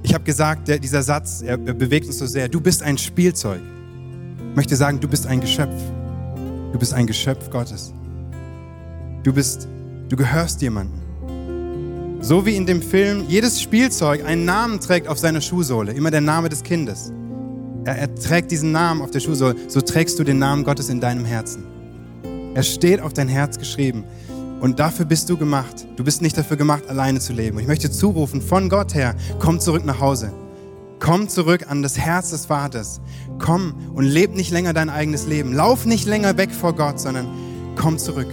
ich 0.02 0.12
habe 0.12 0.24
gesagt, 0.24 0.68
der, 0.68 0.78
dieser 0.78 1.02
Satz, 1.02 1.40
er, 1.40 1.52
er 1.52 1.72
bewegt 1.72 2.06
uns 2.06 2.18
so 2.18 2.26
sehr. 2.26 2.50
Du 2.50 2.60
bist 2.60 2.82
ein 2.82 2.98
Spielzeug. 2.98 3.62
Ich 4.50 4.56
möchte 4.56 4.76
sagen, 4.76 5.00
du 5.00 5.08
bist 5.08 5.26
ein 5.26 5.40
Geschöpf. 5.40 5.80
Du 6.74 6.78
bist 6.78 6.92
ein 6.92 7.06
Geschöpf 7.06 7.48
Gottes. 7.48 7.94
Du 9.26 9.32
bist, 9.32 9.66
du 10.08 10.14
gehörst 10.14 10.62
jemandem. 10.62 11.00
So 12.20 12.46
wie 12.46 12.54
in 12.54 12.64
dem 12.64 12.80
Film 12.80 13.24
jedes 13.26 13.60
Spielzeug 13.60 14.24
einen 14.24 14.44
Namen 14.44 14.78
trägt 14.78 15.08
auf 15.08 15.18
seiner 15.18 15.40
Schuhsohle, 15.40 15.92
immer 15.94 16.12
der 16.12 16.20
Name 16.20 16.48
des 16.48 16.62
Kindes. 16.62 17.12
Er, 17.84 17.98
er 17.98 18.14
trägt 18.14 18.52
diesen 18.52 18.70
Namen 18.70 19.02
auf 19.02 19.10
der 19.10 19.18
Schuhe, 19.18 19.34
so, 19.34 19.52
so 19.66 19.80
trägst 19.80 20.16
du 20.20 20.22
den 20.22 20.38
Namen 20.38 20.62
Gottes 20.62 20.90
in 20.90 21.00
deinem 21.00 21.24
Herzen. 21.24 21.64
Er 22.54 22.62
steht 22.62 23.00
auf 23.00 23.14
dein 23.14 23.26
Herz 23.26 23.58
geschrieben. 23.58 24.04
Und 24.60 24.78
dafür 24.78 25.06
bist 25.06 25.28
du 25.28 25.36
gemacht. 25.36 25.88
Du 25.96 26.04
bist 26.04 26.22
nicht 26.22 26.38
dafür 26.38 26.56
gemacht, 26.56 26.84
alleine 26.88 27.18
zu 27.18 27.32
leben. 27.32 27.56
Und 27.56 27.62
ich 27.62 27.68
möchte 27.68 27.90
zurufen, 27.90 28.40
von 28.40 28.68
Gott 28.68 28.94
her, 28.94 29.16
komm 29.40 29.58
zurück 29.58 29.84
nach 29.84 29.98
Hause. 29.98 30.32
Komm 31.00 31.28
zurück 31.28 31.68
an 31.68 31.82
das 31.82 31.98
Herz 31.98 32.30
des 32.30 32.46
Vaters. 32.46 33.00
Komm 33.40 33.74
und 33.92 34.04
leb 34.04 34.36
nicht 34.36 34.52
länger 34.52 34.72
dein 34.72 34.88
eigenes 34.88 35.26
Leben. 35.26 35.52
Lauf 35.52 35.84
nicht 35.84 36.06
länger 36.06 36.36
weg 36.36 36.52
vor 36.52 36.76
Gott, 36.76 37.00
sondern 37.00 37.26
komm 37.74 37.98
zurück. 37.98 38.28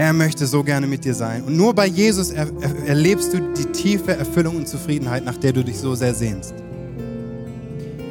Er 0.00 0.14
möchte 0.14 0.46
so 0.46 0.64
gerne 0.64 0.86
mit 0.86 1.04
dir 1.04 1.12
sein. 1.12 1.44
Und 1.44 1.58
nur 1.58 1.74
bei 1.74 1.84
Jesus 1.84 2.30
er, 2.30 2.48
er, 2.62 2.88
erlebst 2.88 3.34
du 3.34 3.52
die 3.52 3.66
tiefe 3.66 4.16
Erfüllung 4.16 4.56
und 4.56 4.66
Zufriedenheit, 4.66 5.26
nach 5.26 5.36
der 5.36 5.52
du 5.52 5.62
dich 5.62 5.78
so 5.78 5.94
sehr 5.94 6.14
sehnst. 6.14 6.54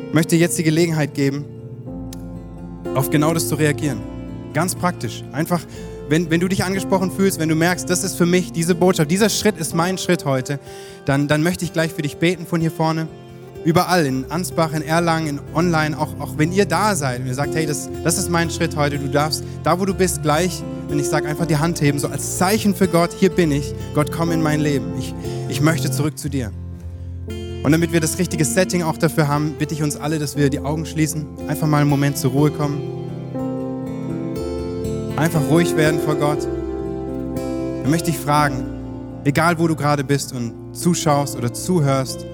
Ich 0.08 0.14
möchte 0.14 0.36
jetzt 0.36 0.60
die 0.60 0.64
Gelegenheit 0.64 1.16
geben, 1.16 1.46
auf 2.94 3.10
genau 3.10 3.34
das 3.34 3.50
zu 3.50 3.56
reagieren. 3.56 4.02
Ganz 4.54 4.76
praktisch. 4.76 5.24
Einfach, 5.32 5.66
wenn, 6.10 6.30
wenn 6.30 6.40
du 6.40 6.48
dich 6.48 6.64
angesprochen 6.64 7.10
fühlst, 7.10 7.40
wenn 7.40 7.50
du 7.50 7.56
merkst, 7.56 7.90
das 7.90 8.04
ist 8.04 8.14
für 8.14 8.28
mich 8.28 8.52
diese 8.52 8.76
Botschaft, 8.76 9.10
dieser 9.10 9.30
Schritt 9.30 9.58
ist 9.58 9.74
mein 9.74 9.98
Schritt 9.98 10.26
heute, 10.26 10.60
dann, 11.06 11.28
dann 11.28 11.42
möchte 11.42 11.66
ich 11.66 11.74
gleich 11.74 11.92
für 11.92 12.04
dich 12.04 12.18
beten 12.18 12.46
von 12.46 12.62
hier 12.62 12.70
vorne. 12.70 13.08
Überall, 13.66 14.06
in 14.06 14.32
Ansbach, 14.32 14.74
in 14.74 14.82
Erlangen, 14.82 15.28
in 15.28 15.40
online, 15.54 15.98
auch, 15.98 16.18
auch 16.20 16.38
wenn 16.38 16.52
ihr 16.52 16.66
da 16.66 16.96
seid 16.96 17.20
und 17.20 17.28
ihr 17.28 17.34
sagt, 17.34 17.54
hey, 17.56 17.66
das, 17.66 17.90
das 18.04 18.18
ist 18.18 18.30
mein 18.30 18.50
Schritt 18.50 18.76
heute, 18.76 18.98
du 18.98 19.10
darfst, 19.10 19.44
da 19.64 19.80
wo 19.80 19.86
du 19.86 19.94
bist, 19.94 20.22
gleich, 20.22 20.64
wenn 20.88 20.98
ich 20.98 21.08
sage, 21.08 21.28
einfach 21.28 21.46
die 21.46 21.58
Hand 21.58 21.82
heben, 21.82 22.00
so 22.00 22.08
als 22.08 22.38
Zeichen 22.38 22.74
für 22.74 22.88
Gott, 22.88 23.12
hier 23.20 23.30
bin 23.30 23.52
ich, 23.52 23.74
Gott, 23.94 24.12
komm 24.12 24.32
in 24.32 24.42
mein 24.42 24.62
Leben, 24.62 24.94
ich, 24.98 25.14
ich 25.50 25.60
möchte 25.62 25.92
zurück 25.92 26.18
zu 26.18 26.30
dir. 26.30 26.52
Und 27.62 27.74
damit 27.74 27.92
wir 27.92 28.00
das 28.00 28.18
richtige 28.18 28.46
Setting 28.46 28.84
auch 28.84 28.98
dafür 28.98 29.28
haben, 29.28 29.56
bitte 29.60 29.74
ich 29.74 29.84
uns 29.84 29.98
alle, 29.98 30.18
dass 30.18 30.38
wir 30.38 30.50
die 30.50 30.60
Augen 30.60 30.86
schließen, 30.86 31.28
einfach 31.50 31.68
mal 31.68 31.82
einen 31.82 31.90
Moment 31.90 32.18
zur 32.18 32.32
Ruhe 32.32 32.52
kommen, 32.52 32.82
einfach 35.18 35.42
ruhig 35.50 35.76
werden 35.76 36.00
vor 36.00 36.16
Gott. 36.16 36.48
Dann 37.84 37.92
möchte 37.92 38.10
ich 38.10 38.18
fragen, 38.18 38.64
egal 39.26 39.60
wo 39.60 39.68
du 39.68 39.76
gerade 39.76 40.06
bist 40.06 40.32
und 40.34 40.74
zuschaust 40.74 41.36
oder 41.36 41.54
zuhörst, 41.54 42.26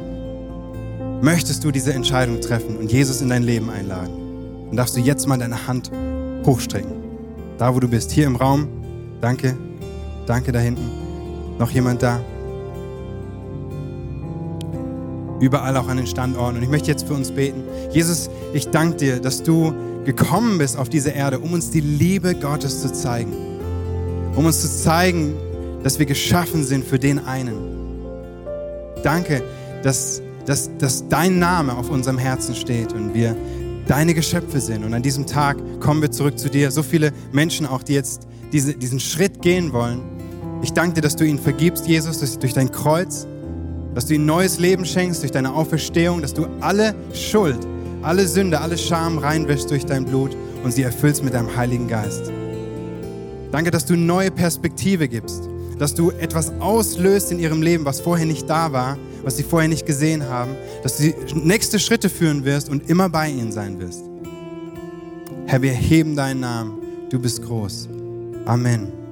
möchtest 1.26 1.64
du 1.64 1.72
diese 1.72 1.92
Entscheidung 1.92 2.40
treffen 2.40 2.78
und 2.78 2.92
Jesus 2.92 3.20
in 3.20 3.30
dein 3.30 3.42
Leben 3.42 3.72
einladen? 3.72 4.68
Dann 4.68 4.78
darfst 4.78 4.96
du 4.96 5.00
jetzt 5.02 5.28
mal 5.28 5.38
deine 5.38 5.68
Hand 5.68 5.92
hochstrecken. 6.46 6.92
Da, 7.58 7.74
wo 7.74 7.80
du 7.80 7.88
bist, 7.88 8.12
hier 8.12 8.28
im 8.28 8.36
Raum. 8.36 8.68
Danke, 9.22 9.58
danke 10.28 10.52
da 10.52 10.60
hinten. 10.60 10.88
Noch 11.58 11.72
jemand 11.72 12.04
da? 12.04 12.20
Überall 15.40 15.76
auch 15.78 15.88
an 15.88 15.98
den 15.98 16.06
Standorten. 16.06 16.58
Und 16.58 16.64
ich 16.64 16.70
möchte 16.70 16.92
jetzt 16.92 17.08
für 17.08 17.14
uns 17.14 17.32
beten. 17.32 17.64
Jesus, 17.92 18.30
ich 18.54 18.68
danke 18.70 18.98
dir, 18.98 19.20
dass 19.20 19.42
du 19.42 19.74
gekommen 20.06 20.60
bist 20.60 20.78
auf 20.78 20.90
diese 20.90 21.10
Erde, 21.10 21.40
um 21.40 21.54
uns 21.54 21.72
die 21.72 21.82
Liebe 21.82 22.36
Gottes 22.36 22.82
zu 22.82 22.94
zeigen. 22.94 23.34
Um 24.36 24.46
uns 24.46 24.62
zu 24.62 24.70
zeigen, 24.70 25.34
dass 25.82 25.98
wir 25.98 26.06
geschaffen 26.06 26.64
sind 26.64 26.86
für 26.86 27.00
den 27.00 27.26
einen. 27.26 27.58
Danke, 29.02 29.42
dass 29.82 30.22
dass, 30.46 30.70
dass 30.78 31.08
dein 31.08 31.40
Name 31.40 31.76
auf 31.76 31.90
unserem 31.90 32.18
Herzen 32.18 32.56
steht 32.56 32.94
und 32.94 33.14
wir 33.14 33.36
deine 33.88 34.14
Geschöpfe 34.14 34.60
sind. 34.60 34.84
Und 34.84 34.94
an 34.94 35.02
diesem 35.02 35.26
Tag 35.26 35.58
kommen 35.80 36.02
wir 36.02 36.12
zurück 36.12 36.40
zu 36.40 36.50
dir. 36.50 36.72
So 36.72 36.84
viele 36.84 37.12
Menschen 37.32 37.66
auch, 37.66 37.84
die 37.84 37.94
jetzt 37.94 38.28
diese, 38.52 38.74
diesen 38.74 39.00
Schritt 39.00 39.42
gehen 39.42 39.74
wollen. 39.74 40.02
Ich 40.62 40.74
danke 40.74 40.96
dir, 40.96 41.02
dass 41.02 41.16
du 41.16 41.24
ihnen 41.26 41.40
vergibst, 41.40 41.88
Jesus, 41.88 42.20
dass 42.20 42.40
durch 42.40 42.54
dein 42.54 42.72
Kreuz, 42.72 43.28
dass 43.94 44.08
du 44.08 44.16
ihnen 44.16 44.26
neues 44.26 44.60
Leben 44.60 44.86
schenkst, 44.86 45.22
durch 45.22 45.32
deine 45.32 45.54
Auferstehung, 45.54 46.22
dass 46.22 46.34
du 46.34 46.48
alle 46.62 46.96
Schuld, 47.14 47.60
alle 48.02 48.28
Sünde, 48.28 48.62
alle 48.62 48.78
Scham 48.78 49.18
reinwäschst 49.18 49.70
durch 49.70 49.86
dein 49.86 50.06
Blut 50.06 50.36
und 50.64 50.72
sie 50.72 50.84
erfüllst 50.84 51.24
mit 51.24 51.34
deinem 51.34 51.56
Heiligen 51.56 51.88
Geist. 51.88 52.32
Danke, 53.52 53.72
dass 53.72 53.86
du 53.86 53.96
neue 53.96 54.32
Perspektive 54.32 55.08
gibst, 55.08 55.48
dass 55.78 55.94
du 55.94 56.12
etwas 56.12 56.52
auslöst 56.60 57.32
in 57.32 57.40
ihrem 57.40 57.62
Leben, 57.62 57.86
was 57.86 58.00
vorher 58.00 58.26
nicht 58.26 58.50
da 58.50 58.72
war 58.72 58.98
was 59.26 59.38
sie 59.38 59.44
vorher 59.44 59.68
nicht 59.68 59.86
gesehen 59.86 60.24
haben, 60.30 60.56
dass 60.84 60.98
du 60.98 61.12
nächste 61.34 61.80
Schritte 61.80 62.10
führen 62.10 62.46
wirst 62.46 62.70
und 62.70 62.90
immer 62.90 63.10
bei 63.10 63.28
ihnen 63.28 63.52
sein 63.52 63.80
wirst. 63.80 64.04
Herr, 65.48 65.62
wir 65.62 65.74
heben 65.74 66.16
deinen 66.16 66.42
Namen. 66.42 66.74
Du 67.10 67.20
bist 67.20 67.42
groß. 67.42 67.90
Amen. 68.46 69.05